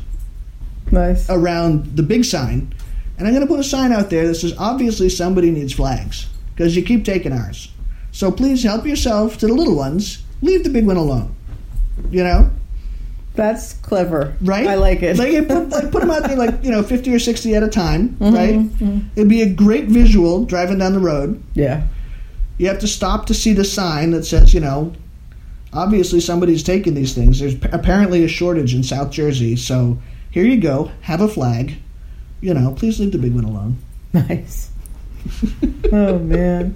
Nice. 0.91 1.27
around 1.31 1.97
the 1.97 2.03
big 2.03 2.23
sign, 2.23 2.73
and 3.17 3.27
I'm 3.27 3.33
going 3.33 3.45
to 3.45 3.51
put 3.51 3.59
a 3.59 3.63
sign 3.63 3.91
out 3.91 4.11
there 4.11 4.27
that 4.27 4.35
says 4.35 4.53
obviously 4.59 5.09
somebody 5.09 5.49
needs 5.49 5.73
flags 5.73 6.27
because 6.57 6.75
you 6.75 6.81
keep 6.81 7.05
taking 7.05 7.31
ours. 7.31 7.71
So 8.11 8.31
please 8.31 8.63
help 8.63 8.83
yourself 8.85 9.37
to 9.37 9.47
the 9.47 9.53
little 9.53 9.75
ones. 9.75 10.23
Leave 10.41 10.63
the 10.63 10.71
big 10.71 10.87
one 10.87 10.97
alone. 10.97 11.35
You 12.09 12.23
know. 12.23 12.49
That's 13.35 13.73
clever. 13.73 14.35
right? 14.41 14.65
I 14.65 14.73
like 14.75 15.03
it. 15.03 15.15
Like, 15.17 15.29
it 15.31 15.47
put, 15.47 15.69
like 15.69 15.91
put 15.91 15.99
them 16.01 16.09
out 16.09 16.23
there, 16.23 16.35
like 16.35 16.63
you 16.63 16.71
know, 16.71 16.81
fifty 16.81 17.13
or 17.13 17.19
sixty 17.19 17.53
at 17.53 17.61
a 17.61 17.67
time, 17.67 18.09
Mm-hmm, 18.19 18.35
right? 18.35 19.01
It'd 19.15 19.29
be 19.29 19.43
a 19.43 19.49
great 19.53 19.85
visual 19.85 20.43
driving 20.45 20.79
down 20.79 20.93
the 20.93 20.99
road. 20.99 21.41
yeah. 21.53 21.85
You 22.59 22.67
have 22.69 22.79
to 22.79 22.87
stop 22.87 23.27
to 23.27 23.35
see 23.35 23.53
the 23.53 23.63
sign 23.63 24.09
that 24.11 24.25
says, 24.25 24.51
you 24.51 24.59
know, 24.59 24.91
obviously 25.73 26.19
somebody's 26.19 26.63
taking 26.63 26.95
these 26.95 27.13
things. 27.13 27.39
There's 27.39 27.53
p- 27.53 27.69
apparently 27.71 28.23
a 28.23 28.27
shortage 28.27 28.73
in 28.73 28.81
South 28.81 29.11
Jersey, 29.11 29.55
so 29.55 29.99
here 30.31 30.43
you 30.43 30.59
go. 30.59 30.89
Have 31.01 31.21
a 31.21 31.27
flag. 31.27 31.75
You 32.41 32.55
know, 32.55 32.73
please 32.75 32.99
leave 32.99 33.11
the 33.11 33.19
big 33.19 33.35
one 33.35 33.43
alone. 33.43 33.77
Nice. 34.13 34.71
oh 35.91 36.19
man. 36.19 36.75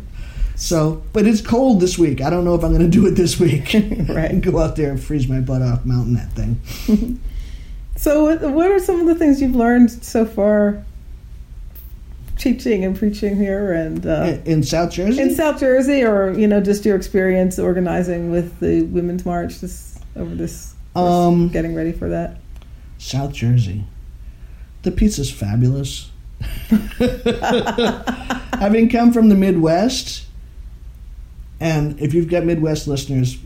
So, 0.56 1.02
but 1.12 1.26
it's 1.26 1.42
cold 1.42 1.82
this 1.82 1.98
week. 1.98 2.22
I 2.22 2.30
don't 2.30 2.46
know 2.46 2.54
if 2.54 2.64
I'm 2.64 2.70
going 2.72 2.84
to 2.84 2.98
do 2.98 3.08
it 3.08 3.12
this 3.12 3.40
week. 3.40 3.74
Right. 4.10 4.40
Go 4.42 4.60
out 4.60 4.76
there 4.76 4.92
and 4.92 5.02
freeze 5.02 5.28
my 5.28 5.40
butt 5.40 5.62
off 5.64 5.86
mounting 5.86 6.14
that 6.14 6.32
thing. 6.34 7.20
So, 7.96 8.26
what, 8.26 8.42
what 8.52 8.70
are 8.70 8.80
some 8.80 9.00
of 9.00 9.08
the 9.08 9.16
things 9.16 9.42
you've 9.42 9.56
learned 9.56 9.90
so 9.90 10.24
far, 10.26 10.84
teaching 12.38 12.84
and 12.86 12.96
preaching 12.98 13.38
here, 13.38 13.74
and 13.74 14.06
uh, 14.06 14.38
In- 14.46 14.62
South 14.64 14.92
Jersey, 14.92 15.22
in 15.22 15.34
South 15.34 15.60
Jersey, 15.60 16.04
or 16.04 16.32
you 16.34 16.48
know, 16.48 16.62
just 16.62 16.86
your 16.86 16.96
experience 16.96 17.58
organizing 17.58 18.32
with 18.32 18.60
the 18.60 18.84
Women's 18.84 19.26
March 19.26 19.60
this 19.62 19.98
over 20.16 20.36
this, 20.36 20.74
this 20.74 20.76
Um, 20.96 21.48
getting 21.50 21.74
ready 21.74 21.92
for 21.92 22.10
that? 22.10 22.38
South 23.00 23.34
Jersey. 23.34 23.86
The 24.84 24.92
pizza's 24.92 25.32
fabulous. 25.32 26.10
Having 28.62 28.90
come 28.90 29.12
from 29.12 29.30
the 29.30 29.34
Midwest, 29.34 30.24
and 31.60 32.00
if 32.00 32.14
you've 32.14 32.28
got 32.30 32.44
Midwest 32.44 32.88
listeners, 32.88 33.40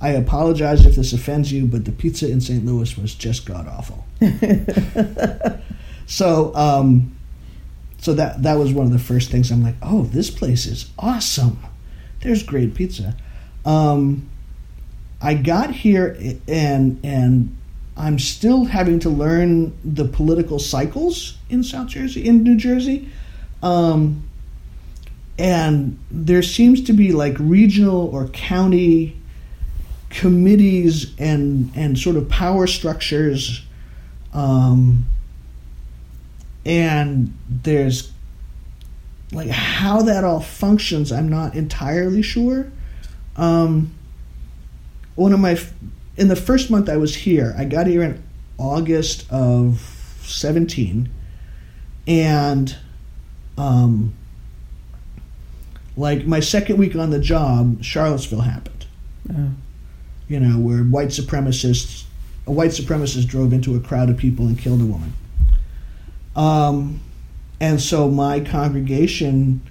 I 0.00 0.10
apologize 0.10 0.86
if 0.86 0.94
this 0.94 1.12
offends 1.12 1.50
you, 1.50 1.66
but 1.66 1.84
the 1.84 1.90
pizza 1.90 2.30
in 2.30 2.40
St. 2.40 2.64
Louis 2.64 2.96
was 2.96 3.12
just 3.16 3.44
god 3.44 3.66
awful. 3.66 4.04
so, 6.06 6.54
um, 6.54 7.16
so 7.98 8.14
that 8.14 8.44
that 8.44 8.54
was 8.54 8.72
one 8.72 8.86
of 8.86 8.92
the 8.92 9.00
first 9.00 9.32
things 9.32 9.50
I'm 9.50 9.64
like, 9.64 9.74
oh, 9.82 10.02
this 10.02 10.30
place 10.30 10.64
is 10.66 10.92
awesome. 10.96 11.58
There's 12.20 12.44
great 12.44 12.76
pizza. 12.76 13.16
Um, 13.64 14.30
I 15.20 15.34
got 15.34 15.72
here 15.72 16.16
and 16.46 17.04
and 17.04 17.56
I'm 17.96 18.20
still 18.20 18.66
having 18.66 19.00
to 19.00 19.10
learn 19.10 19.76
the 19.82 20.04
political 20.04 20.60
cycles 20.60 21.36
in 21.50 21.64
South 21.64 21.88
Jersey, 21.88 22.28
in 22.28 22.44
New 22.44 22.56
Jersey. 22.56 23.08
Um, 23.60 24.22
and 25.38 25.98
there 26.10 26.42
seems 26.42 26.82
to 26.84 26.92
be 26.92 27.12
like 27.12 27.36
regional 27.38 28.08
or 28.08 28.28
county 28.28 29.16
committees 30.08 31.14
and, 31.18 31.70
and 31.74 31.98
sort 31.98 32.16
of 32.16 32.28
power 32.28 32.66
structures. 32.66 33.62
Um, 34.32 35.06
and 36.64 37.36
there's 37.48 38.12
like 39.32 39.48
how 39.48 40.02
that 40.02 40.24
all 40.24 40.40
functions, 40.40 41.12
I'm 41.12 41.28
not 41.28 41.54
entirely 41.54 42.22
sure. 42.22 42.70
Um, 43.36 43.92
one 45.14 45.32
of 45.32 45.40
my 45.40 45.58
in 46.16 46.28
the 46.28 46.36
first 46.36 46.70
month 46.70 46.88
I 46.88 46.96
was 46.96 47.14
here, 47.14 47.54
I 47.58 47.64
got 47.64 47.86
here 47.86 48.02
in 48.02 48.22
August 48.58 49.30
of 49.30 49.80
17 50.22 51.10
and 52.06 52.76
um 53.58 54.14
like 55.96 56.26
my 56.26 56.40
second 56.40 56.76
week 56.76 56.94
on 56.94 57.10
the 57.10 57.18
job, 57.18 57.82
Charlottesville 57.82 58.42
happened. 58.42 58.86
Oh. 59.32 59.50
You 60.28 60.40
know, 60.40 60.58
where 60.58 60.82
white 60.82 61.08
supremacists 61.08 62.04
a 62.46 62.52
white 62.52 62.70
supremacist 62.70 63.26
drove 63.26 63.52
into 63.52 63.74
a 63.74 63.80
crowd 63.80 64.08
of 64.08 64.16
people 64.16 64.46
and 64.46 64.58
killed 64.58 64.80
a 64.80 64.84
woman. 64.84 65.12
Um 66.34 67.00
and 67.60 67.80
so 67.80 68.08
my 68.10 68.40
congregation 68.40 69.62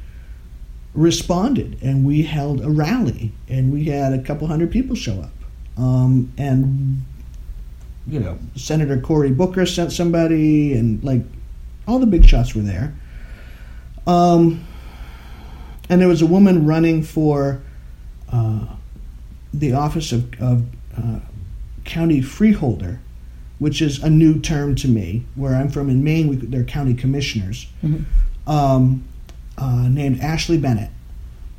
responded 0.96 1.78
and 1.82 2.06
we 2.06 2.24
held 2.24 2.62
a 2.62 2.70
rally 2.70 3.32
and 3.50 3.72
we 3.72 3.86
had 3.86 4.14
a 4.14 4.22
couple 4.22 4.48
hundred 4.48 4.72
people 4.72 4.96
show 4.96 5.20
up 5.20 5.32
um, 5.78 6.32
and 6.38 7.04
you 8.08 8.20
know 8.20 8.40
senator 8.56 9.00
cory 9.00 9.32
booker 9.32 9.66
sent 9.66 9.92
somebody 9.92 10.74
and 10.74 11.04
like 11.04 11.22
all 11.86 12.00
the 12.00 12.06
big 12.06 12.24
shots 12.24 12.56
were 12.56 12.62
there 12.62 12.96
um, 14.08 14.66
and 15.90 16.02
there 16.02 16.08
was 16.08 16.22
a 16.22 16.26
woman 16.26 16.66
running 16.66 17.04
for 17.04 17.62
uh, 18.32 18.66
the 19.54 19.74
office 19.74 20.12
of, 20.12 20.34
of 20.42 20.66
uh, 20.98 21.20
county 21.84 22.22
freeholder, 22.22 23.00
which 23.60 23.82
is 23.82 24.02
a 24.04 24.10
new 24.10 24.40
term 24.40 24.76
to 24.76 24.88
me. 24.88 25.26
Where 25.36 25.56
I'm 25.56 25.70
from 25.70 25.90
in 25.90 26.04
Maine, 26.04 26.28
we, 26.28 26.36
they're 26.38 26.64
county 26.64 26.94
commissioners, 26.94 27.68
um, 28.48 29.04
uh, 29.58 29.88
named 29.90 30.20
Ashley 30.22 30.58
Bennett, 30.58 30.90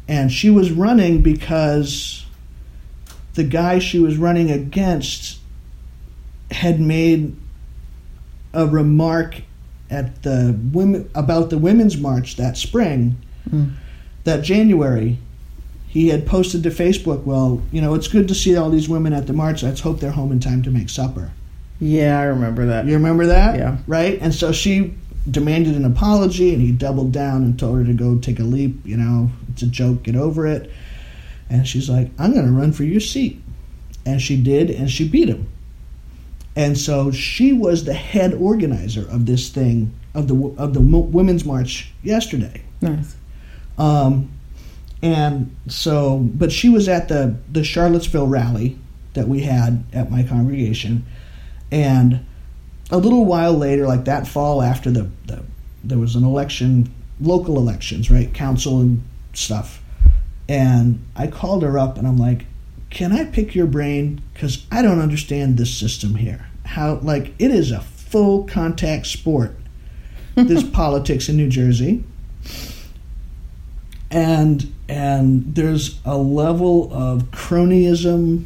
and 0.08 0.30
she 0.30 0.50
was 0.50 0.70
running 0.72 1.22
because 1.22 2.26
the 3.34 3.44
guy 3.44 3.78
she 3.78 3.98
was 3.98 4.16
running 4.16 4.50
against 4.50 5.38
had 6.50 6.80
made 6.80 7.36
a 8.52 8.66
remark 8.66 9.42
at 9.90 10.22
the 10.22 10.58
women 10.72 11.08
about 11.14 11.50
the 11.50 11.58
women's 11.58 11.96
march 11.96 12.36
that 12.36 12.56
spring 12.56 13.16
that 14.26 14.42
January 14.42 15.18
he 15.88 16.08
had 16.08 16.26
posted 16.26 16.62
to 16.64 16.68
Facebook 16.68 17.24
well 17.24 17.62
you 17.72 17.80
know 17.80 17.94
it's 17.94 18.08
good 18.08 18.28
to 18.28 18.34
see 18.34 18.54
all 18.56 18.68
these 18.68 18.88
women 18.88 19.14
at 19.14 19.26
the 19.26 19.32
march. 19.32 19.62
Let's 19.62 19.80
hope 19.80 20.00
they're 20.00 20.10
home 20.10 20.30
in 20.30 20.40
time 20.40 20.62
to 20.64 20.70
make 20.70 20.90
supper. 20.90 21.32
Yeah, 21.80 22.20
I 22.20 22.24
remember 22.24 22.66
that. 22.66 22.86
you 22.86 22.94
remember 22.94 23.26
that? 23.26 23.56
Yeah. 23.56 23.78
right? 23.86 24.18
And 24.20 24.34
so 24.34 24.52
she 24.52 24.94
demanded 25.30 25.74
an 25.74 25.84
apology 25.84 26.52
and 26.52 26.62
he 26.62 26.72
doubled 26.72 27.12
down 27.12 27.42
and 27.42 27.58
told 27.58 27.78
her 27.78 27.84
to 27.84 27.92
go 27.92 28.16
take 28.16 28.38
a 28.38 28.44
leap 28.44 28.76
you 28.84 28.96
know 28.96 29.28
it's 29.52 29.62
a 29.62 29.66
joke 29.66 30.02
get 30.02 30.16
over 30.16 30.46
it. 30.46 30.70
And 31.48 31.66
she's 31.66 31.88
like 31.88 32.10
I'm 32.18 32.34
going 32.34 32.46
to 32.46 32.52
run 32.52 32.72
for 32.72 32.84
your 32.84 33.00
seat. 33.00 33.40
And 34.04 34.20
she 34.20 34.40
did 34.40 34.70
and 34.70 34.90
she 34.90 35.08
beat 35.08 35.28
him. 35.28 35.48
And 36.54 36.76
so 36.78 37.10
she 37.10 37.52
was 37.52 37.84
the 37.84 37.94
head 37.94 38.34
organizer 38.34 39.06
of 39.08 39.26
this 39.26 39.50
thing 39.50 39.94
of 40.14 40.28
the 40.28 40.54
of 40.58 40.74
the 40.74 40.80
women's 40.80 41.44
march 41.44 41.92
yesterday. 42.02 42.62
Nice. 42.80 43.16
Um, 43.78 44.30
and 45.02 45.54
so, 45.68 46.18
but 46.18 46.50
she 46.52 46.68
was 46.68 46.88
at 46.88 47.08
the 47.08 47.36
the 47.50 47.64
Charlottesville 47.64 48.26
rally 48.26 48.78
that 49.14 49.28
we 49.28 49.42
had 49.42 49.84
at 49.92 50.10
my 50.10 50.22
congregation, 50.22 51.04
and 51.70 52.24
a 52.90 52.98
little 52.98 53.24
while 53.24 53.52
later, 53.52 53.86
like 53.86 54.04
that 54.06 54.26
fall 54.26 54.62
after 54.62 54.90
the, 54.90 55.10
the 55.26 55.42
there 55.84 55.98
was 55.98 56.16
an 56.16 56.24
election, 56.24 56.92
local 57.20 57.56
elections, 57.56 58.10
right, 58.10 58.32
council 58.32 58.80
and 58.80 59.02
stuff, 59.34 59.82
and 60.48 61.04
I 61.14 61.26
called 61.26 61.62
her 61.62 61.78
up 61.78 61.98
and 61.98 62.06
I'm 62.06 62.16
like, 62.16 62.46
"Can 62.88 63.12
I 63.12 63.24
pick 63.24 63.54
your 63.54 63.66
brain? 63.66 64.22
Because 64.32 64.66
I 64.72 64.80
don't 64.80 65.00
understand 65.00 65.58
this 65.58 65.72
system 65.74 66.14
here. 66.14 66.46
How 66.64 66.94
like 66.96 67.34
it 67.38 67.50
is 67.50 67.70
a 67.70 67.80
full 67.80 68.44
contact 68.44 69.06
sport. 69.06 69.56
This 70.34 70.62
politics 70.70 71.28
in 71.28 71.36
New 71.36 71.48
Jersey." 71.50 72.02
And 74.10 74.72
and 74.88 75.54
there's 75.54 75.98
a 76.04 76.16
level 76.16 76.92
of 76.92 77.24
cronyism 77.32 78.44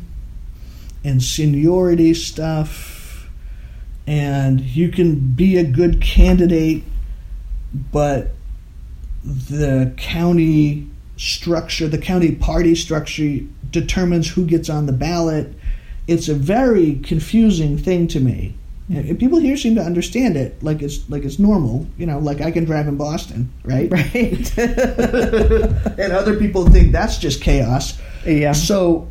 and 1.05 1.23
seniority 1.23 2.15
stuff. 2.15 3.29
And 4.07 4.61
you 4.61 4.89
can 4.89 5.35
be 5.35 5.59
a 5.59 5.65
good 5.65 6.01
candidate 6.01 6.83
but 7.93 8.33
the 9.23 9.95
county 9.97 10.89
structure 11.17 11.87
the 11.87 11.99
county 11.99 12.35
party 12.35 12.75
structure 12.75 13.39
determines 13.71 14.29
who 14.29 14.47
gets 14.47 14.69
on 14.69 14.87
the 14.87 14.93
ballot. 14.93 15.55
It's 16.09 16.29
a 16.29 16.35
very 16.35 16.97
confusing 16.97 17.79
thing 17.79 18.09
to 18.09 18.21
me 18.21 18.55
and 18.93 19.19
people 19.21 19.39
here 19.39 19.57
seem 19.57 19.75
to 19.77 19.81
understand 19.81 20.37
it 20.37 20.61
like 20.63 20.83
it's 20.83 21.09
like 21.09 21.23
it's 21.25 21.39
normal 21.39 21.87
you 21.97 22.05
know 22.07 22.19
like 22.19 22.41
i 22.41 22.51
can 22.51 22.65
drive 22.65 22.89
in 22.89 22.97
boston 22.97 23.49
right 23.65 23.89
Right. 23.99 24.59
and 24.59 26.13
other 26.13 26.37
people 26.37 26.69
think 26.69 26.91
that's 26.93 27.17
just 27.19 27.41
chaos. 27.41 27.99
yeah. 28.27 28.53
So, 28.53 29.07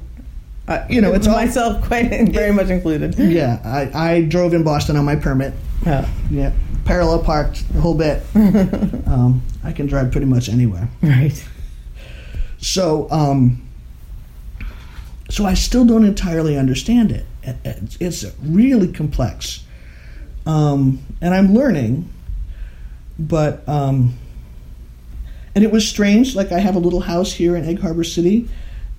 I, 0.67 0.85
you 0.89 0.99
know, 1.01 1.13
it's 1.13 1.27
all- 1.27 1.35
myself 1.35 1.83
quite 1.85 2.09
very 2.31 2.51
much 2.51 2.67
included. 2.69 3.15
yeah, 3.17 3.59
I, 3.63 4.07
I 4.15 4.21
drove 4.23 4.53
in 4.53 4.63
Boston 4.63 4.95
on 4.97 5.05
my 5.05 5.15
permit. 5.15 5.53
Yeah. 5.85 6.07
Yeah, 6.29 6.51
parallel 6.85 7.23
parked 7.23 7.67
the 7.73 7.81
whole 7.81 7.95
bit. 7.95 8.21
um, 9.07 9.41
I 9.63 9.71
can 9.71 9.87
drive 9.87 10.11
pretty 10.11 10.27
much 10.27 10.49
anywhere. 10.49 10.87
Right. 11.01 11.43
So, 12.59 13.09
um, 13.09 13.65
so 15.29 15.45
I 15.45 15.53
still 15.55 15.85
don't 15.85 16.05
entirely 16.05 16.57
understand 16.57 17.11
it. 17.11 17.25
It- 17.43 17.57
It's, 17.63 17.97
it's 18.23 18.35
really 18.43 18.91
complex, 18.91 19.63
um, 20.49 20.99
and 21.21 21.33
I'm 21.33 21.53
learning. 21.53 22.09
But 23.19 23.67
um, 23.67 24.15
and 25.53 25.63
it 25.63 25.71
was 25.71 25.87
strange. 25.87 26.35
Like 26.35 26.51
I 26.51 26.59
have 26.59 26.75
a 26.75 26.79
little 26.79 27.01
house 27.01 27.33
here 27.33 27.55
in 27.55 27.65
Egg 27.65 27.79
Harbor 27.81 28.03
City, 28.03 28.47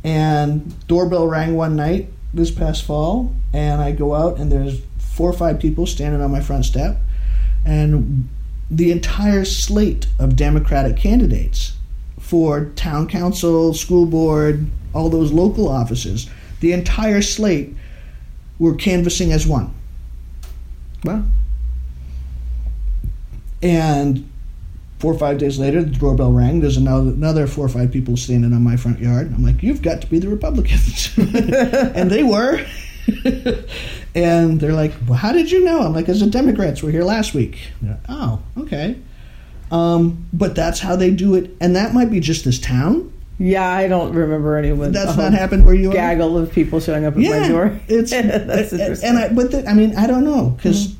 and 0.05 0.87
doorbell 0.87 1.27
rang 1.27 1.57
one 1.57 1.75
night 1.75 2.09
this 2.33 2.51
past 2.51 2.85
fall, 2.85 3.35
and 3.53 3.81
I 3.81 3.93
go 3.93 4.15
out 4.15 4.39
and 4.39 4.53
there's 4.53 4.81
four 4.99 5.29
or 5.29 5.33
five 5.33 5.59
people 5.59 5.87
standing 5.87 6.21
on 6.21 6.31
my 6.31 6.41
front 6.41 6.67
step, 6.67 6.99
and 7.65 8.29
the 8.71 8.93
entire 8.93 9.45
slate 9.45 10.07
of 10.19 10.37
Democratic 10.37 10.97
candidates 10.97 11.73
for 12.19 12.67
town 12.77 13.09
council, 13.09 13.75
school 13.75 14.07
board, 14.07 14.67
all 14.95 15.09
those 15.09 15.33
local 15.33 15.67
offices, 15.67 16.31
the 16.61 16.73
entire 16.73 17.23
slate 17.23 17.75
were 18.59 18.75
canvassing 18.75 19.33
as 19.33 19.47
one. 19.47 19.75
Wow. 21.05 21.25
And 23.63 24.31
four 24.99 25.13
or 25.13 25.19
five 25.19 25.39
days 25.39 25.59
later, 25.59 25.83
the 25.83 25.91
doorbell 25.99 26.33
rang. 26.33 26.61
There's 26.61 26.77
another, 26.77 27.11
another 27.11 27.47
four 27.47 27.67
or 27.67 27.69
five 27.69 27.91
people 27.93 28.17
standing 28.17 28.53
on 28.53 28.63
my 28.63 28.77
front 28.77 29.01
yard. 29.01 29.33
I'm 29.35 29.43
like, 29.45 29.63
you've 29.63 29.83
got 29.83 30.01
to 30.03 30.07
be 30.07 30.19
the 30.19 30.29
Republicans. 30.29 31.11
and 31.19 32.11
they 32.11 32.23
were. 32.23 32.65
and 34.15 34.61
they're 34.61 34.73
like, 34.73 34.93
well, 35.07 35.19
how 35.19 35.33
did 35.33 35.51
you 35.51 35.65
know? 35.65 35.81
I'm 35.83 35.95
like, 35.95 36.07
because 36.07 36.21
the 36.21 36.27
Democrats 36.27 36.83
were 36.83 36.91
here 36.91 37.05
last 37.05 37.35
week. 37.35 37.59
Like, 37.83 37.99
oh, 38.09 38.43
okay. 38.59 38.97
Um, 39.71 40.27
but 40.33 40.55
that's 40.55 40.81
how 40.81 40.97
they 40.97 41.11
do 41.11 41.35
it. 41.35 41.51
And 41.61 41.77
that 41.77 41.95
might 41.95 42.11
be 42.11 42.21
just 42.21 42.45
this 42.45 42.59
town. 42.59 43.13
Yeah, 43.39 43.67
I 43.67 43.89
don't 43.89 44.13
remember 44.13 44.57
anyone. 44.57 44.93
That's 44.93 45.17
not 45.17 45.33
happened 45.33 45.65
where 45.65 45.75
you 45.75 45.91
are. 45.91 45.95
Gaggle 45.95 46.37
of 46.37 46.53
people 46.53 46.79
showing 46.79 47.07
up 47.07 47.15
at 47.15 47.21
my 47.21 47.49
door. 47.49 47.81
It's 47.89 48.11
That's 48.11 48.73
and- 48.73 48.81
interesting. 48.81 49.09
and 49.09 49.19
I 49.19 49.29
but 49.33 49.51
the, 49.51 49.67
I 49.67 49.73
mean 49.73 49.97
I 49.97 50.07
don't 50.07 50.25
know 50.25 50.51
because 50.51 50.95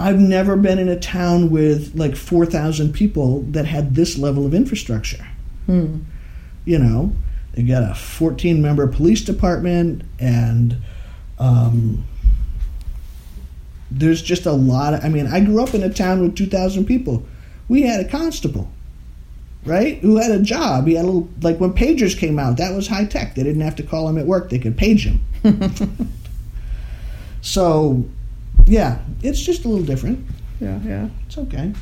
I've 0.00 0.18
never 0.18 0.56
been 0.56 0.78
in 0.78 0.88
a 0.88 0.98
town 0.98 1.50
with 1.50 1.94
like 1.94 2.16
four 2.16 2.46
thousand 2.46 2.92
people 2.92 3.42
that 3.50 3.66
had 3.66 3.94
this 3.94 4.16
level 4.16 4.46
of 4.46 4.54
infrastructure. 4.54 5.26
Hmm. 5.66 6.00
You 6.64 6.78
know, 6.78 7.12
they 7.54 7.62
got 7.62 7.82
a 7.82 7.94
fourteen 7.94 8.62
member 8.62 8.86
police 8.86 9.22
department 9.22 10.02
and 10.18 10.76
um, 11.38 12.04
there's 13.90 14.22
just 14.22 14.46
a 14.46 14.52
lot 14.52 14.94
of. 14.94 15.04
I 15.04 15.08
mean, 15.08 15.26
I 15.26 15.40
grew 15.40 15.62
up 15.62 15.74
in 15.74 15.82
a 15.82 15.92
town 15.92 16.22
with 16.22 16.36
two 16.36 16.46
thousand 16.46 16.86
people. 16.86 17.26
We 17.68 17.82
had 17.82 18.04
a 18.04 18.08
constable. 18.08 18.70
Right, 19.64 19.98
who 19.98 20.16
had 20.16 20.30
a 20.30 20.40
job? 20.40 20.86
He 20.86 20.94
had 20.94 21.04
a 21.04 21.08
little 21.08 21.28
like 21.42 21.58
when 21.58 21.74
pagers 21.74 22.16
came 22.16 22.38
out. 22.38 22.56
That 22.56 22.74
was 22.74 22.86
high 22.86 23.04
tech. 23.04 23.34
They 23.34 23.42
didn't 23.42 23.60
have 23.60 23.76
to 23.76 23.82
call 23.82 24.08
him 24.08 24.16
at 24.16 24.24
work. 24.24 24.50
They 24.50 24.58
could 24.58 24.76
page 24.76 25.04
him. 25.04 25.20
So, 27.40 28.04
yeah, 28.68 28.98
it's 29.22 29.40
just 29.42 29.64
a 29.64 29.68
little 29.68 29.84
different. 29.84 30.24
Yeah, 30.60 30.78
yeah. 30.84 31.08
It's 31.26 31.38
okay. 31.38 31.72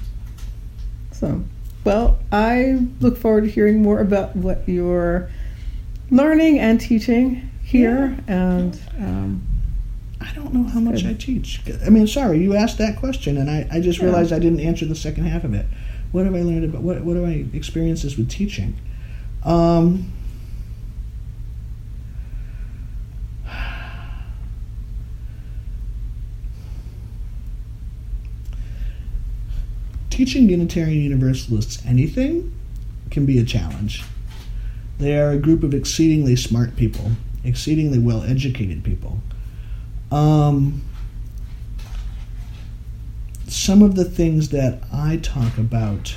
So, 1.12 1.42
well, 1.84 2.18
I 2.30 2.86
look 3.00 3.16
forward 3.16 3.44
to 3.44 3.50
hearing 3.50 3.82
more 3.82 4.00
about 4.00 4.36
what 4.36 4.68
you're 4.68 5.30
learning 6.10 6.58
and 6.58 6.80
teaching 6.80 7.50
here. 7.64 8.16
And 8.28 8.78
um, 8.98 9.46
I 10.20 10.32
don't 10.34 10.52
know 10.54 10.64
how 10.64 10.80
much 10.80 11.04
I 11.04 11.14
teach. 11.14 11.62
I 11.84 11.90
mean, 11.90 12.06
sorry, 12.06 12.38
you 12.38 12.54
asked 12.54 12.78
that 12.78 12.96
question, 12.96 13.36
and 13.38 13.50
I, 13.50 13.66
I 13.70 13.80
just 13.80 13.98
Yeah. 13.98 14.06
realized 14.06 14.32
I 14.32 14.38
didn't 14.38 14.60
answer 14.60 14.84
the 14.86 14.94
second 14.94 15.24
half 15.24 15.44
of 15.44 15.54
it. 15.54 15.66
What 16.12 16.24
have 16.24 16.34
I 16.34 16.42
learned 16.42 16.64
about 16.64 16.82
what 16.82 17.02
what 17.02 17.16
are 17.16 17.22
my 17.22 17.46
experiences 17.52 18.16
with 18.16 18.30
teaching? 18.30 18.76
Um, 19.42 20.12
teaching 30.16 30.48
Unitarian 30.48 31.02
Universalists 31.02 31.84
anything 31.84 32.50
can 33.10 33.26
be 33.26 33.38
a 33.38 33.44
challenge. 33.44 34.02
They 34.96 35.18
are 35.18 35.32
a 35.32 35.36
group 35.36 35.62
of 35.62 35.74
exceedingly 35.74 36.36
smart 36.36 36.74
people, 36.74 37.10
exceedingly 37.44 37.98
well 37.98 38.22
educated 38.22 38.82
people. 38.82 39.20
Um, 40.10 40.82
some 43.46 43.82
of 43.82 43.94
the 43.94 44.06
things 44.06 44.48
that 44.48 44.84
I 44.90 45.18
talk 45.18 45.58
about, 45.58 46.14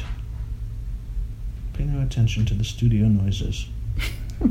pay 1.73 1.83
no 1.83 2.01
attention 2.01 2.45
to 2.45 2.53
the 2.53 2.63
studio 2.63 3.05
noises. 3.09 3.67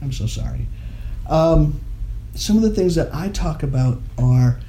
I'm 0.00 0.12
so 0.12 0.26
sorry. 0.28 0.68
Um, 1.28 1.80
some 2.36 2.54
of 2.54 2.62
the 2.62 2.70
things 2.70 2.94
that 2.94 3.12
I 3.12 3.30
talk 3.30 3.64
about 3.64 4.00
are 4.16 4.60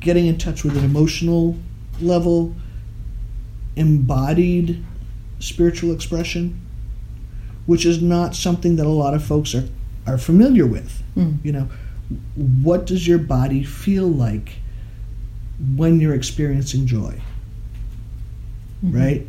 getting 0.00 0.24
in 0.24 0.38
touch 0.38 0.64
with 0.64 0.74
an 0.78 0.84
emotional 0.84 1.54
level, 2.00 2.54
embodied 3.76 4.84
spiritual 5.38 5.92
expression, 5.92 6.60
which 7.66 7.84
is 7.84 8.00
not 8.00 8.34
something 8.34 8.76
that 8.76 8.86
a 8.86 8.90
lot 8.90 9.14
of 9.14 9.24
folks 9.24 9.54
are, 9.54 9.68
are 10.06 10.18
familiar 10.18 10.66
with. 10.66 11.02
Mm. 11.16 11.44
You 11.44 11.52
know, 11.52 11.68
what 12.62 12.86
does 12.86 13.06
your 13.06 13.18
body 13.18 13.64
feel 13.64 14.06
like 14.06 14.56
when 15.74 16.00
you're 16.00 16.14
experiencing 16.14 16.86
joy? 16.86 17.20
Right? 18.82 19.26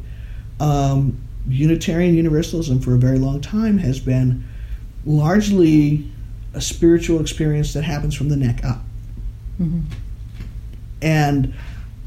Um, 0.60 1.22
Unitarian 1.48 2.16
Universalism 2.16 2.80
for 2.82 2.94
a 2.94 2.98
very 2.98 3.18
long 3.18 3.42
time 3.42 3.78
has 3.78 4.00
been 4.00 4.44
largely 5.06 6.12
a 6.54 6.62
spiritual 6.62 7.22
experience 7.22 7.74
that 7.74 7.84
happens 7.84 8.14
from 8.14 8.30
the 8.30 8.36
neck 8.36 8.64
up. 8.66 8.82
And 11.02 11.54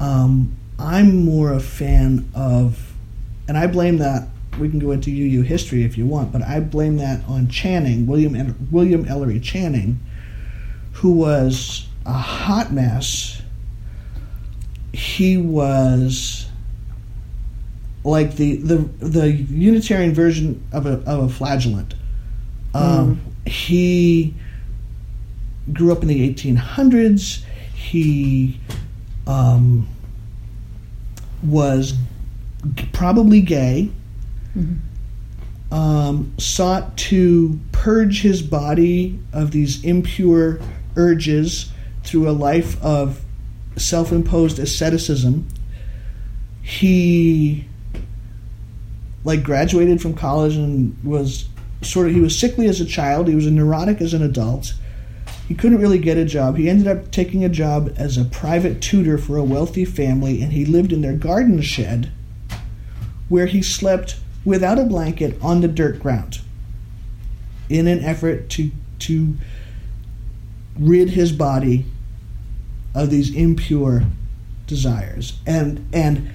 um, 0.01 0.57
I'm 0.79 1.23
more 1.23 1.53
a 1.53 1.59
fan 1.59 2.27
of, 2.33 2.93
and 3.47 3.57
I 3.57 3.67
blame 3.67 3.99
that. 3.99 4.27
We 4.59 4.67
can 4.67 4.79
go 4.79 4.91
into 4.91 5.11
UU 5.11 5.43
history 5.43 5.83
if 5.83 5.97
you 5.97 6.05
want, 6.05 6.31
but 6.31 6.41
I 6.41 6.59
blame 6.59 6.97
that 6.97 7.23
on 7.25 7.47
Channing, 7.47 8.07
William 8.07 8.67
William 8.71 9.05
Ellery 9.07 9.39
Channing, 9.39 9.99
who 10.93 11.13
was 11.13 11.87
a 12.05 12.13
hot 12.13 12.73
mess. 12.73 13.41
He 14.91 15.37
was 15.37 16.47
like 18.03 18.35
the 18.35 18.57
the 18.57 18.77
the 18.99 19.31
Unitarian 19.31 20.13
version 20.13 20.67
of 20.73 20.85
a 20.85 20.93
of 21.05 21.23
a 21.23 21.29
flagellant. 21.29 21.93
Um, 22.73 23.21
He 23.45 24.33
grew 25.71 25.91
up 25.91 26.01
in 26.01 26.07
the 26.07 26.33
1800s. 26.33 27.43
He 27.73 28.59
um, 29.31 29.87
was 31.43 31.93
probably 32.93 33.41
gay. 33.41 33.89
Um, 35.71 36.33
sought 36.37 36.97
to 36.97 37.57
purge 37.71 38.21
his 38.21 38.41
body 38.41 39.17
of 39.31 39.51
these 39.51 39.83
impure 39.85 40.59
urges 40.97 41.71
through 42.03 42.29
a 42.29 42.33
life 42.33 42.81
of 42.83 43.21
self-imposed 43.77 44.59
asceticism. 44.59 45.47
He 46.61 47.65
like 49.23 49.43
graduated 49.43 50.01
from 50.01 50.13
college 50.13 50.57
and 50.57 51.01
was 51.05 51.47
sort 51.81 52.07
of 52.07 52.13
he 52.13 52.19
was 52.19 52.37
sickly 52.37 52.67
as 52.67 52.81
a 52.81 52.85
child 52.85 53.27
he 53.27 53.35
was 53.35 53.45
a 53.45 53.51
neurotic 53.51 54.01
as 54.01 54.13
an 54.13 54.23
adult 54.23 54.73
he 55.51 55.57
couldn't 55.57 55.81
really 55.81 55.99
get 55.99 56.15
a 56.15 56.23
job. 56.23 56.55
He 56.55 56.69
ended 56.69 56.87
up 56.87 57.11
taking 57.11 57.43
a 57.43 57.49
job 57.49 57.93
as 57.97 58.17
a 58.17 58.23
private 58.23 58.81
tutor 58.81 59.17
for 59.17 59.35
a 59.35 59.43
wealthy 59.43 59.83
family 59.83 60.41
and 60.41 60.53
he 60.53 60.63
lived 60.63 60.93
in 60.93 61.01
their 61.01 61.11
garden 61.11 61.61
shed 61.61 62.09
where 63.27 63.47
he 63.47 63.61
slept 63.61 64.15
without 64.45 64.79
a 64.79 64.85
blanket 64.85 65.37
on 65.41 65.59
the 65.59 65.67
dirt 65.67 65.99
ground 65.99 66.39
in 67.67 67.85
an 67.85 67.99
effort 67.99 68.49
to 68.51 68.71
to 68.99 69.35
rid 70.79 71.09
his 71.09 71.33
body 71.33 71.83
of 72.95 73.09
these 73.09 73.35
impure 73.35 74.03
desires. 74.67 75.37
And 75.45 75.85
and 75.91 76.31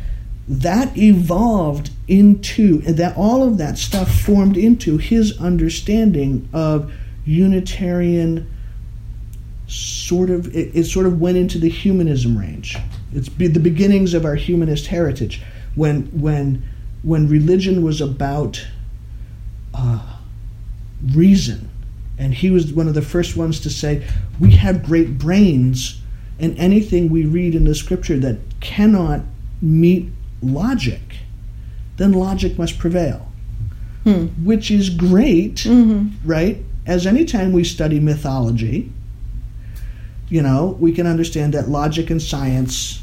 that 0.46 0.94
evolved 0.94 1.88
into 2.06 2.82
that 2.82 3.16
all 3.16 3.42
of 3.42 3.56
that 3.56 3.78
stuff 3.78 4.14
formed 4.14 4.58
into 4.58 4.98
his 4.98 5.40
understanding 5.40 6.50
of 6.52 6.92
unitarian 7.24 8.46
sort 9.66 10.30
of 10.30 10.54
it, 10.54 10.74
it 10.74 10.84
sort 10.84 11.06
of 11.06 11.20
went 11.20 11.36
into 11.36 11.58
the 11.58 11.68
humanism 11.68 12.38
range. 12.38 12.76
It's 13.12 13.28
be, 13.28 13.48
the 13.48 13.60
beginnings 13.60 14.14
of 14.14 14.24
our 14.24 14.36
humanist 14.36 14.86
heritage. 14.86 15.42
When 15.74 16.04
when 16.20 16.62
when 17.02 17.28
religion 17.28 17.82
was 17.82 18.00
about 18.00 18.66
uh, 19.74 20.16
reason 21.14 21.68
and 22.18 22.34
he 22.34 22.50
was 22.50 22.72
one 22.72 22.88
of 22.88 22.94
the 22.94 23.02
first 23.02 23.36
ones 23.36 23.60
to 23.60 23.70
say 23.70 24.06
we 24.40 24.52
have 24.52 24.82
great 24.84 25.18
brains 25.18 26.00
and 26.38 26.56
anything 26.58 27.10
we 27.10 27.24
read 27.26 27.54
in 27.54 27.64
the 27.64 27.74
scripture 27.74 28.18
that 28.18 28.38
cannot 28.60 29.20
meet 29.60 30.08
logic 30.42 31.18
then 31.96 32.12
logic 32.12 32.58
must 32.58 32.78
prevail. 32.78 33.26
Which 34.44 34.70
is 34.70 34.90
great 34.90 35.66
right? 36.24 36.58
As 36.86 37.06
anytime 37.06 37.52
we 37.52 37.64
study 37.64 38.00
mythology 38.00 38.92
you 40.28 40.42
know 40.42 40.76
we 40.80 40.92
can 40.92 41.06
understand 41.06 41.54
that 41.54 41.68
logic 41.68 42.10
and 42.10 42.20
science 42.20 43.02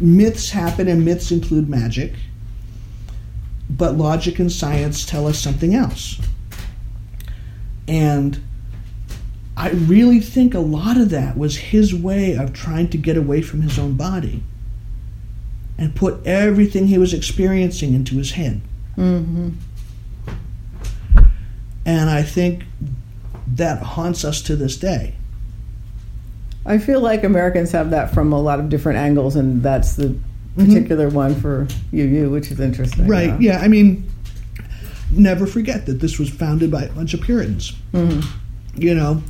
myths 0.00 0.50
happen 0.50 0.88
and 0.88 1.04
myths 1.04 1.30
include 1.30 1.68
magic 1.68 2.14
but 3.70 3.96
logic 3.96 4.38
and 4.38 4.50
science 4.50 5.04
tell 5.04 5.26
us 5.26 5.38
something 5.38 5.74
else 5.74 6.20
and 7.86 8.40
I 9.56 9.70
really 9.70 10.20
think 10.20 10.54
a 10.54 10.60
lot 10.60 10.96
of 10.96 11.10
that 11.10 11.38
was 11.38 11.56
his 11.56 11.94
way 11.94 12.36
of 12.36 12.52
trying 12.52 12.88
to 12.90 12.98
get 12.98 13.16
away 13.16 13.40
from 13.40 13.62
his 13.62 13.78
own 13.78 13.94
body 13.94 14.42
and 15.78 15.94
put 15.94 16.24
everything 16.26 16.86
he 16.88 16.98
was 16.98 17.14
experiencing 17.14 17.94
into 17.94 18.16
his 18.16 18.32
head. 18.32 18.60
Mm-hmm. 18.96 19.50
And 21.86 22.10
I 22.10 22.22
think 22.22 22.64
that 23.46 23.82
haunts 23.82 24.24
us 24.24 24.42
to 24.42 24.56
this 24.56 24.76
day. 24.76 25.14
I 26.66 26.78
feel 26.78 27.00
like 27.00 27.24
Americans 27.24 27.72
have 27.72 27.90
that 27.90 28.14
from 28.14 28.32
a 28.32 28.40
lot 28.40 28.58
of 28.58 28.68
different 28.68 28.98
angles, 28.98 29.36
and 29.36 29.62
that's 29.62 29.96
the 29.96 30.16
particular 30.56 31.08
one 31.08 31.34
for 31.34 31.66
UU, 31.92 32.30
which 32.30 32.50
is 32.50 32.60
interesting. 32.60 33.06
Right, 33.06 33.38
yeah. 33.40 33.58
I 33.58 33.68
mean, 33.68 34.08
never 35.10 35.46
forget 35.46 35.86
that 35.86 36.00
this 36.00 36.18
was 36.18 36.30
founded 36.30 36.70
by 36.70 36.84
a 36.84 36.92
bunch 36.92 37.12
of 37.12 37.20
Puritans, 37.20 37.74
you 38.76 38.94
know, 38.94 39.22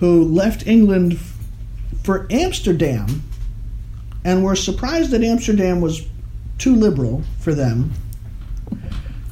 who 0.00 0.24
left 0.24 0.66
England 0.66 1.18
for 2.02 2.26
Amsterdam 2.30 3.22
and 4.24 4.42
were 4.42 4.56
surprised 4.56 5.10
that 5.12 5.22
Amsterdam 5.22 5.80
was 5.80 6.06
too 6.58 6.74
liberal 6.74 7.22
for 7.40 7.54
them. 7.54 7.92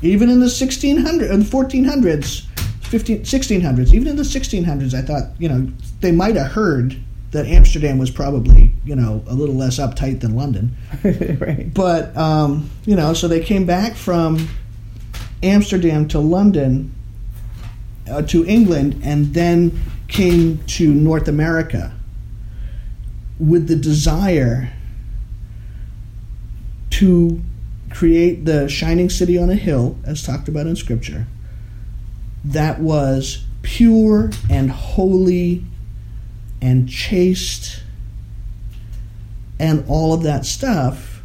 Even 0.03 0.28
in 0.30 0.41
the 0.41 0.47
1600s, 0.47 1.30
uh, 1.30 1.37
the 1.37 1.45
1400s, 1.45 2.47
15, 2.82 3.20
1600s, 3.20 3.95
even 3.95 4.09
in 4.09 4.16
the 4.16 4.22
1600s, 4.22 4.95
I 4.95 5.03
thought, 5.03 5.30
you 5.39 5.49
know, 5.49 5.66
they 6.01 6.12
might 6.12 6.37
have 6.37 6.53
heard 6.53 6.97
that 7.35 7.47
Amsterdam 7.47 7.99
was 7.99 8.12
probably, 8.12 8.72
you 8.85 8.95
know, 8.95 9.22
a 9.26 9.35
little 9.35 9.57
less 9.57 9.78
uptight 9.78 10.20
than 10.20 10.37
London. 10.37 10.76
right. 11.05 11.72
But 11.74 12.16
um, 12.16 12.70
you 12.87 12.95
know, 12.95 13.12
so 13.12 13.26
they 13.26 13.41
came 13.41 13.66
back 13.66 13.97
from 13.97 14.49
Amsterdam 15.43 16.07
to 16.09 16.20
London, 16.20 16.95
uh, 18.09 18.22
to 18.22 18.47
England, 18.47 19.01
and 19.03 19.35
then 19.35 19.78
came 20.07 20.59
to 20.66 20.95
North 20.95 21.26
America 21.26 21.93
with 23.41 23.66
the 23.66 23.76
desire 23.76 24.72
to 26.91 27.43
create 27.91 28.45
the 28.45 28.68
shining 28.68 29.11
city 29.11 29.37
on 29.37 29.51
a 29.51 29.57
hill, 29.57 29.99
as 30.05 30.22
talked 30.22 30.47
about 30.47 30.68
in 30.68 30.76
Scripture, 30.76 31.26
that 32.45 32.78
was 32.78 33.45
pure 33.62 34.30
and 34.49 34.70
holy 34.70 35.64
and 36.65 36.89
chaste 36.89 37.83
and 39.61 39.85
all 39.87 40.15
of 40.15 40.23
that 40.23 40.47
stuff 40.47 41.23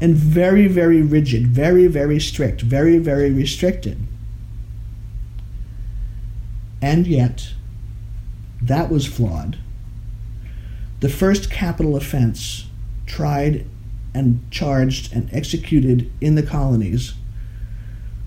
and 0.00 0.16
very 0.16 0.66
very 0.66 1.00
rigid 1.00 1.46
very 1.46 1.86
very 1.86 2.18
strict 2.18 2.60
very 2.60 2.98
very 2.98 3.30
restricted. 3.30 3.96
And 6.82 7.06
yet 7.06 7.52
that 8.60 8.90
was 8.90 9.06
flawed. 9.06 9.58
The 10.98 11.08
first 11.08 11.52
capital 11.52 11.94
offense 11.94 12.66
tried 13.06 13.66
and 14.12 14.42
charged 14.50 15.12
and 15.12 15.32
executed 15.32 16.10
in 16.20 16.34
the 16.34 16.42
colonies 16.42 17.14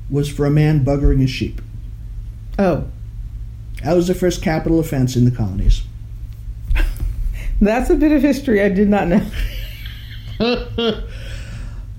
was 0.09 0.31
for 0.31 0.45
a 0.45 0.51
man 0.51 0.85
buggering 0.85 1.19
his 1.19 1.29
sheep. 1.29 1.61
Oh, 2.57 2.85
that 3.83 3.95
was 3.95 4.07
the 4.07 4.15
first 4.15 4.41
capital 4.41 4.79
offense 4.79 5.17
in 5.17 5.25
the 5.25 5.31
colonies 5.31 5.81
that's 7.61 7.89
a 7.89 7.95
bit 7.95 8.11
of 8.11 8.21
history 8.21 8.61
I 8.61 8.69
did 8.69 8.89
not 8.89 9.07
know. 9.07 9.21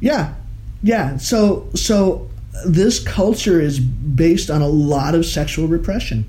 Yeah, 0.01 0.35
yeah. 0.83 1.17
So 1.17 1.71
so 1.75 2.29
this 2.67 3.03
culture 3.03 3.59
is 3.59 3.81
based 3.81 4.51
on 4.51 4.61
a 4.61 4.69
lot 4.69 5.15
of 5.15 5.25
sexual 5.25 5.67
repression. 5.67 6.27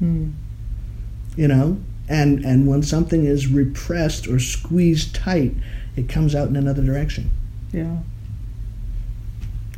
You 0.00 1.46
know, 1.46 1.78
and 2.08 2.44
and 2.44 2.66
when 2.66 2.82
something 2.82 3.24
is 3.24 3.46
repressed 3.46 4.26
or 4.26 4.40
squeezed 4.40 5.14
tight, 5.14 5.54
it 5.94 6.08
comes 6.08 6.34
out 6.34 6.48
in 6.48 6.56
another 6.56 6.82
direction. 6.82 7.30
Yeah. 7.70 7.98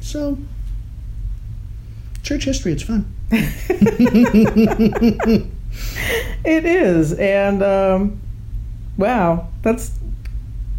So 0.00 0.38
church 2.22 2.44
history, 2.44 2.72
it's 2.72 2.82
fun. 2.82 3.04
It 6.44 6.66
is, 6.66 7.14
and 7.14 7.62
um, 7.62 8.20
wow, 8.96 9.48
that's 9.62 9.90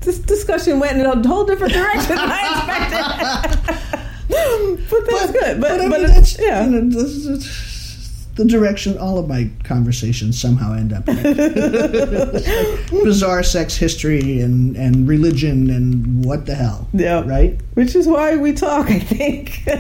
this 0.02 0.20
discussion 0.20 0.80
went 0.80 1.00
in 1.00 1.06
a 1.06 1.28
whole 1.28 1.46
different 1.46 1.74
direction 1.74 2.16
than 2.16 2.30
I 2.32 2.42
expected. 3.50 4.90
but 4.90 5.06
that's 5.10 5.32
good. 5.32 5.62
But, 5.62 5.70
But 5.70 5.82
I 5.82 5.90
but 5.90 6.02
mean, 6.02 6.10
it's, 6.12 6.40
yeah. 6.40 6.66
you 6.66 6.82
know, 6.82 7.38
the 8.36 8.46
direction 8.46 8.98
all 8.98 9.18
of 9.18 9.28
my 9.30 9.50
conversations 9.64 10.40
somehow 10.40 10.74
end 10.74 10.92
up. 10.94 11.08
in. 11.08 11.16
Bizarre 13.04 13.44
sex 13.44 13.76
history 13.76 14.42
and 14.42 14.76
and 14.76 15.08
religion 15.08 15.70
and 15.70 16.24
what 16.26 16.46
the 16.46 16.56
hell, 16.56 16.88
Yeah. 16.94 17.24
right? 17.26 17.60
Which 17.76 17.96
is 17.96 18.08
why 18.08 18.36
we 18.38 18.54
talk, 18.54 18.90
I 18.90 19.00
think. 19.00 19.64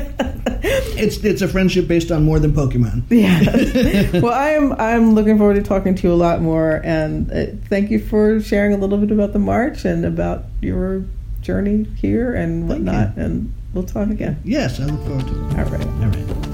It's 0.97 1.17
it's 1.23 1.43
a 1.43 1.47
friendship 1.47 1.87
based 1.87 2.11
on 2.11 2.23
more 2.23 2.39
than 2.39 2.51
Pokemon. 2.51 3.03
yeah. 3.09 4.19
well, 4.19 4.33
I 4.33 4.49
am 4.51 4.73
I'm 4.73 5.13
looking 5.13 5.37
forward 5.37 5.55
to 5.55 5.61
talking 5.61 5.93
to 5.93 6.07
you 6.07 6.13
a 6.13 6.15
lot 6.15 6.41
more, 6.41 6.81
and 6.83 7.31
uh, 7.31 7.45
thank 7.69 7.91
you 7.91 7.99
for 7.99 8.39
sharing 8.41 8.73
a 8.73 8.77
little 8.77 8.97
bit 8.97 9.11
about 9.11 9.33
the 9.33 9.39
march 9.39 9.85
and 9.85 10.03
about 10.05 10.45
your 10.61 11.03
journey 11.41 11.83
here 12.01 12.33
and 12.33 12.67
whatnot. 12.67 13.15
And 13.17 13.53
we'll 13.75 13.83
talk 13.83 14.09
again. 14.09 14.39
Yes, 14.43 14.79
I 14.79 14.85
look 14.85 15.05
forward 15.05 15.27
to 15.27 15.33
it. 15.33 15.59
All 15.59 15.65
right. 15.65 15.85
All 15.85 16.09
right. 16.09 16.44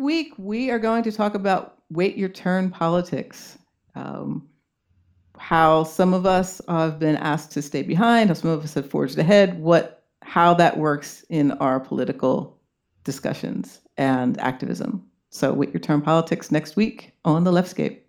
Week, 0.00 0.32
we 0.38 0.70
are 0.70 0.78
going 0.78 1.02
to 1.04 1.12
talk 1.12 1.34
about 1.34 1.78
wait 1.90 2.16
your 2.16 2.28
turn 2.28 2.70
politics. 2.70 3.58
Um, 3.94 4.48
how 5.40 5.84
some 5.84 6.12
of 6.12 6.26
us 6.26 6.60
have 6.68 6.98
been 6.98 7.16
asked 7.16 7.50
to 7.52 7.62
stay 7.62 7.82
behind, 7.82 8.28
how 8.28 8.34
some 8.34 8.50
of 8.50 8.62
us 8.62 8.74
have 8.74 8.88
forged 8.88 9.18
ahead, 9.18 9.58
what, 9.58 10.04
how 10.22 10.52
that 10.54 10.76
works 10.76 11.24
in 11.30 11.52
our 11.52 11.80
political 11.80 12.58
discussions 13.04 13.80
and 13.96 14.38
activism. 14.38 15.02
So, 15.30 15.52
wait 15.52 15.72
your 15.72 15.80
turn 15.80 16.02
politics 16.02 16.50
next 16.50 16.76
week 16.76 17.12
on 17.24 17.44
the 17.44 17.52
Leftscape. 17.52 18.00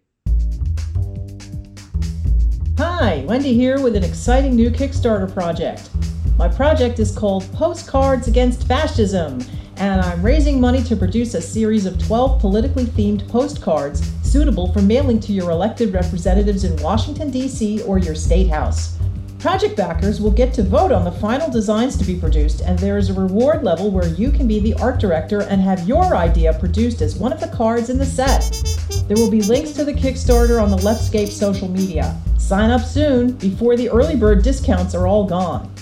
Hi, 2.78 3.24
Wendy 3.28 3.54
here 3.54 3.80
with 3.80 3.96
an 3.96 4.04
exciting 4.04 4.56
new 4.56 4.70
Kickstarter 4.70 5.32
project. 5.32 5.90
My 6.38 6.48
project 6.48 7.00
is 7.00 7.16
called 7.16 7.44
Postcards 7.54 8.28
Against 8.28 8.68
Fascism, 8.68 9.40
and 9.82 10.00
I'm 10.00 10.22
raising 10.22 10.62
money 10.62 10.84
to 10.84 10.96
produce 10.96 11.34
a 11.34 11.42
series 11.42 11.88
of 11.88 11.98
12 11.98 12.40
politically 12.40 12.86
themed 12.86 13.28
postcards 13.28 14.08
suitable 14.22 14.72
for 14.72 14.80
mailing 14.80 15.20
to 15.22 15.34
your 15.34 15.50
elected 15.50 15.92
representatives 15.92 16.66
in 16.66 16.80
Washington, 16.84 17.32
D.C. 17.32 17.82
or 17.82 17.98
your 17.98 18.14
state 18.14 18.48
house. 18.48 19.00
Project 19.40 19.76
backers 19.76 20.22
will 20.22 20.30
get 20.30 20.54
to 20.54 20.62
vote 20.62 20.92
on 20.92 21.04
the 21.04 21.12
final 21.12 21.50
designs 21.50 21.98
to 21.98 22.06
be 22.06 22.16
produced, 22.16 22.62
and 22.62 22.78
there 22.78 23.00
is 23.00 23.10
a 23.10 23.20
reward 23.20 23.64
level 23.64 23.90
where 23.90 24.08
you 24.10 24.30
can 24.30 24.48
be 24.48 24.60
the 24.60 24.76
art 24.76 25.00
director 25.00 25.42
and 25.42 25.60
have 25.60 25.88
your 25.88 26.16
idea 26.16 26.54
produced 26.60 27.02
as 27.02 27.16
one 27.16 27.34
of 27.34 27.40
the 27.40 27.48
cards 27.48 27.90
in 27.90 27.98
the 27.98 28.06
set. 28.06 28.52
There 29.08 29.18
will 29.18 29.32
be 29.32 29.42
links 29.42 29.72
to 29.72 29.84
the 29.84 29.94
Kickstarter 29.94 30.62
on 30.62 30.70
the 30.70 30.78
Leftscape 30.78 31.30
social 31.30 31.68
media. 31.68 32.16
Sign 32.38 32.70
up 32.70 32.86
soon 32.86 33.32
before 33.32 33.76
the 33.76 33.90
early 33.90 34.16
bird 34.16 34.44
discounts 34.44 34.94
are 34.94 35.08
all 35.08 35.26
gone. 35.26 35.74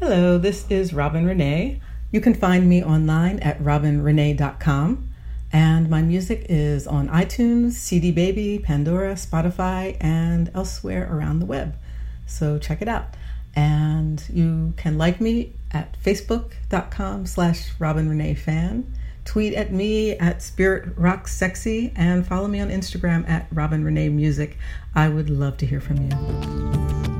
Hello, 0.00 0.36
this 0.36 0.66
is 0.68 0.92
Robin 0.92 1.24
Renée. 1.24 1.80
You 2.16 2.22
can 2.22 2.32
find 2.32 2.66
me 2.66 2.82
online 2.82 3.40
at 3.40 3.62
robinrenee.com. 3.62 5.08
And 5.52 5.90
my 5.90 6.00
music 6.00 6.46
is 6.48 6.86
on 6.86 7.10
iTunes, 7.10 7.72
CD 7.72 8.10
Baby, 8.10 8.58
Pandora, 8.58 9.16
Spotify, 9.16 9.98
and 10.00 10.50
elsewhere 10.54 11.14
around 11.14 11.40
the 11.40 11.44
web. 11.44 11.76
So 12.24 12.58
check 12.58 12.80
it 12.80 12.88
out. 12.88 13.08
And 13.54 14.24
you 14.32 14.72
can 14.78 14.96
like 14.96 15.20
me 15.20 15.52
at 15.72 16.00
facebook.com 16.02 17.26
slash 17.26 17.72
Robin 17.78 18.08
Renée 18.08 18.38
fan. 18.38 18.90
Tweet 19.26 19.52
at 19.52 19.70
me 19.70 20.16
at 20.16 20.40
Spirit 20.40 21.28
Sexy 21.28 21.92
and 21.94 22.26
follow 22.26 22.48
me 22.48 22.60
on 22.60 22.70
Instagram 22.70 23.28
at 23.28 23.50
robinreneemusic. 23.50 24.54
I 24.94 25.10
would 25.10 25.28
love 25.28 25.58
to 25.58 25.66
hear 25.66 25.82
from 25.82 25.98
you. 25.98 27.15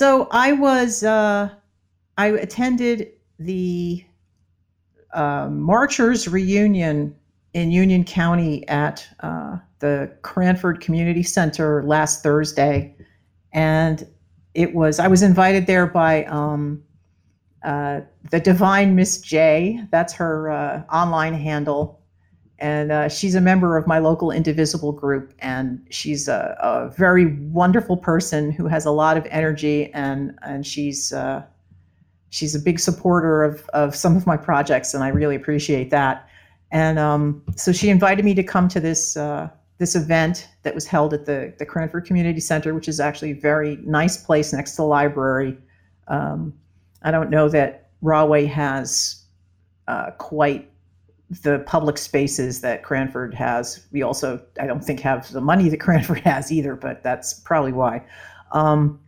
So 0.00 0.28
I 0.30 0.52
was, 0.52 1.04
uh, 1.04 1.50
I 2.16 2.28
attended 2.28 3.08
the 3.38 4.02
uh, 5.12 5.50
Marchers 5.50 6.26
reunion 6.26 7.14
in 7.52 7.70
Union 7.70 8.04
County 8.04 8.66
at 8.66 9.06
uh, 9.20 9.58
the 9.80 10.10
Cranford 10.22 10.80
Community 10.80 11.22
Center 11.22 11.82
last 11.82 12.22
Thursday, 12.22 12.96
and 13.52 14.08
it 14.54 14.74
was 14.74 14.98
I 15.00 15.06
was 15.06 15.20
invited 15.22 15.66
there 15.66 15.86
by 15.86 16.24
um, 16.24 16.82
uh, 17.62 18.00
the 18.30 18.40
Divine 18.40 18.94
Miss 18.94 19.20
J. 19.20 19.86
That's 19.90 20.14
her 20.14 20.50
uh, 20.50 20.82
online 20.90 21.34
handle, 21.34 21.99
and 22.60 22.92
uh, 22.92 23.08
she's 23.08 23.34
a 23.34 23.40
member 23.40 23.76
of 23.76 23.86
my 23.86 23.98
local 23.98 24.30
Indivisible 24.30 24.92
group, 24.92 25.32
and 25.38 25.84
she's 25.90 26.28
a, 26.28 26.56
a 26.60 26.90
very 26.94 27.36
wonderful 27.36 27.96
person 27.96 28.52
who 28.52 28.66
has 28.66 28.84
a 28.84 28.90
lot 28.90 29.16
of 29.16 29.26
energy, 29.30 29.92
and 29.94 30.38
and 30.42 30.66
she's 30.66 31.12
uh, 31.12 31.42
she's 32.28 32.54
a 32.54 32.58
big 32.58 32.78
supporter 32.78 33.42
of 33.42 33.68
of 33.70 33.96
some 33.96 34.16
of 34.16 34.26
my 34.26 34.36
projects, 34.36 34.92
and 34.94 35.02
I 35.02 35.08
really 35.08 35.36
appreciate 35.36 35.90
that. 35.90 36.28
And 36.70 36.98
um, 36.98 37.42
so 37.56 37.72
she 37.72 37.88
invited 37.88 38.24
me 38.24 38.34
to 38.34 38.42
come 38.42 38.68
to 38.68 38.80
this 38.80 39.16
uh, 39.16 39.48
this 39.78 39.96
event 39.96 40.48
that 40.62 40.74
was 40.74 40.86
held 40.86 41.14
at 41.14 41.24
the 41.24 41.54
the 41.58 41.64
Cranford 41.64 42.04
Community 42.04 42.40
Center, 42.40 42.74
which 42.74 42.88
is 42.88 43.00
actually 43.00 43.30
a 43.30 43.40
very 43.40 43.78
nice 43.84 44.18
place 44.18 44.52
next 44.52 44.72
to 44.72 44.76
the 44.78 44.86
library. 44.86 45.56
Um, 46.08 46.52
I 47.02 47.10
don't 47.10 47.30
know 47.30 47.48
that 47.48 47.88
Rahway 48.02 48.44
has 48.44 49.24
uh, 49.88 50.10
quite 50.18 50.70
the 51.30 51.60
public 51.60 51.96
spaces 51.96 52.60
that 52.60 52.82
Cranford 52.82 53.32
has. 53.34 53.86
We 53.92 54.02
also, 54.02 54.42
I 54.60 54.66
don't 54.66 54.84
think, 54.84 55.00
have 55.00 55.30
the 55.30 55.40
money 55.40 55.68
that 55.68 55.76
Cranford 55.80 56.20
has 56.20 56.50
either, 56.50 56.74
but 56.74 57.02
that's 57.02 57.34
probably 57.34 57.72
why. 57.72 58.04
Um, 58.52 59.00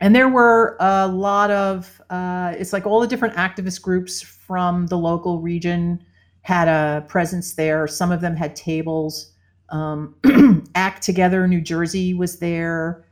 and 0.00 0.14
there 0.14 0.28
were 0.28 0.76
a 0.78 1.08
lot 1.08 1.50
of, 1.50 2.00
uh, 2.10 2.54
it's 2.56 2.72
like 2.72 2.86
all 2.86 3.00
the 3.00 3.06
different 3.06 3.34
activist 3.34 3.82
groups 3.82 4.22
from 4.22 4.86
the 4.86 4.96
local 4.98 5.40
region 5.40 6.04
had 6.42 6.68
a 6.68 7.04
presence 7.08 7.54
there. 7.54 7.88
Some 7.88 8.12
of 8.12 8.20
them 8.20 8.36
had 8.36 8.54
tables. 8.54 9.32
Um, 9.70 10.14
Act 10.76 11.02
Together 11.02 11.48
New 11.48 11.60
Jersey 11.60 12.14
was 12.14 12.38
there, 12.38 13.04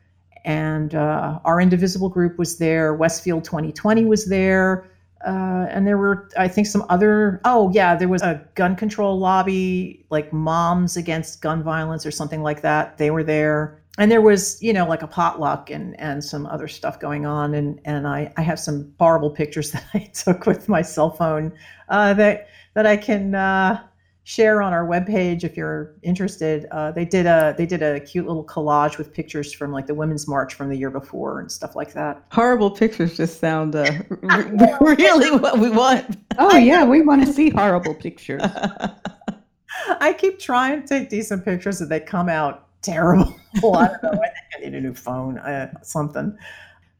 and 0.44 0.94
uh, 0.94 1.40
our 1.44 1.60
Indivisible 1.60 2.08
group 2.08 2.38
was 2.38 2.58
there. 2.58 2.94
Westfield 2.94 3.42
2020 3.42 4.04
was 4.04 4.26
there. 4.26 4.88
Uh, 5.24 5.66
and 5.70 5.86
there 5.86 5.96
were, 5.96 6.28
I 6.36 6.48
think, 6.48 6.66
some 6.66 6.84
other. 6.88 7.40
Oh, 7.44 7.70
yeah, 7.72 7.94
there 7.94 8.08
was 8.08 8.22
a 8.22 8.42
gun 8.54 8.76
control 8.76 9.18
lobby, 9.18 10.04
like 10.10 10.32
Moms 10.32 10.96
Against 10.96 11.40
Gun 11.40 11.62
Violence 11.62 12.04
or 12.04 12.10
something 12.10 12.42
like 12.42 12.60
that. 12.62 12.98
They 12.98 13.10
were 13.10 13.24
there, 13.24 13.80
and 13.96 14.10
there 14.10 14.20
was, 14.20 14.62
you 14.62 14.72
know, 14.72 14.86
like 14.86 15.02
a 15.02 15.06
potluck 15.06 15.70
and 15.70 15.98
and 15.98 16.22
some 16.22 16.46
other 16.46 16.68
stuff 16.68 17.00
going 17.00 17.24
on. 17.24 17.54
And 17.54 17.80
and 17.84 18.06
I 18.06 18.32
I 18.36 18.42
have 18.42 18.60
some 18.60 18.92
horrible 18.98 19.30
pictures 19.30 19.70
that 19.72 19.84
I 19.94 20.10
took 20.12 20.46
with 20.46 20.68
my 20.68 20.82
cell 20.82 21.10
phone 21.10 21.52
uh, 21.88 22.12
that 22.14 22.48
that 22.74 22.86
I 22.86 22.96
can 22.96 23.34
uh, 23.34 23.82
share 24.24 24.62
on 24.62 24.72
our 24.72 24.86
webpage 24.86 25.44
if 25.44 25.56
you're 25.56 25.94
interested. 26.02 26.66
Uh, 26.70 26.90
they 26.90 27.04
did 27.04 27.26
a 27.26 27.54
they 27.56 27.66
did 27.66 27.82
a 27.82 28.00
cute 28.00 28.26
little 28.26 28.44
collage 28.44 28.98
with 28.98 29.12
pictures 29.12 29.52
from 29.52 29.70
like 29.70 29.86
the 29.86 29.94
Women's 29.94 30.26
March 30.26 30.54
from 30.54 30.70
the 30.70 30.76
year 30.76 30.90
before 30.90 31.40
and 31.40 31.52
stuff 31.52 31.76
like 31.76 31.92
that. 31.92 32.24
Horrible 32.32 32.70
pictures 32.70 33.16
just 33.16 33.38
sound 33.38 33.76
uh, 33.76 33.92
really 34.80 35.30
what 35.38 35.58
we 35.58 35.70
want. 35.70 36.18
Oh 36.38 36.56
yeah, 36.56 36.84
we 36.84 37.02
want 37.02 37.24
to 37.24 37.32
see 37.32 37.50
horrible 37.50 37.94
pictures. 37.94 38.42
I 40.00 40.14
keep 40.14 40.38
trying 40.38 40.82
to 40.82 40.88
take 40.88 41.10
decent 41.10 41.44
pictures 41.44 41.80
and 41.80 41.90
they 41.90 42.00
come 42.00 42.30
out 42.30 42.68
terrible. 42.80 43.34
I 43.56 43.60
don't 43.60 44.02
know. 44.02 44.10
I 44.10 44.28
think 44.28 44.46
I 44.56 44.60
need 44.60 44.74
a 44.74 44.80
new 44.80 44.94
phone, 44.94 45.38
uh, 45.38 45.70
something. 45.82 46.36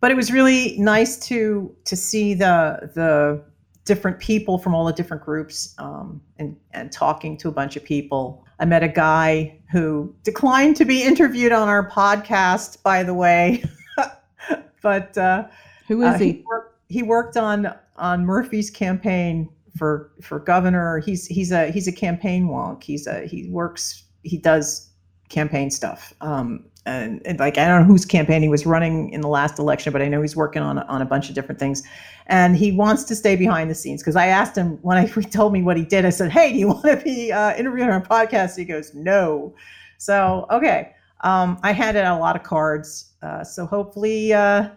But 0.00 0.10
it 0.10 0.14
was 0.14 0.30
really 0.30 0.76
nice 0.78 1.18
to 1.28 1.74
to 1.86 1.96
see 1.96 2.34
the 2.34 2.90
the 2.94 3.42
different 3.84 4.18
people 4.18 4.58
from 4.58 4.74
all 4.74 4.84
the 4.84 4.92
different 4.92 5.22
groups 5.22 5.74
um, 5.78 6.20
and 6.38 6.56
and 6.72 6.90
talking 6.90 7.36
to 7.38 7.48
a 7.48 7.52
bunch 7.52 7.76
of 7.76 7.84
people. 7.84 8.44
I 8.60 8.64
met 8.64 8.82
a 8.82 8.88
guy 8.88 9.58
who 9.70 10.14
declined 10.22 10.76
to 10.76 10.84
be 10.84 11.02
interviewed 11.02 11.52
on 11.52 11.68
our 11.68 11.88
podcast, 11.90 12.82
by 12.82 13.02
the 13.02 13.14
way, 13.14 13.64
but. 14.82 15.16
Uh, 15.18 15.46
Who 15.88 16.02
is 16.02 16.14
uh, 16.14 16.18
he? 16.18 16.44
worked, 16.48 16.78
he 16.88 17.02
worked 17.02 17.36
on 17.36 17.74
on 17.96 18.24
Murphy's 18.24 18.70
campaign 18.70 19.48
for 19.76 20.12
for 20.20 20.38
governor. 20.38 20.98
He's 20.98 21.26
he's 21.26 21.52
a 21.52 21.70
he's 21.70 21.88
a 21.88 21.92
campaign 21.92 22.48
wonk. 22.48 22.82
He's 22.82 23.06
a 23.06 23.26
he 23.26 23.48
works 23.50 24.04
he 24.22 24.38
does 24.38 24.90
campaign 25.28 25.70
stuff. 25.70 26.14
Um, 26.20 26.64
and, 26.86 27.22
and 27.24 27.38
like 27.38 27.58
I 27.58 27.66
don't 27.66 27.82
know 27.82 27.86
whose 27.86 28.04
campaign 28.04 28.42
he 28.42 28.48
was 28.48 28.66
running 28.66 29.10
in 29.10 29.20
the 29.20 29.28
last 29.28 29.58
election, 29.58 29.92
but 29.92 30.02
I 30.02 30.08
know 30.08 30.20
he's 30.20 30.36
working 30.36 30.62
on 30.62 30.78
on 30.78 31.02
a 31.02 31.06
bunch 31.06 31.28
of 31.28 31.34
different 31.34 31.58
things. 31.58 31.82
And 32.26 32.56
he 32.56 32.72
wants 32.72 33.04
to 33.04 33.16
stay 33.16 33.36
behind 33.36 33.70
the 33.70 33.74
scenes 33.74 34.02
because 34.02 34.16
I 34.16 34.26
asked 34.26 34.56
him 34.56 34.78
when 34.82 34.96
I, 34.96 35.06
he 35.06 35.22
told 35.22 35.52
me 35.52 35.62
what 35.62 35.76
he 35.76 35.84
did. 35.84 36.04
I 36.04 36.10
said, 36.10 36.30
"Hey, 36.30 36.52
do 36.52 36.58
you 36.58 36.68
want 36.68 36.84
to 36.84 36.96
be 36.96 37.32
uh, 37.32 37.56
interviewed 37.56 37.88
on 37.88 38.02
a 38.02 38.04
podcast?" 38.04 38.56
He 38.56 38.64
goes, 38.64 38.94
"No." 38.94 39.54
So 39.98 40.46
okay, 40.50 40.92
um, 41.22 41.58
I 41.62 41.72
handed 41.72 42.04
out 42.04 42.18
a 42.18 42.20
lot 42.20 42.36
of 42.36 42.42
cards. 42.42 43.12
Uh, 43.22 43.44
so 43.44 43.66
hopefully. 43.66 44.32
Uh, 44.32 44.70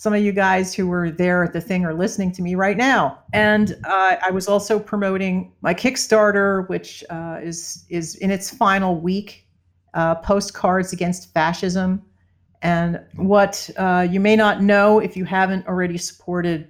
some 0.00 0.14
of 0.14 0.22
you 0.22 0.32
guys 0.32 0.72
who 0.74 0.88
were 0.88 1.10
there 1.10 1.44
at 1.44 1.52
the 1.52 1.60
thing 1.60 1.84
are 1.84 1.92
listening 1.92 2.32
to 2.32 2.40
me 2.40 2.54
right 2.54 2.78
now. 2.78 3.22
And 3.34 3.76
uh, 3.84 4.16
I 4.24 4.30
was 4.30 4.48
also 4.48 4.78
promoting 4.78 5.52
my 5.60 5.74
Kickstarter, 5.74 6.66
which 6.70 7.04
uh, 7.10 7.38
is 7.42 7.84
is 7.90 8.14
in 8.14 8.30
its 8.30 8.48
final 8.48 8.98
week. 8.98 9.46
Uh, 9.92 10.14
postcards 10.14 10.92
against 10.92 11.32
fascism. 11.34 12.00
And 12.62 13.00
what 13.16 13.68
uh, 13.76 14.06
you 14.08 14.20
may 14.20 14.36
not 14.36 14.62
know 14.62 15.00
if 15.00 15.16
you 15.16 15.24
haven't 15.24 15.66
already 15.66 15.98
supported 15.98 16.68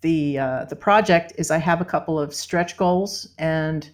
the 0.00 0.38
uh, 0.38 0.64
the 0.70 0.76
project 0.76 1.32
is 1.36 1.50
I 1.50 1.58
have 1.58 1.82
a 1.82 1.84
couple 1.84 2.18
of 2.18 2.32
stretch 2.32 2.78
goals, 2.78 3.34
and 3.38 3.90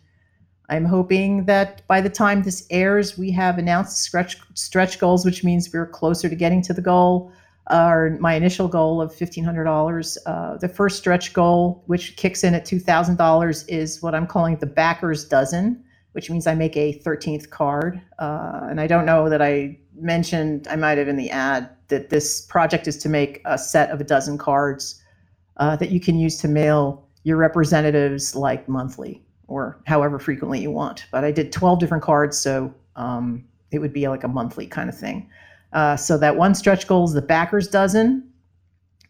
I'm 0.68 0.84
hoping 0.84 1.46
that 1.46 1.82
by 1.88 2.00
the 2.00 2.10
time 2.10 2.42
this 2.42 2.66
airs, 2.70 3.18
we 3.18 3.32
have 3.32 3.58
announced 3.58 3.96
stretch 4.02 4.36
stretch 4.54 5.00
goals, 5.00 5.24
which 5.24 5.42
means 5.42 5.72
we're 5.72 5.90
closer 5.90 6.28
to 6.28 6.36
getting 6.36 6.62
to 6.62 6.72
the 6.72 6.82
goal. 6.82 7.32
Or 7.70 8.16
my 8.20 8.34
initial 8.34 8.68
goal 8.68 9.02
of 9.02 9.12
fifteen 9.12 9.44
hundred 9.44 9.64
dollars. 9.64 10.18
Uh, 10.24 10.56
the 10.56 10.68
first 10.68 10.98
stretch 10.98 11.32
goal, 11.32 11.82
which 11.88 12.16
kicks 12.16 12.44
in 12.44 12.54
at 12.54 12.64
two 12.64 12.78
thousand 12.78 13.16
dollars, 13.16 13.64
is 13.66 14.00
what 14.02 14.14
I'm 14.14 14.26
calling 14.26 14.56
the 14.58 14.66
backers 14.66 15.28
dozen 15.28 15.82
which 16.12 16.30
means 16.30 16.46
I 16.46 16.54
make 16.54 16.76
a 16.76 17.00
13th 17.04 17.50
card. 17.50 18.00
Uh, 18.18 18.66
and 18.68 18.80
I 18.80 18.86
don't 18.86 19.06
know 19.06 19.28
that 19.28 19.42
I 19.42 19.78
mentioned, 19.94 20.66
I 20.68 20.76
might 20.76 20.98
have 20.98 21.08
in 21.08 21.16
the 21.16 21.30
ad, 21.30 21.70
that 21.88 22.10
this 22.10 22.42
project 22.42 22.86
is 22.86 22.96
to 22.98 23.08
make 23.08 23.40
a 23.44 23.58
set 23.58 23.90
of 23.90 24.00
a 24.00 24.04
dozen 24.04 24.38
cards 24.38 25.02
uh, 25.56 25.76
that 25.76 25.90
you 25.90 26.00
can 26.00 26.18
use 26.18 26.36
to 26.38 26.48
mail 26.48 27.06
your 27.24 27.36
representatives 27.36 28.34
like 28.34 28.68
monthly 28.68 29.22
or 29.48 29.80
however 29.86 30.18
frequently 30.18 30.60
you 30.60 30.70
want. 30.70 31.06
But 31.10 31.24
I 31.24 31.32
did 31.32 31.52
12 31.52 31.80
different 31.80 32.04
cards, 32.04 32.38
so 32.38 32.72
um, 32.96 33.44
it 33.70 33.78
would 33.78 33.92
be 33.92 34.06
like 34.08 34.24
a 34.24 34.28
monthly 34.28 34.66
kind 34.66 34.88
of 34.88 34.96
thing. 34.96 35.28
Uh, 35.72 35.96
so 35.96 36.16
that 36.18 36.36
one 36.36 36.54
stretch 36.54 36.86
goal 36.86 37.04
is 37.04 37.12
the 37.12 37.22
backers 37.22 37.68
dozen. 37.68 38.24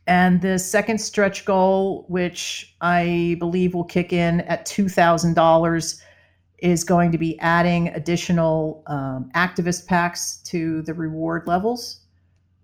And 0.06 0.40
the 0.40 0.58
second 0.58 0.98
stretch 0.98 1.44
goal, 1.44 2.06
which 2.08 2.74
I 2.80 3.36
believe 3.38 3.74
will 3.74 3.84
kick 3.84 4.12
in 4.12 4.40
at 4.42 4.66
$2,000, 4.66 6.02
is 6.58 6.84
going 6.84 7.12
to 7.12 7.18
be 7.18 7.38
adding 7.40 7.88
additional 7.88 8.82
um, 8.86 9.30
activist 9.34 9.86
packs 9.86 10.38
to 10.44 10.82
the 10.82 10.94
reward 10.94 11.46
levels. 11.46 12.00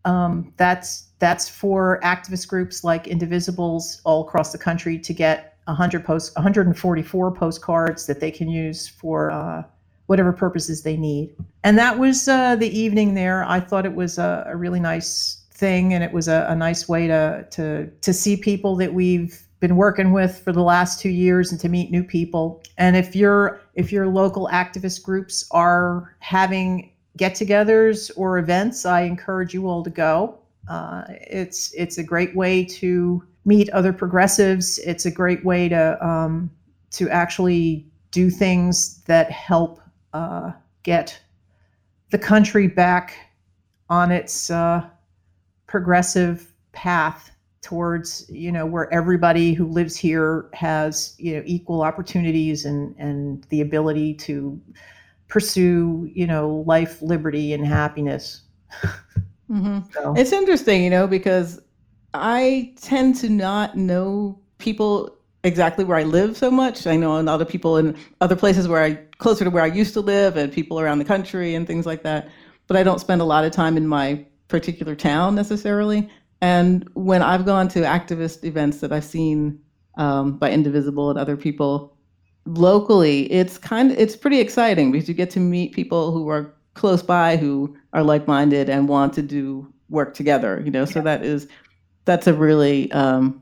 Um, 0.04 0.52
that's 0.56 1.08
that's 1.18 1.48
for 1.48 2.00
activist 2.02 2.48
groups 2.48 2.84
like 2.84 3.04
Indivisibles 3.04 4.00
all 4.04 4.26
across 4.26 4.52
the 4.52 4.58
country 4.58 4.98
to 4.98 5.14
get 5.14 5.56
100 5.64 6.04
post 6.04 6.36
144 6.36 7.32
postcards 7.32 8.06
that 8.06 8.20
they 8.20 8.30
can 8.30 8.48
use 8.48 8.86
for 8.86 9.30
uh, 9.30 9.62
whatever 10.06 10.32
purposes 10.32 10.82
they 10.82 10.96
need. 10.96 11.34
And 11.62 11.78
that 11.78 11.98
was 11.98 12.28
uh, 12.28 12.56
the 12.56 12.78
evening 12.78 13.14
there. 13.14 13.44
I 13.44 13.60
thought 13.60 13.86
it 13.86 13.94
was 13.94 14.18
a, 14.18 14.44
a 14.46 14.56
really 14.56 14.80
nice 14.80 15.44
thing, 15.52 15.94
and 15.94 16.04
it 16.04 16.12
was 16.12 16.28
a, 16.28 16.46
a 16.48 16.56
nice 16.56 16.88
way 16.88 17.06
to 17.06 17.46
to 17.52 17.86
to 17.88 18.12
see 18.12 18.36
people 18.36 18.76
that 18.76 18.92
we've 18.92 19.43
been 19.64 19.76
working 19.76 20.12
with 20.12 20.40
for 20.40 20.52
the 20.52 20.62
last 20.62 21.00
two 21.00 21.08
years 21.08 21.50
and 21.50 21.58
to 21.58 21.70
meet 21.70 21.90
new 21.90 22.04
people. 22.04 22.62
And 22.76 22.96
if 22.96 23.16
your 23.16 23.62
if 23.74 23.90
your 23.90 24.06
local 24.06 24.46
activist 24.52 25.02
groups 25.02 25.46
are 25.52 26.14
having 26.18 26.92
get-togethers 27.16 28.10
or 28.14 28.36
events, 28.36 28.84
I 28.84 29.02
encourage 29.02 29.54
you 29.54 29.66
all 29.66 29.82
to 29.82 29.88
go. 29.88 30.38
Uh, 30.68 31.04
it's 31.08 31.72
it's 31.72 31.96
a 31.96 32.02
great 32.02 32.36
way 32.36 32.62
to 32.62 33.24
meet 33.46 33.70
other 33.70 33.94
progressives. 33.94 34.78
It's 34.80 35.06
a 35.06 35.10
great 35.10 35.42
way 35.46 35.70
to 35.70 36.06
um, 36.06 36.50
to 36.90 37.08
actually 37.08 37.86
do 38.10 38.28
things 38.28 39.02
that 39.04 39.30
help 39.30 39.80
uh, 40.12 40.52
get 40.82 41.18
the 42.10 42.18
country 42.18 42.68
back 42.68 43.16
on 43.88 44.12
its 44.12 44.50
uh, 44.50 44.84
progressive 45.66 46.52
path 46.72 47.30
towards 47.64 48.26
you 48.28 48.52
know 48.52 48.66
where 48.66 48.92
everybody 48.92 49.54
who 49.54 49.66
lives 49.66 49.96
here 49.96 50.50
has 50.52 51.14
you 51.18 51.34
know 51.34 51.42
equal 51.46 51.82
opportunities 51.82 52.66
and 52.66 52.94
and 52.98 53.44
the 53.48 53.62
ability 53.62 54.12
to 54.12 54.60
pursue 55.28 56.08
you 56.14 56.26
know 56.26 56.62
life 56.66 57.00
liberty 57.00 57.54
and 57.54 57.66
happiness 57.66 58.42
hmm 59.48 59.78
so 59.92 60.14
It's 60.16 60.32
interesting, 60.32 60.84
you 60.84 60.90
know, 60.90 61.06
because 61.06 61.60
I 62.12 62.72
tend 62.80 63.16
to 63.16 63.28
not 63.28 63.76
know 63.76 64.38
people 64.58 65.16
exactly 65.42 65.84
where 65.84 65.98
I 65.98 66.04
live 66.04 66.36
so 66.36 66.50
much. 66.50 66.86
I 66.86 66.96
know 66.96 67.18
a 67.18 67.22
lot 67.22 67.40
of 67.40 67.48
people 67.48 67.76
in 67.76 67.96
other 68.20 68.36
places 68.36 68.66
where 68.68 68.82
I 68.82 68.94
closer 69.18 69.44
to 69.44 69.50
where 69.50 69.62
I 69.62 69.66
used 69.66 69.92
to 69.94 70.00
live 70.00 70.36
and 70.36 70.52
people 70.52 70.80
around 70.80 70.98
the 70.98 71.04
country 71.04 71.54
and 71.54 71.66
things 71.66 71.86
like 71.86 72.02
that. 72.02 72.28
But 72.66 72.76
I 72.76 72.82
don't 72.82 73.00
spend 73.00 73.20
a 73.20 73.24
lot 73.24 73.44
of 73.44 73.52
time 73.52 73.76
in 73.76 73.86
my 73.86 74.24
particular 74.48 74.94
town 74.94 75.34
necessarily. 75.34 76.08
And 76.44 76.86
when 76.92 77.22
I've 77.22 77.46
gone 77.46 77.68
to 77.68 77.80
activist 77.80 78.44
events 78.44 78.80
that 78.80 78.92
I've 78.92 79.04
seen 79.04 79.58
um, 79.96 80.36
by 80.36 80.50
Indivisible 80.50 81.08
and 81.08 81.18
other 81.18 81.38
people 81.38 81.96
locally, 82.44 83.32
it's 83.32 83.56
kind 83.56 83.90
of 83.90 83.98
it's 83.98 84.14
pretty 84.14 84.40
exciting 84.40 84.92
because 84.92 85.08
you 85.08 85.14
get 85.14 85.30
to 85.30 85.40
meet 85.40 85.72
people 85.72 86.12
who 86.12 86.28
are 86.28 86.54
close 86.74 87.02
by 87.02 87.38
who 87.38 87.74
are 87.94 88.02
like-minded 88.02 88.68
and 88.68 88.90
want 88.90 89.14
to 89.14 89.22
do 89.22 89.66
work 89.88 90.12
together. 90.12 90.60
You 90.62 90.70
know, 90.70 90.84
so 90.84 91.00
that 91.00 91.24
is 91.24 91.48
that's 92.04 92.26
a 92.26 92.34
really 92.34 92.92
um, 92.92 93.40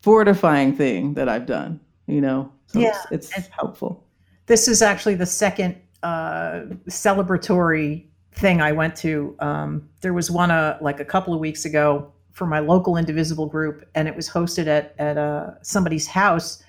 fortifying 0.00 0.74
thing 0.74 1.12
that 1.14 1.28
I've 1.28 1.44
done. 1.44 1.80
You 2.06 2.22
know, 2.22 2.50
so 2.68 2.78
Yeah, 2.78 2.98
it's, 3.10 3.36
it's 3.36 3.48
helpful. 3.48 4.06
this 4.46 4.68
is 4.68 4.80
actually 4.80 5.16
the 5.16 5.26
second 5.26 5.76
uh, 6.02 6.62
celebratory 6.88 8.07
thing 8.38 8.60
I 8.60 8.72
went 8.72 8.96
to. 8.96 9.36
Um, 9.40 9.88
there 10.00 10.14
was 10.14 10.30
one 10.30 10.50
uh, 10.50 10.78
like 10.80 11.00
a 11.00 11.04
couple 11.04 11.34
of 11.34 11.40
weeks 11.40 11.64
ago 11.64 12.12
for 12.32 12.46
my 12.46 12.60
local 12.60 12.96
Indivisible 12.96 13.46
group, 13.46 13.86
and 13.94 14.08
it 14.08 14.14
was 14.14 14.28
hosted 14.28 14.66
at 14.66 14.94
at 14.98 15.18
uh, 15.18 15.62
somebody's 15.62 16.06
house 16.06 16.62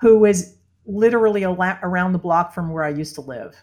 who 0.00 0.18
was 0.18 0.56
literally 0.86 1.46
la- 1.46 1.78
around 1.82 2.12
the 2.12 2.18
block 2.18 2.52
from 2.52 2.70
where 2.70 2.84
I 2.84 2.88
used 2.88 3.14
to 3.16 3.20
live. 3.20 3.54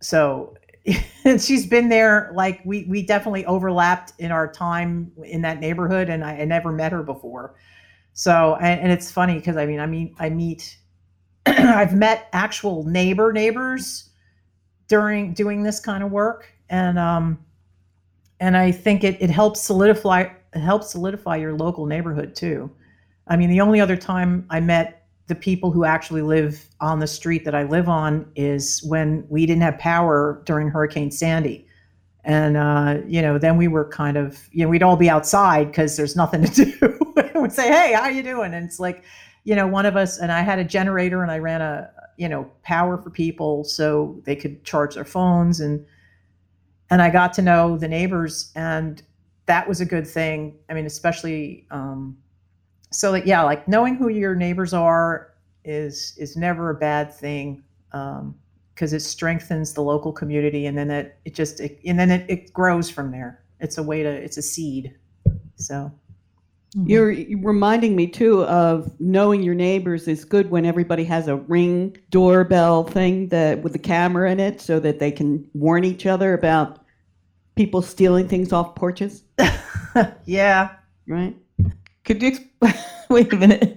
So 0.00 0.54
she's 1.38 1.66
been 1.66 1.88
there 1.88 2.32
like 2.34 2.60
we 2.64 2.84
we 2.84 3.02
definitely 3.02 3.44
overlapped 3.46 4.14
in 4.18 4.32
our 4.32 4.50
time 4.50 5.12
in 5.24 5.42
that 5.42 5.60
neighborhood, 5.60 6.08
and 6.08 6.24
I, 6.24 6.38
I 6.38 6.44
never 6.44 6.72
met 6.72 6.92
her 6.92 7.02
before. 7.02 7.54
So 8.12 8.56
and, 8.60 8.80
and 8.80 8.92
it's 8.92 9.10
funny 9.10 9.34
because 9.34 9.56
I 9.56 9.66
mean 9.66 9.80
I 9.80 9.86
mean 9.86 10.14
I 10.18 10.30
meet 10.30 10.78
I've 11.46 11.94
met 11.94 12.28
actual 12.32 12.84
neighbor 12.84 13.32
neighbors 13.32 14.10
during 14.88 15.32
doing 15.32 15.62
this 15.62 15.78
kind 15.78 16.02
of 16.02 16.10
work, 16.10 16.52
and 16.70 16.98
um, 16.98 17.38
and 18.38 18.56
I 18.56 18.72
think 18.72 19.04
it 19.04 19.20
it 19.20 19.30
helps 19.30 19.60
solidify 19.60 20.20
it 20.54 20.60
helps 20.60 20.90
solidify 20.90 21.36
your 21.36 21.54
local 21.54 21.86
neighborhood 21.86 22.34
too. 22.34 22.70
I 23.26 23.36
mean, 23.36 23.50
the 23.50 23.60
only 23.60 23.80
other 23.80 23.96
time 23.96 24.46
I 24.50 24.60
met 24.60 25.06
the 25.26 25.34
people 25.36 25.70
who 25.70 25.84
actually 25.84 26.22
live 26.22 26.66
on 26.80 26.98
the 26.98 27.06
street 27.06 27.44
that 27.44 27.54
I 27.54 27.62
live 27.62 27.88
on 27.88 28.28
is 28.34 28.82
when 28.82 29.24
we 29.28 29.46
didn't 29.46 29.62
have 29.62 29.78
power 29.78 30.42
during 30.44 30.68
Hurricane 30.68 31.12
Sandy. 31.12 31.68
And, 32.24 32.56
uh, 32.56 32.98
you 33.06 33.22
know, 33.22 33.38
then 33.38 33.56
we 33.56 33.68
were 33.68 33.88
kind 33.88 34.16
of, 34.16 34.48
you 34.50 34.64
know, 34.64 34.68
we'd 34.68 34.82
all 34.82 34.96
be 34.96 35.08
outside 35.08 35.68
because 35.68 35.96
there's 35.96 36.16
nothing 36.16 36.44
to 36.46 36.64
do. 36.64 37.40
we'd 37.40 37.52
say, 37.52 37.68
hey, 37.68 37.92
how 37.92 38.08
you 38.08 38.24
doing? 38.24 38.52
And 38.52 38.66
it's 38.66 38.80
like, 38.80 39.04
you 39.44 39.54
know, 39.54 39.68
one 39.68 39.86
of 39.86 39.96
us, 39.96 40.18
and 40.18 40.32
I 40.32 40.40
had 40.40 40.58
a 40.58 40.64
generator 40.64 41.22
and 41.22 41.30
I 41.30 41.38
ran 41.38 41.62
a, 41.62 41.88
you 42.16 42.28
know, 42.28 42.50
power 42.64 42.98
for 42.98 43.10
people 43.10 43.62
so 43.62 44.20
they 44.24 44.34
could 44.34 44.64
charge 44.64 44.96
their 44.96 45.04
phones. 45.04 45.60
And, 45.60 45.86
and 46.90 47.00
I 47.00 47.10
got 47.10 47.32
to 47.34 47.42
know 47.42 47.76
the 47.76 47.88
neighbors 47.88 48.52
and 48.54 49.02
that 49.46 49.66
was 49.66 49.80
a 49.80 49.84
good 49.84 50.06
thing. 50.06 50.56
I 50.68 50.74
mean, 50.74 50.86
especially, 50.86 51.66
um, 51.70 52.16
so 52.92 53.12
that 53.12 53.26
yeah 53.26 53.42
like 53.42 53.66
knowing 53.68 53.94
who 53.94 54.08
your 54.08 54.34
neighbors 54.34 54.72
are 54.72 55.32
is 55.64 56.14
is 56.18 56.36
never 56.36 56.70
a 56.70 56.74
bad 56.74 57.12
thing 57.14 57.62
because 57.90 58.92
it 58.92 59.00
strengthens 59.00 59.74
the 59.74 59.82
local 59.82 60.12
community 60.12 60.66
and 60.66 60.76
then 60.76 60.90
it, 60.90 61.16
it 61.24 61.34
just 61.34 61.60
it, 61.60 61.80
and 61.84 61.98
then 61.98 62.10
it, 62.10 62.28
it 62.28 62.52
grows 62.52 62.90
from 62.90 63.10
there. 63.10 63.42
It's 63.60 63.78
a 63.78 63.82
way 63.82 64.02
to 64.02 64.08
it's 64.08 64.36
a 64.36 64.42
seed. 64.42 64.94
So. 65.56 65.92
You're 66.84 67.10
you're 67.10 67.40
reminding 67.40 67.96
me 67.96 68.06
too 68.06 68.44
of 68.44 68.92
knowing 69.00 69.42
your 69.42 69.56
neighbors 69.56 70.06
is 70.06 70.24
good 70.24 70.52
when 70.52 70.64
everybody 70.64 71.02
has 71.02 71.26
a 71.26 71.34
ring 71.34 71.96
doorbell 72.10 72.84
thing 72.84 73.26
that 73.30 73.60
with 73.64 73.72
the 73.72 73.78
camera 73.80 74.30
in 74.30 74.38
it 74.38 74.60
so 74.60 74.78
that 74.78 75.00
they 75.00 75.10
can 75.10 75.44
warn 75.52 75.82
each 75.82 76.06
other 76.06 76.32
about 76.32 76.79
people 77.56 77.82
stealing 77.82 78.28
things 78.28 78.52
off 78.52 78.74
porches, 78.74 79.24
yeah 80.24 80.70
right? 81.06 81.36
Could 82.04 82.22
you 82.22 82.32
exp- 82.32 82.84
wait 83.10 83.32
a 83.32 83.36
minute? 83.36 83.76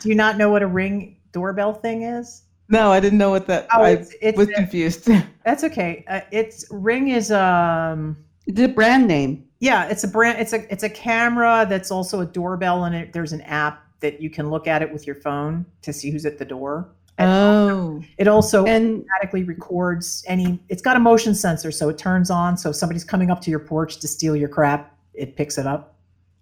do 0.00 0.08
you 0.08 0.14
not 0.14 0.36
know 0.38 0.50
what 0.50 0.62
a 0.62 0.66
ring 0.66 1.16
doorbell 1.32 1.74
thing 1.74 2.02
is 2.02 2.42
No, 2.68 2.90
I 2.90 3.00
didn't 3.00 3.18
know 3.18 3.30
what 3.30 3.46
that. 3.46 3.68
oh 3.74 3.82
I 3.82 3.90
it's, 3.90 4.14
it's 4.20 4.38
was 4.38 4.48
confused. 4.48 5.08
that's 5.44 5.64
okay 5.64 6.04
uh, 6.08 6.20
it's 6.32 6.64
ring 6.70 7.08
is 7.08 7.30
um 7.30 8.16
The 8.46 8.66
brand 8.68 9.06
name. 9.06 9.44
yeah 9.60 9.86
it's 9.88 10.04
a 10.04 10.08
brand 10.08 10.38
it's 10.40 10.52
a 10.52 10.70
it's 10.72 10.82
a 10.82 10.90
camera 10.90 11.66
that's 11.68 11.90
also 11.90 12.20
a 12.20 12.26
doorbell 12.26 12.84
and 12.84 12.94
it 12.94 13.12
there's 13.12 13.32
an 13.32 13.42
app 13.42 13.84
that 14.00 14.20
you 14.20 14.30
can 14.30 14.48
look 14.50 14.66
at 14.66 14.80
it 14.82 14.90
with 14.92 15.06
your 15.06 15.16
phone 15.16 15.66
to 15.82 15.92
see 15.92 16.10
who's 16.10 16.24
at 16.26 16.38
the 16.38 16.44
door 16.44 16.88
oh, 17.28 18.02
it 18.18 18.28
also 18.28 18.64
And 18.64 19.00
automatically 19.02 19.44
records 19.44 20.24
any 20.26 20.58
it's 20.68 20.82
got 20.82 20.96
a 20.96 21.00
motion 21.00 21.34
sensor 21.34 21.70
so 21.70 21.88
it 21.88 21.98
turns 21.98 22.30
on 22.30 22.56
so 22.56 22.70
if 22.70 22.76
somebody's 22.76 23.04
coming 23.04 23.30
up 23.30 23.40
to 23.42 23.50
your 23.50 23.60
porch 23.60 23.98
to 24.00 24.08
steal 24.08 24.34
your 24.36 24.48
crap 24.48 24.96
it 25.14 25.36
picks 25.36 25.58
it 25.58 25.66
up 25.66 25.96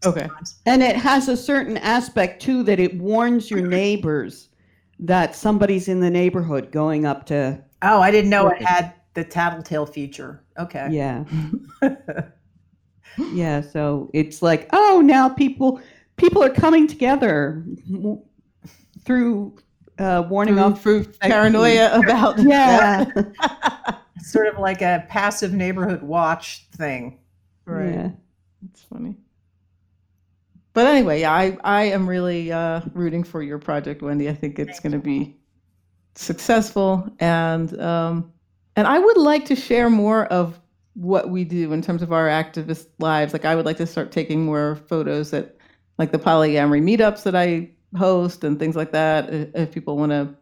Okay. 0.07 0.20
sometimes. 0.20 0.57
And 0.64 0.81
it 0.83 0.95
has 0.95 1.29
a 1.29 1.37
certain 1.37 1.76
aspect 1.79 2.41
too 2.41 2.62
that 2.64 2.79
it 2.79 2.97
warns 2.99 3.51
your 3.51 3.62
neighbors 3.66 4.49
that 5.01 5.35
somebody's 5.35 5.89
in 5.89 5.99
the 6.01 6.11
neighborhood 6.11 6.70
going 6.70 7.05
up 7.05 7.26
to 7.26 7.62
Oh, 7.83 8.01
I 8.01 8.11
didn't 8.11 8.31
know 8.31 8.49
it 8.49 8.62
had 8.62 8.95
the 9.14 9.24
tattletale 9.24 9.87
feature. 9.87 10.45
Okay. 10.59 10.89
yeah. 10.91 11.24
yeah, 13.33 13.61
so 13.61 14.11
it's 14.14 14.43
like, 14.43 14.68
oh, 14.72 15.01
now 15.05 15.29
people 15.29 15.81
people 16.16 16.43
are 16.43 16.51
coming 16.51 16.87
together 16.87 17.64
through 19.05 19.57
uh, 19.99 20.24
warning 20.28 20.55
Through, 20.55 20.64
off. 20.64 20.82
through 20.82 21.05
paranoia 21.20 21.99
about 21.99 22.38
Yeah. 22.38 23.05
Sort 24.22 24.46
of 24.49 24.59
like 24.59 24.82
a 24.82 25.05
passive 25.09 25.53
neighborhood 25.53 26.03
watch 26.03 26.66
thing. 26.72 27.18
Right. 27.64 27.94
Yeah. 27.94 28.11
It's 28.70 28.82
funny. 28.82 29.16
But 30.74 30.86
anyway, 30.86 31.20
yeah, 31.20 31.32
I, 31.32 31.57
I 31.64 31.82
am 31.84 32.09
really 32.09 32.53
uh, 32.53 32.82
rooting 32.94 33.24
for 33.24 33.42
your 33.42 33.59
project, 33.59 34.03
Wendy. 34.03 34.28
I 34.28 34.34
think 34.34 34.59
it's 34.59 34.80
going 34.80 34.92
to 34.92 34.99
be 34.99 35.36
successful, 36.14 37.09
and 37.20 37.78
um, 37.80 38.32
and 38.76 38.86
I 38.86 38.99
would 38.99 39.16
like 39.16 39.44
to 39.46 39.57
share 39.57 39.90
more 39.90 40.26
of 40.26 40.61
what 40.94 41.30
we 41.30 41.44
do 41.44 41.72
in 41.72 41.82
terms 41.82 42.03
of 42.03 42.12
our 42.12 42.26
activist 42.26 42.86
lives. 42.99 43.32
Like, 43.32 43.44
I 43.44 43.55
would 43.55 43.64
like 43.66 43.76
to 43.78 43.86
start 43.86 44.12
taking 44.12 44.44
more 44.44 44.76
photos 44.88 45.32
at 45.32 45.57
like 45.99 46.12
the 46.12 46.18
polyamory 46.18 46.82
meetups 46.82 47.22
that 47.24 47.34
I 47.34 47.70
host 47.97 48.45
and 48.45 48.59
things 48.59 48.76
like 48.76 48.93
that. 48.93 49.32
If, 49.32 49.49
if 49.55 49.72
people 49.72 49.97
want 49.97 50.12
to 50.12 50.34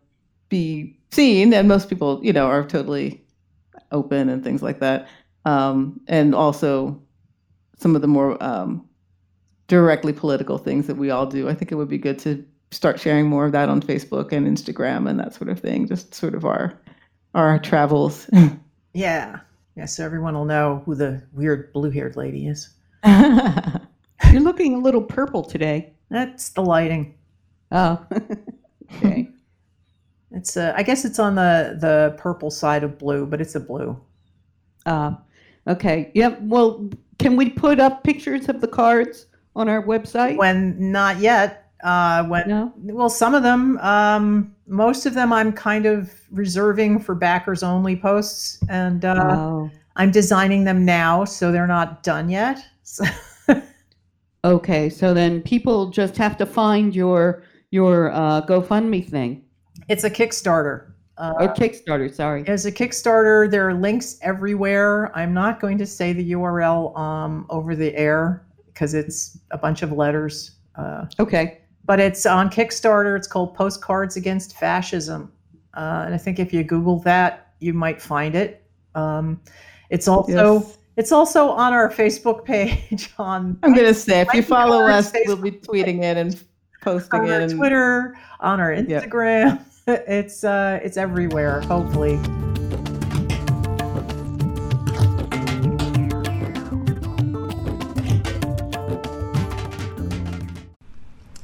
be 0.49 0.97
seen, 1.11 1.53
and 1.53 1.69
most 1.69 1.89
people, 1.89 2.21
you 2.25 2.33
know, 2.33 2.47
are 2.47 2.65
totally 2.65 3.25
open 3.93 4.29
and 4.29 4.43
things 4.43 4.63
like 4.63 4.81
that. 4.81 5.09
Um, 5.45 6.01
and 6.09 6.35
also 6.35 7.01
some 7.79 7.95
of 7.95 8.03
the 8.03 8.09
more 8.09 8.43
um, 8.43 8.87
directly 9.69 10.13
political 10.13 10.59
things 10.59 10.87
that 10.87 10.97
we 10.97 11.11
all 11.11 11.27
do. 11.27 11.49
I 11.49 11.55
think 11.55 11.73
it 11.73 11.77
would 11.77 11.89
be 11.89 11.99
good 11.99 12.19
to 12.21 12.45
start 12.71 13.01
sharing 13.01 13.27
more 13.27 13.47
of 13.47 13.53
that 13.53 13.69
on 13.69 13.81
Facebook 13.81 14.33
and 14.33 14.47
Instagram 14.47 15.09
and 15.09 15.19
that 15.21 15.35
sort 15.35 15.49
of 15.49 15.61
thing. 15.61 15.87
Just 15.87 16.15
sort 16.15 16.35
of 16.35 16.45
our 16.45 16.79
our 17.35 17.59
travels. 17.59 18.29
Yeah. 18.97 19.41
Yeah. 19.77 19.85
So 19.85 20.07
everyone 20.07 20.33
will 20.33 20.47
know 20.47 20.83
who 20.87 20.95
the 20.95 21.23
weird 21.35 21.71
blue 21.75 21.91
haired 21.91 22.17
lady 22.17 22.47
is. 22.47 22.71
You're 23.05 24.41
looking 24.41 24.75
a 24.75 24.79
little 24.79 25.03
purple 25.03 25.45
today. 25.45 25.93
That's 26.09 26.49
the 26.49 26.63
lighting. 26.63 27.15
Oh. 27.73 28.05
okay. 28.97 29.29
It's 30.33 30.57
uh, 30.57 30.73
I 30.77 30.83
guess 30.83 31.05
it's 31.05 31.19
on 31.19 31.35
the 31.35 31.77
the 31.81 32.15
purple 32.19 32.51
side 32.51 32.85
of 32.85 32.99
blue, 32.99 33.27
but 33.27 33.41
it's 33.41 33.55
a 33.55 33.61
blue. 33.61 33.99
Uh, 34.85 35.13
okay. 35.67 36.11
Yep. 36.15 36.41
Well, 36.43 36.91
can 37.19 37.37
we 37.37 37.51
put 37.51 37.81
up 37.81 38.05
pictures 38.05 38.49
of 38.49 38.61
the 38.61 38.69
cards 38.69 39.27
on 39.55 39.69
our 39.69 39.83
website? 39.83 40.37
When 40.37 40.93
not 40.93 41.19
yet. 41.19 41.63
Uh, 41.85 42.25
when 42.25 42.49
No. 42.49 42.73
well, 42.79 43.11
some 43.11 43.35
of 43.35 43.43
them, 43.43 43.77
um, 43.79 44.55
most 44.67 45.05
of 45.05 45.13
them, 45.15 45.31
I'm 45.33 45.53
kind 45.53 45.85
of 45.85 46.11
reserving 46.31 47.01
for 47.01 47.15
backers 47.15 47.63
only 47.63 47.95
posts, 47.97 48.59
and 48.71 49.05
uh, 49.05 49.37
Oh. 49.37 49.71
I'm 49.97 50.11
designing 50.11 50.65
them 50.65 50.85
now, 50.85 51.25
so 51.25 51.53
they're 51.53 51.67
not 51.67 52.03
done 52.03 52.29
yet. 52.31 52.65
So, 52.83 53.05
Okay. 54.45 54.89
So 54.89 55.13
then 55.13 55.43
people 55.43 55.91
just 55.91 56.17
have 56.17 56.37
to 56.39 56.47
find 56.47 56.95
your 56.95 57.43
your 57.71 58.11
uh, 58.13 58.43
GoFundMe 58.47 59.09
thing 59.09 59.43
it's 59.89 60.05
a 60.05 60.11
Kickstarter. 60.11 60.93
Uh, 61.19 61.35
or 61.41 61.49
Kickstarter. 61.55 62.13
Sorry. 62.13 62.47
As 62.49 62.67
a 62.67 62.73
Kickstarter, 62.73 63.51
there 63.51 63.69
are 63.69 63.75
links 63.75 64.19
everywhere. 64.23 65.11
I'm 65.17 65.33
not 65.33 65.61
going 65.61 65.79
to 65.79 65.87
say 65.87 66.13
the 66.13 66.33
URL 66.33 66.97
um, 66.99 67.47
over 67.51 67.75
the 67.77 67.95
air 67.95 68.47
because 68.67 68.95
it's 68.95 69.39
a 69.51 69.59
bunch 69.59 69.83
of 69.83 69.93
letters. 69.93 70.53
Uh, 70.77 71.07
Okay. 71.21 71.59
but 71.85 72.01
it's 72.01 72.27
on 72.27 72.51
Kickstarter. 72.51 73.17
It's 73.17 73.27
called 73.27 73.55
Postcards 73.55 74.17
Against 74.17 74.57
Fascism. 74.59 75.33
Uh, 75.75 76.03
and 76.07 76.15
I 76.15 76.19
think 76.19 76.39
if 76.39 76.53
you 76.53 76.63
Google 76.65 76.99
that, 77.01 77.53
you 77.61 77.73
might 77.73 78.01
find 78.03 78.35
it. 78.35 78.65
Um, 78.95 79.41
it's 79.91 80.09
also 80.09 80.55
Yes. 80.61 80.79
it's 80.97 81.13
also 81.13 81.49
on 81.51 81.73
our 81.75 81.91
Facebook 81.91 82.45
page 82.45 83.11
on, 83.19 83.59
I'm 83.63 83.75
gonna 83.75 83.95
say 83.95 84.21
if 84.23 84.33
you 84.35 84.43
follow 84.43 84.83
us, 84.85 85.13
we'll 85.27 85.37
be 85.37 85.53
tweeting 85.53 86.03
it 86.03 86.17
and 86.17 86.43
posting 86.87 87.21
on 87.21 87.27
it. 87.29 87.43
our 87.43 87.49
Twitter, 87.49 88.19
on 88.41 88.61
our. 88.61 88.73
Instagram. 88.73 89.61
It's 89.89 90.43
uh, 90.43 90.81
it's 90.83 90.97
everywhere. 90.97 91.61
Hopefully. 91.61 92.19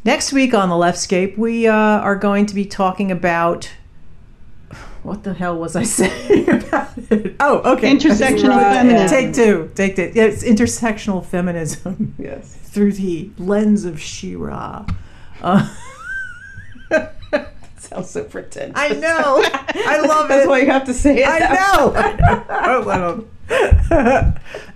Next 0.05 0.32
week 0.32 0.53
on 0.53 0.68
the 0.68 0.74
Leftscape, 0.74 1.38
we 1.38 1.68
uh, 1.68 1.72
are 1.74 2.16
going 2.16 2.47
to 2.47 2.55
be 2.55 2.64
talking 2.64 3.12
about 3.12 3.70
what 5.05 5.22
the 5.22 5.34
hell 5.34 5.57
was 5.57 5.76
I 5.76 5.82
saying 5.84 6.49
about 6.49 6.90
it? 7.11 7.36
Oh, 7.38 7.74
okay. 7.76 7.95
Intersectional 7.95 8.49
Right. 8.57 8.74
feminism. 8.74 9.09
Take 9.09 9.34
two. 9.34 9.70
Take 9.74 9.97
two. 9.97 10.11
Yeah, 10.14 10.24
it's 10.24 10.43
intersectional 10.43 11.24
feminism 11.24 12.14
yes. 12.18 12.57
through 12.62 12.93
the 12.95 13.30
lens 13.38 13.84
of 13.84 14.01
Shira. 14.01 14.86
Uh, 15.43 15.68
Sounds 17.76 18.11
so 18.11 18.24
pretentious. 18.24 18.74
I 18.76 18.90
know. 18.90 19.43
I 19.45 20.01
love 20.07 20.28
That's 20.28 20.45
it. 20.47 20.49
why 20.49 20.61
you 20.61 20.66
have 20.66 20.84
to 20.84 20.95
say 20.95 21.22
it. 21.22 21.28
I 21.28 21.38
know. 21.40 21.93
I 21.95 22.16
know. 22.16 23.26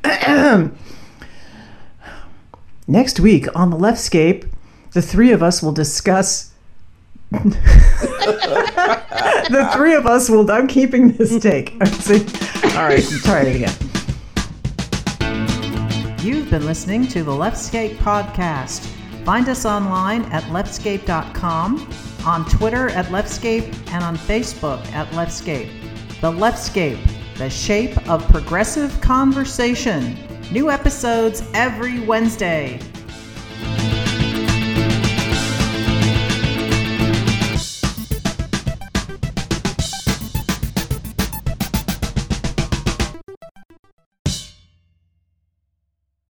I 0.05 0.25
don't. 0.25 0.77
Next 2.89 3.21
week 3.21 3.47
on 3.57 3.71
the 3.71 3.77
Leftscape, 3.77 4.51
the 4.93 5.03
three 5.03 5.33
of 5.33 5.43
us 5.43 5.63
will 5.63 5.73
discuss. 5.73 6.53
the 7.31 7.51
three 9.73 9.95
of 9.95 10.07
us 10.07 10.29
will. 10.29 10.51
I'm 10.51 10.67
keeping 10.67 11.13
this 11.13 11.39
take. 11.41 11.73
All 11.75 12.85
right, 12.85 13.05
try 13.23 13.43
it 13.43 13.57
again. 13.57 13.75
You've 16.23 16.51
been 16.51 16.67
listening 16.67 17.07
to 17.09 17.23
the 17.23 17.33
Leftscape 17.33 17.97
podcast. 17.99 18.96
Find 19.27 19.49
us 19.49 19.67
online 19.67 20.23
at 20.27 20.45
leftscape.com, 20.45 21.93
on 22.25 22.49
Twitter 22.49 22.91
at 22.91 23.07
Leftscape, 23.07 23.77
and 23.91 24.05
on 24.05 24.17
Facebook 24.17 24.79
at 24.93 25.09
Leftscape. 25.09 25.69
The 26.21 26.31
Leftscape, 26.31 27.05
the 27.37 27.51
shape 27.51 28.09
of 28.09 28.23
progressive 28.29 29.01
conversation. 29.01 30.17
New 30.53 30.71
episodes 30.71 31.43
every 31.55 31.99
Wednesday. 32.07 32.79